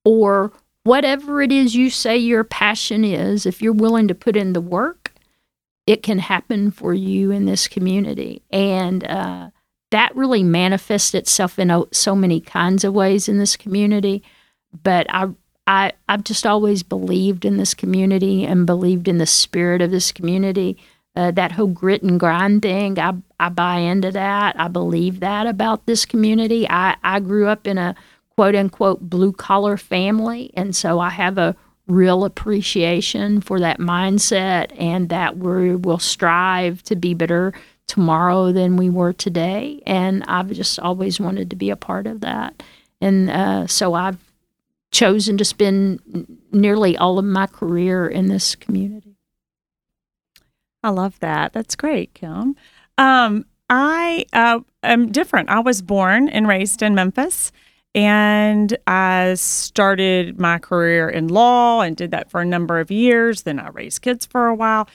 or 0.04 0.52
whatever 0.86 1.42
it 1.42 1.52
is 1.52 1.76
you 1.76 1.90
say 1.90 2.16
your 2.16 2.44
passion 2.44 3.04
is, 3.04 3.46
if 3.46 3.62
you're 3.62 3.74
willing 3.74 4.08
to 4.08 4.16
put 4.16 4.38
in 4.38 4.54
the 4.54 4.62
work, 4.62 5.12
it 5.88 6.04
can 6.04 6.20
happen 6.20 6.72
for 6.72 6.94
you 6.94 7.32
in 7.32 7.46
this 7.46 7.68
community. 7.68 8.44
And 8.52 9.04
uh, 9.04 9.50
that 9.92 10.16
really 10.16 10.44
manifests 10.44 11.14
itself 11.14 11.58
in 11.60 11.86
so 11.92 12.16
many 12.16 12.40
kinds 12.40 12.84
of 12.84 12.94
ways 12.94 13.28
in 13.28 13.40
this 13.40 13.58
community. 13.58 14.24
But 14.84 15.08
I, 15.10 15.30
I, 15.66 15.94
I've 16.08 16.24
just 16.24 16.46
always 16.46 16.84
believed 16.84 17.46
in 17.46 17.58
this 17.58 17.74
community 17.74 18.46
and 18.46 18.68
believed 18.68 19.08
in 19.08 19.18
the 19.18 19.26
spirit 19.26 19.82
of 19.82 19.92
this 19.92 20.12
community. 20.12 20.78
Uh, 21.16 21.32
that 21.32 21.54
whole 21.54 21.68
grit 21.68 22.04
and 22.04 22.20
grind 22.20 22.62
thing, 22.62 23.00
I, 23.00 23.14
I 23.40 23.50
buy 23.50 23.78
into 23.78 24.12
that. 24.12 24.60
I 24.60 24.68
believe 24.68 25.22
that 25.22 25.48
about 25.48 25.86
this 25.86 26.06
community. 26.06 26.70
I, 26.70 26.98
I 27.04 27.22
grew 27.22 27.48
up 27.48 27.66
in 27.66 27.78
a 27.78 27.96
quote 28.38 28.56
unquote 28.56 29.02
blue 29.02 29.32
collar 29.32 29.78
family. 29.78 30.52
And 30.56 30.76
so 30.76 31.00
I 31.00 31.10
have 31.10 31.38
a 31.38 31.56
real 31.88 32.26
appreciation 32.26 33.42
for 33.42 33.60
that 33.60 33.80
mindset 33.80 34.72
and 34.80 35.10
that 35.10 35.38
we 35.38 35.76
will 35.76 36.00
strive 36.00 36.82
to 36.84 36.96
be 36.96 37.14
better 37.14 37.54
tomorrow 37.88 38.52
than 38.52 38.78
we 38.78 38.90
were 38.90 39.14
today. 39.14 39.82
And 39.86 40.24
I've 40.28 40.52
just 40.52 40.80
always 40.80 41.20
wanted 41.20 41.50
to 41.52 41.56
be 41.56 41.70
a 41.70 41.76
part 41.76 42.08
of 42.08 42.22
that. 42.22 42.64
And 43.00 43.30
uh, 43.30 43.68
so 43.68 43.94
I've 43.94 44.18
chosen 44.92 45.38
to 45.38 45.46
spend 45.46 46.40
nearly 46.52 46.98
all 46.98 47.20
of 47.20 47.26
my 47.26 47.48
career 47.48 48.08
in 48.08 48.28
this 48.28 48.56
community. 48.56 49.18
I 50.82 50.90
love 50.90 51.20
that. 51.20 51.54
That's 51.54 51.76
great, 51.76 52.14
Kim. 52.14 52.56
Um, 52.98 53.46
I 53.70 54.26
uh, 54.34 54.60
am 54.84 55.12
different. 55.12 55.50
I 55.50 55.60
was 55.60 55.82
born 55.82 56.30
and 56.30 56.48
raised 56.48 56.82
in 56.82 56.96
Memphis. 56.96 57.52
And 57.96 58.78
I 58.86 59.36
started 59.36 60.38
my 60.38 60.60
career 60.60 61.10
in 61.10 61.30
law 61.30 61.80
and 61.80 61.96
did 61.96 62.12
that 62.12 62.30
for 62.30 62.42
a 62.42 62.46
number 62.46 62.82
of 62.82 62.92
years. 62.92 63.44
Then 63.44 63.58
I 63.58 63.70
raised 63.70 64.02
kids 64.02 64.26
for 64.26 64.48
a 64.48 64.54
while. 64.54 64.90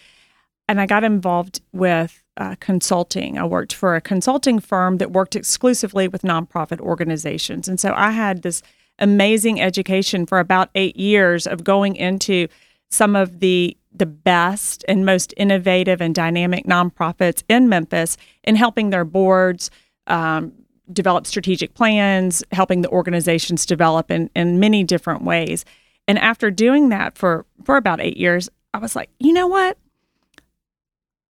And 0.68 0.80
I 0.80 0.86
got 0.86 1.02
involved 1.02 1.62
with 1.72 2.22
uh, 2.36 2.56
consulting. 2.60 3.38
I 3.38 3.44
worked 3.44 3.72
for 3.72 3.96
a 3.96 4.02
consulting 4.02 4.60
firm 4.60 4.98
that 4.98 5.12
worked 5.12 5.34
exclusively 5.34 6.08
with 6.08 6.22
nonprofit 6.22 6.78
organizations. 6.78 7.68
And 7.68 7.80
so 7.80 7.94
I 7.96 8.10
had 8.10 8.42
this 8.42 8.62
amazing 8.98 9.62
education 9.62 10.26
for 10.26 10.38
about 10.38 10.68
eight 10.74 10.96
years 10.96 11.46
of 11.46 11.64
going 11.64 11.96
into 11.96 12.48
some 12.90 13.16
of 13.16 13.40
the 13.40 13.76
the 13.92 14.06
best 14.06 14.84
and 14.86 15.04
most 15.04 15.34
innovative 15.36 16.00
and 16.00 16.14
dynamic 16.14 16.64
nonprofits 16.64 17.42
in 17.48 17.68
Memphis 17.68 18.16
and 18.44 18.56
helping 18.56 18.90
their 18.90 19.04
boards 19.04 19.68
um, 20.06 20.52
develop 20.92 21.26
strategic 21.26 21.74
plans, 21.74 22.42
helping 22.52 22.82
the 22.82 22.90
organizations 22.90 23.66
develop 23.66 24.10
in, 24.10 24.30
in 24.34 24.60
many 24.60 24.84
different 24.84 25.22
ways. 25.22 25.64
And 26.08 26.18
after 26.18 26.50
doing 26.50 26.88
that 26.88 27.16
for, 27.16 27.46
for 27.64 27.76
about 27.76 28.00
eight 28.00 28.16
years, 28.16 28.48
I 28.74 28.78
was 28.78 28.96
like, 28.96 29.10
you 29.18 29.32
know 29.32 29.46
what? 29.46 29.78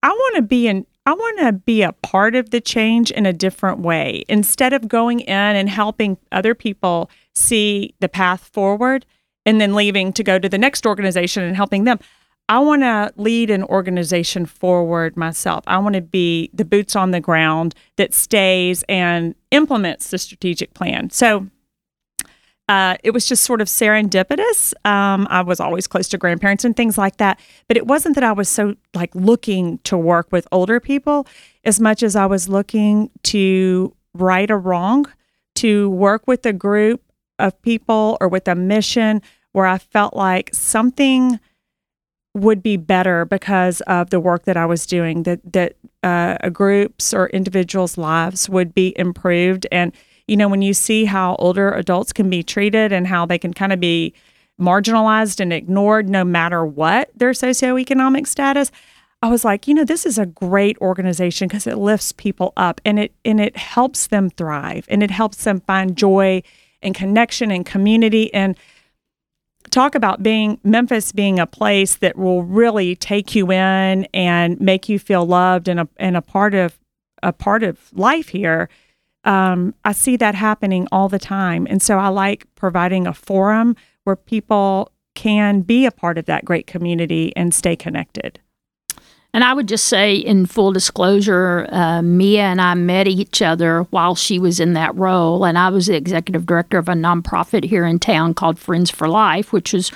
I 0.03 0.09
want 0.09 0.35
to 0.37 0.41
be 0.41 0.67
in 0.67 0.85
I 1.05 1.13
want 1.13 1.39
to 1.39 1.53
be 1.53 1.81
a 1.81 1.93
part 1.93 2.35
of 2.35 2.51
the 2.51 2.61
change 2.61 3.09
in 3.09 3.25
a 3.25 3.33
different 3.33 3.79
way. 3.79 4.23
Instead 4.29 4.71
of 4.71 4.87
going 4.87 5.21
in 5.21 5.29
and 5.33 5.67
helping 5.67 6.17
other 6.31 6.53
people 6.53 7.09
see 7.33 7.95
the 7.99 8.09
path 8.09 8.51
forward 8.53 9.07
and 9.43 9.59
then 9.59 9.73
leaving 9.73 10.13
to 10.13 10.23
go 10.23 10.37
to 10.37 10.47
the 10.47 10.59
next 10.59 10.85
organization 10.85 11.41
and 11.41 11.55
helping 11.55 11.85
them, 11.85 11.99
I 12.49 12.59
want 12.59 12.81
to 12.81 13.13
lead 13.15 13.49
an 13.49 13.63
organization 13.63 14.45
forward 14.45 15.15
myself. 15.15 15.63
I 15.67 15.77
want 15.77 15.95
to 15.95 16.01
be 16.01 16.49
the 16.53 16.65
boots 16.65 16.95
on 16.95 17.11
the 17.11 17.21
ground 17.21 17.75
that 17.95 18.13
stays 18.13 18.83
and 18.89 19.35
implements 19.51 20.09
the 20.09 20.17
strategic 20.17 20.73
plan. 20.73 21.09
So 21.11 21.47
uh, 22.71 22.95
it 23.03 23.11
was 23.11 23.25
just 23.25 23.43
sort 23.43 23.61
of 23.61 23.67
serendipitous. 23.67 24.73
Um, 24.85 25.27
I 25.29 25.41
was 25.41 25.59
always 25.59 25.87
close 25.87 26.07
to 26.09 26.17
grandparents 26.17 26.63
and 26.63 26.75
things 26.75 26.97
like 26.97 27.17
that, 27.17 27.39
but 27.67 27.75
it 27.75 27.85
wasn't 27.85 28.15
that 28.15 28.23
I 28.23 28.31
was 28.31 28.47
so 28.47 28.75
like 28.93 29.13
looking 29.13 29.79
to 29.79 29.97
work 29.97 30.31
with 30.31 30.47
older 30.51 30.79
people 30.79 31.27
as 31.65 31.79
much 31.79 32.01
as 32.01 32.15
I 32.15 32.25
was 32.25 32.47
looking 32.47 33.09
to 33.23 33.93
right 34.13 34.49
a 34.49 34.55
wrong, 34.55 35.05
to 35.55 35.89
work 35.89 36.27
with 36.27 36.45
a 36.45 36.53
group 36.53 37.01
of 37.39 37.61
people 37.61 38.17
or 38.21 38.27
with 38.27 38.47
a 38.47 38.55
mission 38.55 39.21
where 39.51 39.65
I 39.65 39.77
felt 39.77 40.15
like 40.15 40.49
something 40.53 41.39
would 42.33 42.63
be 42.63 42.77
better 42.77 43.25
because 43.25 43.81
of 43.81 44.09
the 44.09 44.19
work 44.19 44.45
that 44.45 44.57
I 44.57 44.65
was 44.65 44.85
doing. 44.85 45.23
That 45.23 45.39
that 45.51 45.75
uh, 46.03 46.49
groups 46.49 47.13
or 47.13 47.29
individuals' 47.29 47.97
lives 47.97 48.49
would 48.49 48.73
be 48.73 48.93
improved, 48.97 49.67
and 49.71 49.91
you 50.27 50.37
know 50.37 50.47
when 50.47 50.61
you 50.61 50.73
see 50.73 51.05
how 51.05 51.35
older 51.35 51.71
adults 51.71 52.13
can 52.13 52.29
be 52.29 52.43
treated 52.43 52.91
and 52.91 53.07
how 53.07 53.25
they 53.25 53.37
can 53.37 53.53
kind 53.53 53.73
of 53.73 53.79
be 53.79 54.13
marginalized 54.59 55.39
and 55.39 55.51
ignored 55.51 56.07
no 56.07 56.23
matter 56.23 56.65
what 56.65 57.09
their 57.15 57.31
socioeconomic 57.31 58.27
status. 58.27 58.71
I 59.23 59.29
was 59.29 59.45
like, 59.45 59.67
you 59.67 59.73
know, 59.75 59.83
this 59.83 60.05
is 60.05 60.17
a 60.17 60.25
great 60.25 60.77
organization 60.79 61.47
because 61.47 61.67
it 61.67 61.77
lifts 61.77 62.11
people 62.11 62.53
up 62.57 62.81
and 62.85 62.97
it 62.97 63.13
and 63.23 63.39
it 63.39 63.57
helps 63.57 64.07
them 64.07 64.29
thrive 64.29 64.85
and 64.89 65.03
it 65.03 65.11
helps 65.11 65.43
them 65.43 65.61
find 65.61 65.95
joy 65.95 66.41
and 66.81 66.95
connection 66.95 67.51
and 67.51 67.65
community 67.65 68.33
and 68.33 68.55
talk 69.69 69.95
about 69.95 70.23
being 70.23 70.59
Memphis 70.63 71.11
being 71.11 71.39
a 71.39 71.47
place 71.47 71.95
that 71.97 72.17
will 72.17 72.43
really 72.43 72.95
take 72.95 73.35
you 73.35 73.51
in 73.51 74.05
and 74.13 74.59
make 74.59 74.89
you 74.89 74.99
feel 74.99 75.25
loved 75.25 75.67
and 75.67 75.79
a 75.79 75.87
and 75.97 76.17
a 76.17 76.21
part 76.21 76.53
of 76.53 76.79
a 77.23 77.31
part 77.31 77.63
of 77.63 77.79
life 77.93 78.29
here. 78.29 78.69
Um, 79.23 79.75
I 79.85 79.91
see 79.91 80.17
that 80.17 80.33
happening 80.33 80.87
all 80.91 81.07
the 81.07 81.19
time, 81.19 81.67
and 81.69 81.81
so 81.81 81.99
I 81.99 82.07
like 82.07 82.47
providing 82.55 83.05
a 83.05 83.13
forum 83.13 83.75
where 84.03 84.15
people 84.15 84.91
can 85.13 85.61
be 85.61 85.85
a 85.85 85.91
part 85.91 86.17
of 86.17 86.25
that 86.25 86.45
great 86.45 86.65
community 86.67 87.31
and 87.35 87.53
stay 87.53 87.75
connected. 87.75 88.39
And 89.33 89.45
I 89.45 89.53
would 89.53 89.67
just 89.67 89.85
say, 89.85 90.15
in 90.15 90.45
full 90.45 90.73
disclosure, 90.73 91.65
uh, 91.71 92.01
Mia 92.01 92.43
and 92.43 92.59
I 92.59 92.73
met 92.73 93.07
each 93.07 93.41
other 93.41 93.83
while 93.83 94.13
she 94.13 94.39
was 94.39 94.59
in 94.59 94.73
that 94.73 94.93
role. 94.95 95.45
And 95.45 95.57
I 95.57 95.69
was 95.69 95.85
the 95.85 95.95
executive 95.95 96.45
director 96.45 96.77
of 96.77 96.89
a 96.89 96.93
nonprofit 96.93 97.63
here 97.63 97.85
in 97.85 97.97
town 97.97 98.33
called 98.33 98.59
Friends 98.59 98.91
for 98.91 99.07
Life, 99.07 99.53
which 99.53 99.71
was 99.71 99.89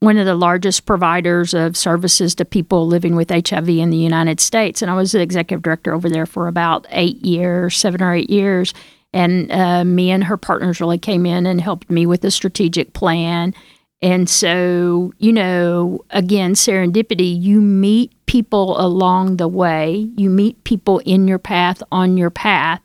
one 0.00 0.16
of 0.16 0.26
the 0.26 0.34
largest 0.34 0.86
providers 0.86 1.54
of 1.54 1.76
services 1.76 2.34
to 2.34 2.44
people 2.44 2.86
living 2.86 3.14
with 3.14 3.30
HIV 3.30 3.68
in 3.68 3.90
the 3.90 3.96
United 3.96 4.40
States. 4.40 4.82
And 4.82 4.90
I 4.90 4.94
was 4.94 5.12
the 5.12 5.20
executive 5.20 5.62
director 5.62 5.92
over 5.94 6.08
there 6.08 6.26
for 6.26 6.48
about 6.48 6.86
eight 6.90 7.24
years, 7.24 7.76
seven 7.76 8.02
or 8.02 8.14
eight 8.14 8.30
years. 8.30 8.74
And 9.12 9.52
uh, 9.52 9.84
Mia 9.84 10.14
and 10.14 10.24
her 10.24 10.36
partners 10.36 10.80
really 10.80 10.98
came 10.98 11.26
in 11.26 11.46
and 11.46 11.60
helped 11.60 11.90
me 11.90 12.06
with 12.06 12.22
the 12.22 12.30
strategic 12.30 12.92
plan. 12.92 13.54
And 14.02 14.28
so, 14.28 15.12
you 15.18 15.32
know, 15.32 16.04
again, 16.10 16.54
serendipity, 16.54 17.38
you 17.40 17.60
meet 17.60 18.12
people 18.30 18.80
along 18.80 19.38
the 19.38 19.48
way, 19.48 20.08
you 20.16 20.30
meet 20.30 20.62
people 20.62 21.00
in 21.00 21.26
your 21.26 21.40
path, 21.40 21.82
on 21.90 22.16
your 22.16 22.30
path, 22.30 22.80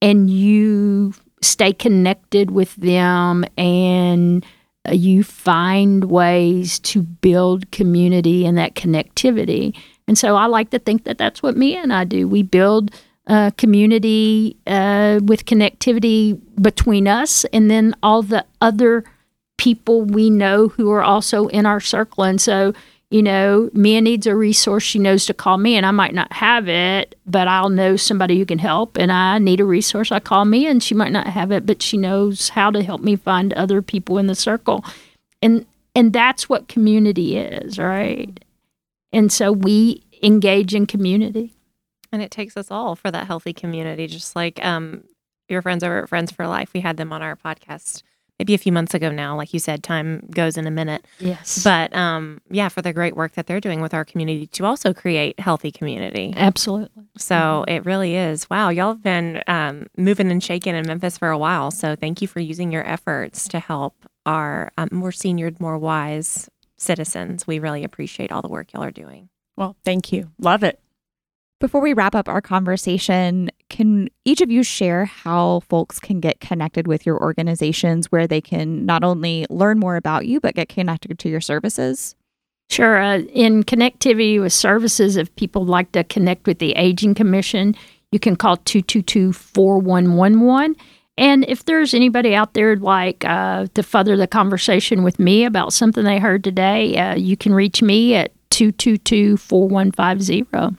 and 0.00 0.30
you 0.30 1.12
stay 1.42 1.72
connected 1.72 2.52
with 2.52 2.76
them 2.76 3.44
and 3.56 4.46
uh, 4.88 4.92
you 4.92 5.24
find 5.24 6.04
ways 6.04 6.78
to 6.78 7.02
build 7.02 7.68
community 7.72 8.46
and 8.46 8.56
that 8.56 8.76
connectivity. 8.76 9.76
And 10.06 10.16
so 10.16 10.36
I 10.36 10.46
like 10.46 10.70
to 10.70 10.78
think 10.78 11.02
that 11.02 11.18
that's 11.18 11.42
what 11.42 11.56
Mia 11.56 11.80
and 11.80 11.92
I 11.92 12.04
do. 12.04 12.28
We 12.28 12.44
build 12.44 12.92
uh, 13.26 13.50
community 13.58 14.56
uh, 14.68 15.18
with 15.24 15.44
connectivity 15.44 16.40
between 16.62 17.08
us 17.08 17.44
and 17.46 17.68
then 17.68 17.96
all 18.00 18.22
the 18.22 18.44
other 18.60 19.02
people 19.56 20.02
we 20.02 20.30
know 20.30 20.68
who 20.68 20.88
are 20.92 21.02
also 21.02 21.48
in 21.48 21.66
our 21.66 21.80
circle. 21.80 22.22
And 22.22 22.40
so 22.40 22.74
you 23.10 23.22
know, 23.22 23.70
Mia 23.72 24.02
needs 24.02 24.26
a 24.26 24.36
resource, 24.36 24.82
she 24.82 24.98
knows 24.98 25.24
to 25.26 25.34
call 25.34 25.56
me, 25.56 25.76
and 25.76 25.86
I 25.86 25.92
might 25.92 26.12
not 26.12 26.30
have 26.32 26.68
it, 26.68 27.14
but 27.26 27.48
I'll 27.48 27.70
know 27.70 27.96
somebody 27.96 28.38
who 28.38 28.44
can 28.44 28.58
help. 28.58 28.98
And 28.98 29.10
I 29.10 29.38
need 29.38 29.60
a 29.60 29.64
resource, 29.64 30.12
I 30.12 30.20
call 30.20 30.44
Mia, 30.44 30.70
and 30.70 30.82
she 30.82 30.94
might 30.94 31.12
not 31.12 31.26
have 31.26 31.50
it, 31.50 31.64
but 31.64 31.80
she 31.82 31.96
knows 31.96 32.50
how 32.50 32.70
to 32.70 32.82
help 32.82 33.00
me 33.00 33.16
find 33.16 33.54
other 33.54 33.80
people 33.80 34.18
in 34.18 34.26
the 34.26 34.34
circle. 34.34 34.84
And 35.40 35.64
and 35.94 36.12
that's 36.12 36.48
what 36.48 36.68
community 36.68 37.38
is, 37.38 37.78
right? 37.78 38.38
And 39.12 39.32
so 39.32 39.50
we 39.50 40.04
engage 40.22 40.74
in 40.74 40.86
community. 40.86 41.54
And 42.12 42.22
it 42.22 42.30
takes 42.30 42.56
us 42.56 42.70
all 42.70 42.94
for 42.94 43.10
that 43.10 43.26
healthy 43.26 43.52
community, 43.52 44.06
just 44.06 44.36
like 44.36 44.64
um, 44.64 45.04
your 45.48 45.60
friends 45.60 45.82
over 45.82 46.02
at 46.02 46.08
Friends 46.08 46.30
for 46.30 46.46
Life. 46.46 46.72
We 46.72 46.80
had 46.80 46.98
them 46.98 47.12
on 47.12 47.22
our 47.22 47.36
podcast 47.36 48.02
maybe 48.38 48.54
a 48.54 48.58
few 48.58 48.72
months 48.72 48.94
ago 48.94 49.10
now. 49.10 49.36
Like 49.36 49.52
you 49.52 49.58
said, 49.58 49.82
time 49.82 50.26
goes 50.30 50.56
in 50.56 50.66
a 50.66 50.70
minute. 50.70 51.06
Yes. 51.18 51.62
But 51.64 51.94
um, 51.94 52.40
yeah, 52.50 52.68
for 52.68 52.82
the 52.82 52.92
great 52.92 53.16
work 53.16 53.32
that 53.32 53.46
they're 53.46 53.60
doing 53.60 53.80
with 53.80 53.94
our 53.94 54.04
community 54.04 54.46
to 54.48 54.64
also 54.64 54.94
create 54.94 55.38
healthy 55.40 55.72
community. 55.72 56.32
Absolutely. 56.36 57.04
So 57.16 57.34
mm-hmm. 57.34 57.70
it 57.70 57.84
really 57.84 58.16
is. 58.16 58.48
Wow, 58.48 58.68
y'all 58.68 58.92
have 58.92 59.02
been 59.02 59.42
um, 59.46 59.86
moving 59.96 60.30
and 60.30 60.42
shaking 60.42 60.74
in 60.74 60.86
Memphis 60.86 61.18
for 61.18 61.28
a 61.30 61.38
while. 61.38 61.70
So 61.70 61.96
thank 61.96 62.22
you 62.22 62.28
for 62.28 62.40
using 62.40 62.70
your 62.72 62.86
efforts 62.86 63.48
to 63.48 63.58
help 63.58 63.94
our 64.26 64.72
um, 64.78 64.88
more 64.92 65.12
senior, 65.12 65.50
more 65.58 65.78
wise 65.78 66.48
citizens. 66.76 67.46
We 67.46 67.58
really 67.58 67.82
appreciate 67.84 68.30
all 68.30 68.42
the 68.42 68.48
work 68.48 68.72
y'all 68.72 68.84
are 68.84 68.90
doing. 68.90 69.28
Well, 69.56 69.76
thank 69.84 70.12
you. 70.12 70.30
Love 70.38 70.62
it. 70.62 70.80
Before 71.60 71.80
we 71.80 71.92
wrap 71.92 72.14
up 72.14 72.28
our 72.28 72.40
conversation, 72.40 73.50
can 73.68 74.08
each 74.24 74.40
of 74.40 74.48
you 74.48 74.62
share 74.62 75.06
how 75.06 75.60
folks 75.68 75.98
can 75.98 76.20
get 76.20 76.38
connected 76.38 76.86
with 76.86 77.04
your 77.04 77.20
organizations 77.20 78.12
where 78.12 78.28
they 78.28 78.40
can 78.40 78.86
not 78.86 79.02
only 79.02 79.44
learn 79.50 79.80
more 79.80 79.96
about 79.96 80.26
you, 80.26 80.38
but 80.38 80.54
get 80.54 80.68
connected 80.68 81.18
to 81.18 81.28
your 81.28 81.40
services? 81.40 82.14
Sure. 82.70 83.02
Uh, 83.02 83.18
in 83.32 83.64
connectivity 83.64 84.40
with 84.40 84.52
services, 84.52 85.16
if 85.16 85.34
people 85.34 85.64
like 85.64 85.90
to 85.92 86.04
connect 86.04 86.46
with 86.46 86.60
the 86.60 86.72
Aging 86.76 87.14
Commission, 87.14 87.74
you 88.12 88.20
can 88.20 88.36
call 88.36 88.58
222 88.58 89.32
4111. 89.32 90.76
And 91.16 91.44
if 91.48 91.64
there's 91.64 91.92
anybody 91.92 92.36
out 92.36 92.54
there 92.54 92.76
like 92.76 93.24
uh, 93.24 93.66
to 93.74 93.82
further 93.82 94.16
the 94.16 94.28
conversation 94.28 95.02
with 95.02 95.18
me 95.18 95.44
about 95.44 95.72
something 95.72 96.04
they 96.04 96.20
heard 96.20 96.44
today, 96.44 96.96
uh, 96.96 97.16
you 97.16 97.36
can 97.36 97.52
reach 97.52 97.82
me 97.82 98.14
at 98.14 98.30
222 98.50 99.36
4150. 99.38 100.78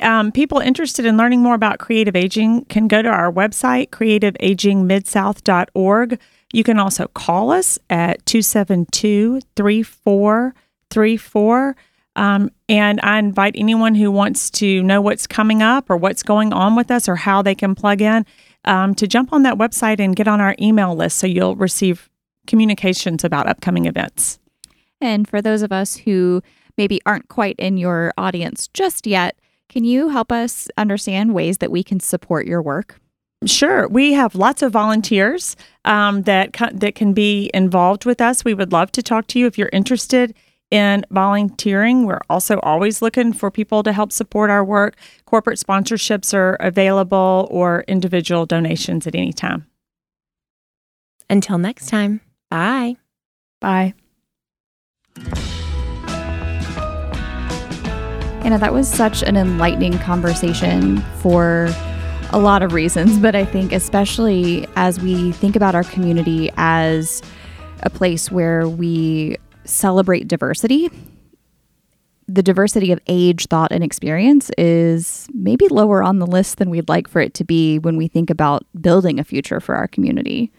Um, 0.00 0.30
people 0.30 0.58
interested 0.58 1.06
in 1.06 1.16
learning 1.16 1.42
more 1.42 1.54
about 1.54 1.78
creative 1.78 2.14
aging 2.14 2.66
can 2.66 2.86
go 2.86 3.00
to 3.00 3.08
our 3.08 3.32
website, 3.32 3.88
creativeagingmidsouth.org. 3.90 6.20
You 6.52 6.64
can 6.64 6.78
also 6.78 7.06
call 7.08 7.50
us 7.50 7.78
at 7.88 8.24
272 8.26 9.40
3434. 9.56 11.76
Um, 12.14 12.50
and 12.68 13.00
I 13.02 13.18
invite 13.18 13.54
anyone 13.56 13.94
who 13.94 14.10
wants 14.10 14.50
to 14.52 14.82
know 14.82 15.02
what's 15.02 15.26
coming 15.26 15.62
up 15.62 15.90
or 15.90 15.96
what's 15.96 16.22
going 16.22 16.52
on 16.52 16.76
with 16.76 16.90
us 16.90 17.08
or 17.08 17.16
how 17.16 17.40
they 17.42 17.54
can 17.54 17.74
plug 17.74 18.00
in 18.00 18.24
um, 18.64 18.94
to 18.94 19.06
jump 19.06 19.32
on 19.32 19.42
that 19.42 19.56
website 19.56 20.00
and 20.00 20.16
get 20.16 20.28
on 20.28 20.40
our 20.40 20.56
email 20.60 20.94
list 20.94 21.18
so 21.18 21.26
you'll 21.26 21.56
receive 21.56 22.08
communications 22.46 23.24
about 23.24 23.46
upcoming 23.46 23.84
events. 23.84 24.38
And 25.00 25.28
for 25.28 25.42
those 25.42 25.62
of 25.62 25.72
us 25.72 25.96
who 25.96 26.42
maybe 26.78 27.00
aren't 27.04 27.28
quite 27.28 27.56
in 27.58 27.76
your 27.76 28.14
audience 28.16 28.68
just 28.68 29.06
yet, 29.06 29.36
can 29.68 29.84
you 29.84 30.08
help 30.08 30.32
us 30.32 30.68
understand 30.76 31.34
ways 31.34 31.58
that 31.58 31.70
we 31.70 31.82
can 31.82 32.00
support 32.00 32.46
your 32.46 32.62
work? 32.62 33.00
Sure, 33.44 33.86
we 33.88 34.12
have 34.14 34.34
lots 34.34 34.62
of 34.62 34.72
volunteers 34.72 35.56
um, 35.84 36.22
that 36.22 36.54
that 36.72 36.94
can 36.94 37.12
be 37.12 37.50
involved 37.52 38.06
with 38.06 38.20
us. 38.20 38.44
We 38.44 38.54
would 38.54 38.72
love 38.72 38.90
to 38.92 39.02
talk 39.02 39.26
to 39.28 39.38
you 39.38 39.46
if 39.46 39.58
you're 39.58 39.70
interested 39.72 40.34
in 40.70 41.04
volunteering. 41.10 42.06
We're 42.06 42.22
also 42.30 42.58
always 42.60 43.02
looking 43.02 43.32
for 43.32 43.50
people 43.50 43.82
to 43.82 43.92
help 43.92 44.10
support 44.10 44.50
our 44.50 44.64
work. 44.64 44.96
Corporate 45.26 45.58
sponsorships 45.58 46.32
are 46.34 46.54
available, 46.54 47.46
or 47.50 47.84
individual 47.86 48.46
donations 48.46 49.06
at 49.06 49.14
any 49.14 49.32
time. 49.32 49.66
Until 51.28 51.58
next 51.58 51.88
time, 51.88 52.20
bye. 52.50 52.96
Bye. 53.60 53.94
Anna, 58.46 58.58
that 58.58 58.72
was 58.72 58.86
such 58.86 59.24
an 59.24 59.36
enlightening 59.36 59.98
conversation 59.98 61.00
for 61.18 61.68
a 62.30 62.38
lot 62.38 62.62
of 62.62 62.72
reasons, 62.72 63.18
but 63.18 63.34
I 63.34 63.44
think 63.44 63.72
especially 63.72 64.68
as 64.76 65.00
we 65.00 65.32
think 65.32 65.56
about 65.56 65.74
our 65.74 65.82
community 65.82 66.52
as 66.56 67.22
a 67.82 67.90
place 67.90 68.30
where 68.30 68.68
we 68.68 69.36
celebrate 69.64 70.28
diversity, 70.28 70.88
the 72.28 72.40
diversity 72.40 72.92
of 72.92 73.00
age, 73.08 73.46
thought, 73.46 73.72
and 73.72 73.82
experience 73.82 74.52
is 74.56 75.26
maybe 75.34 75.66
lower 75.66 76.00
on 76.00 76.20
the 76.20 76.26
list 76.26 76.58
than 76.58 76.70
we'd 76.70 76.88
like 76.88 77.08
for 77.08 77.20
it 77.20 77.34
to 77.34 77.42
be 77.42 77.80
when 77.80 77.96
we 77.96 78.06
think 78.06 78.30
about 78.30 78.64
building 78.80 79.18
a 79.18 79.24
future 79.24 79.58
for 79.58 79.74
our 79.74 79.88
community. 79.88 80.52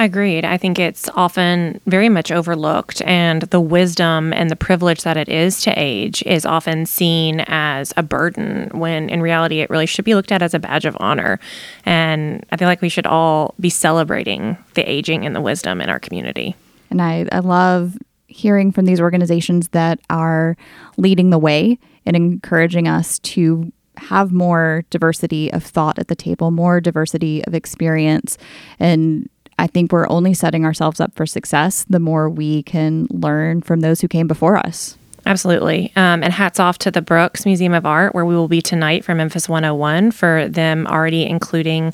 Agreed. 0.00 0.44
I 0.44 0.56
think 0.56 0.78
it's 0.78 1.08
often 1.16 1.80
very 1.86 2.08
much 2.08 2.30
overlooked, 2.30 3.02
and 3.02 3.42
the 3.42 3.60
wisdom 3.60 4.32
and 4.32 4.48
the 4.48 4.54
privilege 4.54 5.02
that 5.02 5.16
it 5.16 5.28
is 5.28 5.60
to 5.62 5.72
age 5.76 6.22
is 6.22 6.46
often 6.46 6.86
seen 6.86 7.40
as 7.48 7.92
a 7.96 8.04
burden 8.04 8.70
when 8.72 9.10
in 9.10 9.20
reality 9.20 9.58
it 9.60 9.70
really 9.70 9.86
should 9.86 10.04
be 10.04 10.14
looked 10.14 10.30
at 10.30 10.40
as 10.40 10.54
a 10.54 10.60
badge 10.60 10.84
of 10.84 10.96
honor. 11.00 11.40
And 11.84 12.46
I 12.52 12.56
feel 12.56 12.68
like 12.68 12.80
we 12.80 12.88
should 12.88 13.06
all 13.06 13.56
be 13.58 13.70
celebrating 13.70 14.56
the 14.74 14.88
aging 14.88 15.26
and 15.26 15.34
the 15.34 15.40
wisdom 15.40 15.80
in 15.80 15.88
our 15.88 15.98
community. 15.98 16.54
And 16.90 17.02
I, 17.02 17.26
I 17.32 17.40
love 17.40 17.98
hearing 18.28 18.70
from 18.70 18.84
these 18.84 19.00
organizations 19.00 19.68
that 19.70 19.98
are 20.10 20.56
leading 20.96 21.30
the 21.30 21.38
way 21.38 21.76
and 22.06 22.14
encouraging 22.14 22.86
us 22.86 23.18
to 23.20 23.72
have 23.96 24.32
more 24.32 24.84
diversity 24.90 25.52
of 25.52 25.64
thought 25.64 25.98
at 25.98 26.06
the 26.06 26.14
table, 26.14 26.52
more 26.52 26.80
diversity 26.80 27.44
of 27.46 27.54
experience, 27.54 28.38
and 28.78 29.28
I 29.58 29.66
think 29.66 29.92
we're 29.92 30.08
only 30.08 30.34
setting 30.34 30.64
ourselves 30.64 31.00
up 31.00 31.14
for 31.14 31.26
success 31.26 31.84
the 31.88 32.00
more 32.00 32.28
we 32.30 32.62
can 32.62 33.06
learn 33.10 33.60
from 33.60 33.80
those 33.80 34.00
who 34.00 34.08
came 34.08 34.28
before 34.28 34.56
us. 34.56 34.96
Absolutely. 35.26 35.92
Um, 35.94 36.22
and 36.22 36.32
hats 36.32 36.58
off 36.58 36.78
to 36.78 36.90
the 36.90 37.02
Brooks 37.02 37.44
Museum 37.44 37.74
of 37.74 37.84
Art, 37.84 38.14
where 38.14 38.24
we 38.24 38.34
will 38.34 38.48
be 38.48 38.62
tonight 38.62 39.04
for 39.04 39.14
Memphis 39.14 39.48
101, 39.48 40.12
for 40.12 40.48
them 40.48 40.86
already 40.86 41.26
including 41.26 41.92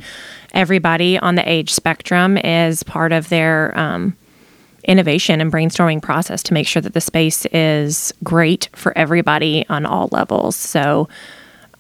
everybody 0.52 1.18
on 1.18 1.34
the 1.34 1.48
age 1.50 1.72
spectrum 1.72 2.36
as 2.38 2.84
part 2.84 3.12
of 3.12 3.28
their 3.30 3.76
um, 3.76 4.16
innovation 4.84 5.40
and 5.40 5.52
brainstorming 5.52 6.00
process 6.00 6.42
to 6.44 6.54
make 6.54 6.68
sure 6.68 6.82
that 6.82 6.94
the 6.94 7.00
space 7.00 7.44
is 7.46 8.12
great 8.22 8.68
for 8.72 8.96
everybody 8.96 9.66
on 9.68 9.84
all 9.84 10.08
levels. 10.12 10.54
So, 10.54 11.08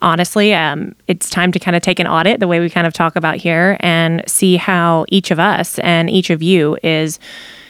honestly, 0.02 0.54
um, 0.54 0.94
it's 1.08 1.30
time 1.30 1.52
to 1.52 1.58
kind 1.58 1.76
of 1.76 1.82
take 1.82 1.98
an 1.98 2.06
audit 2.06 2.40
the 2.40 2.48
way 2.48 2.60
we 2.60 2.70
kind 2.70 2.86
of 2.86 2.92
talk 2.92 3.16
about 3.16 3.36
here 3.36 3.76
and 3.80 4.22
see 4.26 4.56
how 4.56 5.04
each 5.08 5.30
of 5.30 5.38
us 5.38 5.78
and 5.80 6.10
each 6.10 6.30
of 6.30 6.42
you 6.42 6.78
is 6.82 7.18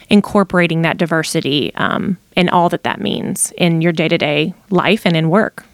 incorporating 0.09 0.83
that 0.83 0.97
diversity 0.97 1.73
um, 1.75 2.17
and 2.35 2.49
all 2.49 2.69
that 2.69 2.83
that 2.83 3.01
means 3.01 3.51
in 3.57 3.81
your 3.81 3.91
day 3.91 4.07
to 4.07 4.17
day 4.17 4.53
life 4.69 5.05
and 5.05 5.15
in 5.15 5.29
work. 5.29 5.65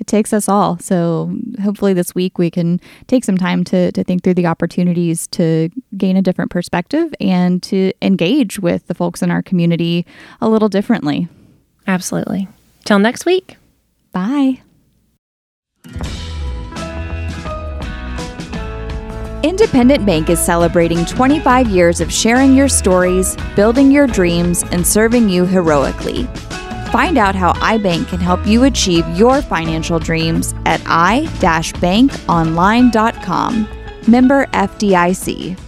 It 0.00 0.06
takes 0.06 0.32
us 0.32 0.48
all. 0.48 0.78
So 0.78 1.36
hopefully 1.62 1.92
this 1.92 2.14
week 2.14 2.38
we 2.38 2.50
can 2.50 2.80
take 3.08 3.24
some 3.24 3.36
time 3.36 3.64
to, 3.64 3.90
to 3.92 4.04
think 4.04 4.22
through 4.22 4.34
the 4.34 4.46
opportunities 4.46 5.26
to 5.28 5.70
gain 5.96 6.16
a 6.16 6.22
different 6.22 6.50
perspective 6.50 7.12
and 7.20 7.62
to 7.64 7.92
engage 8.00 8.60
with 8.60 8.86
the 8.86 8.94
folks 8.94 9.22
in 9.22 9.30
our 9.30 9.42
community 9.42 10.06
a 10.40 10.48
little 10.48 10.68
differently. 10.68 11.28
Absolutely. 11.86 12.46
Till 12.84 13.00
next 13.00 13.26
week. 13.26 13.56
Bye. 14.12 14.62
Independent 19.42 20.04
Bank 20.04 20.30
is 20.30 20.40
celebrating 20.40 21.04
25 21.06 21.68
years 21.68 22.00
of 22.00 22.12
sharing 22.12 22.54
your 22.54 22.68
stories, 22.68 23.36
building 23.54 23.90
your 23.90 24.06
dreams, 24.06 24.62
and 24.72 24.86
serving 24.86 25.28
you 25.28 25.44
heroically. 25.44 26.24
Find 26.90 27.18
out 27.18 27.34
how 27.34 27.52
iBank 27.54 28.08
can 28.08 28.18
help 28.18 28.46
you 28.46 28.64
achieve 28.64 29.06
your 29.16 29.42
financial 29.42 29.98
dreams 29.98 30.54
at 30.66 30.80
i-bankonline.com. 30.86 33.68
Member 34.08 34.46
FDIC. 34.46 35.67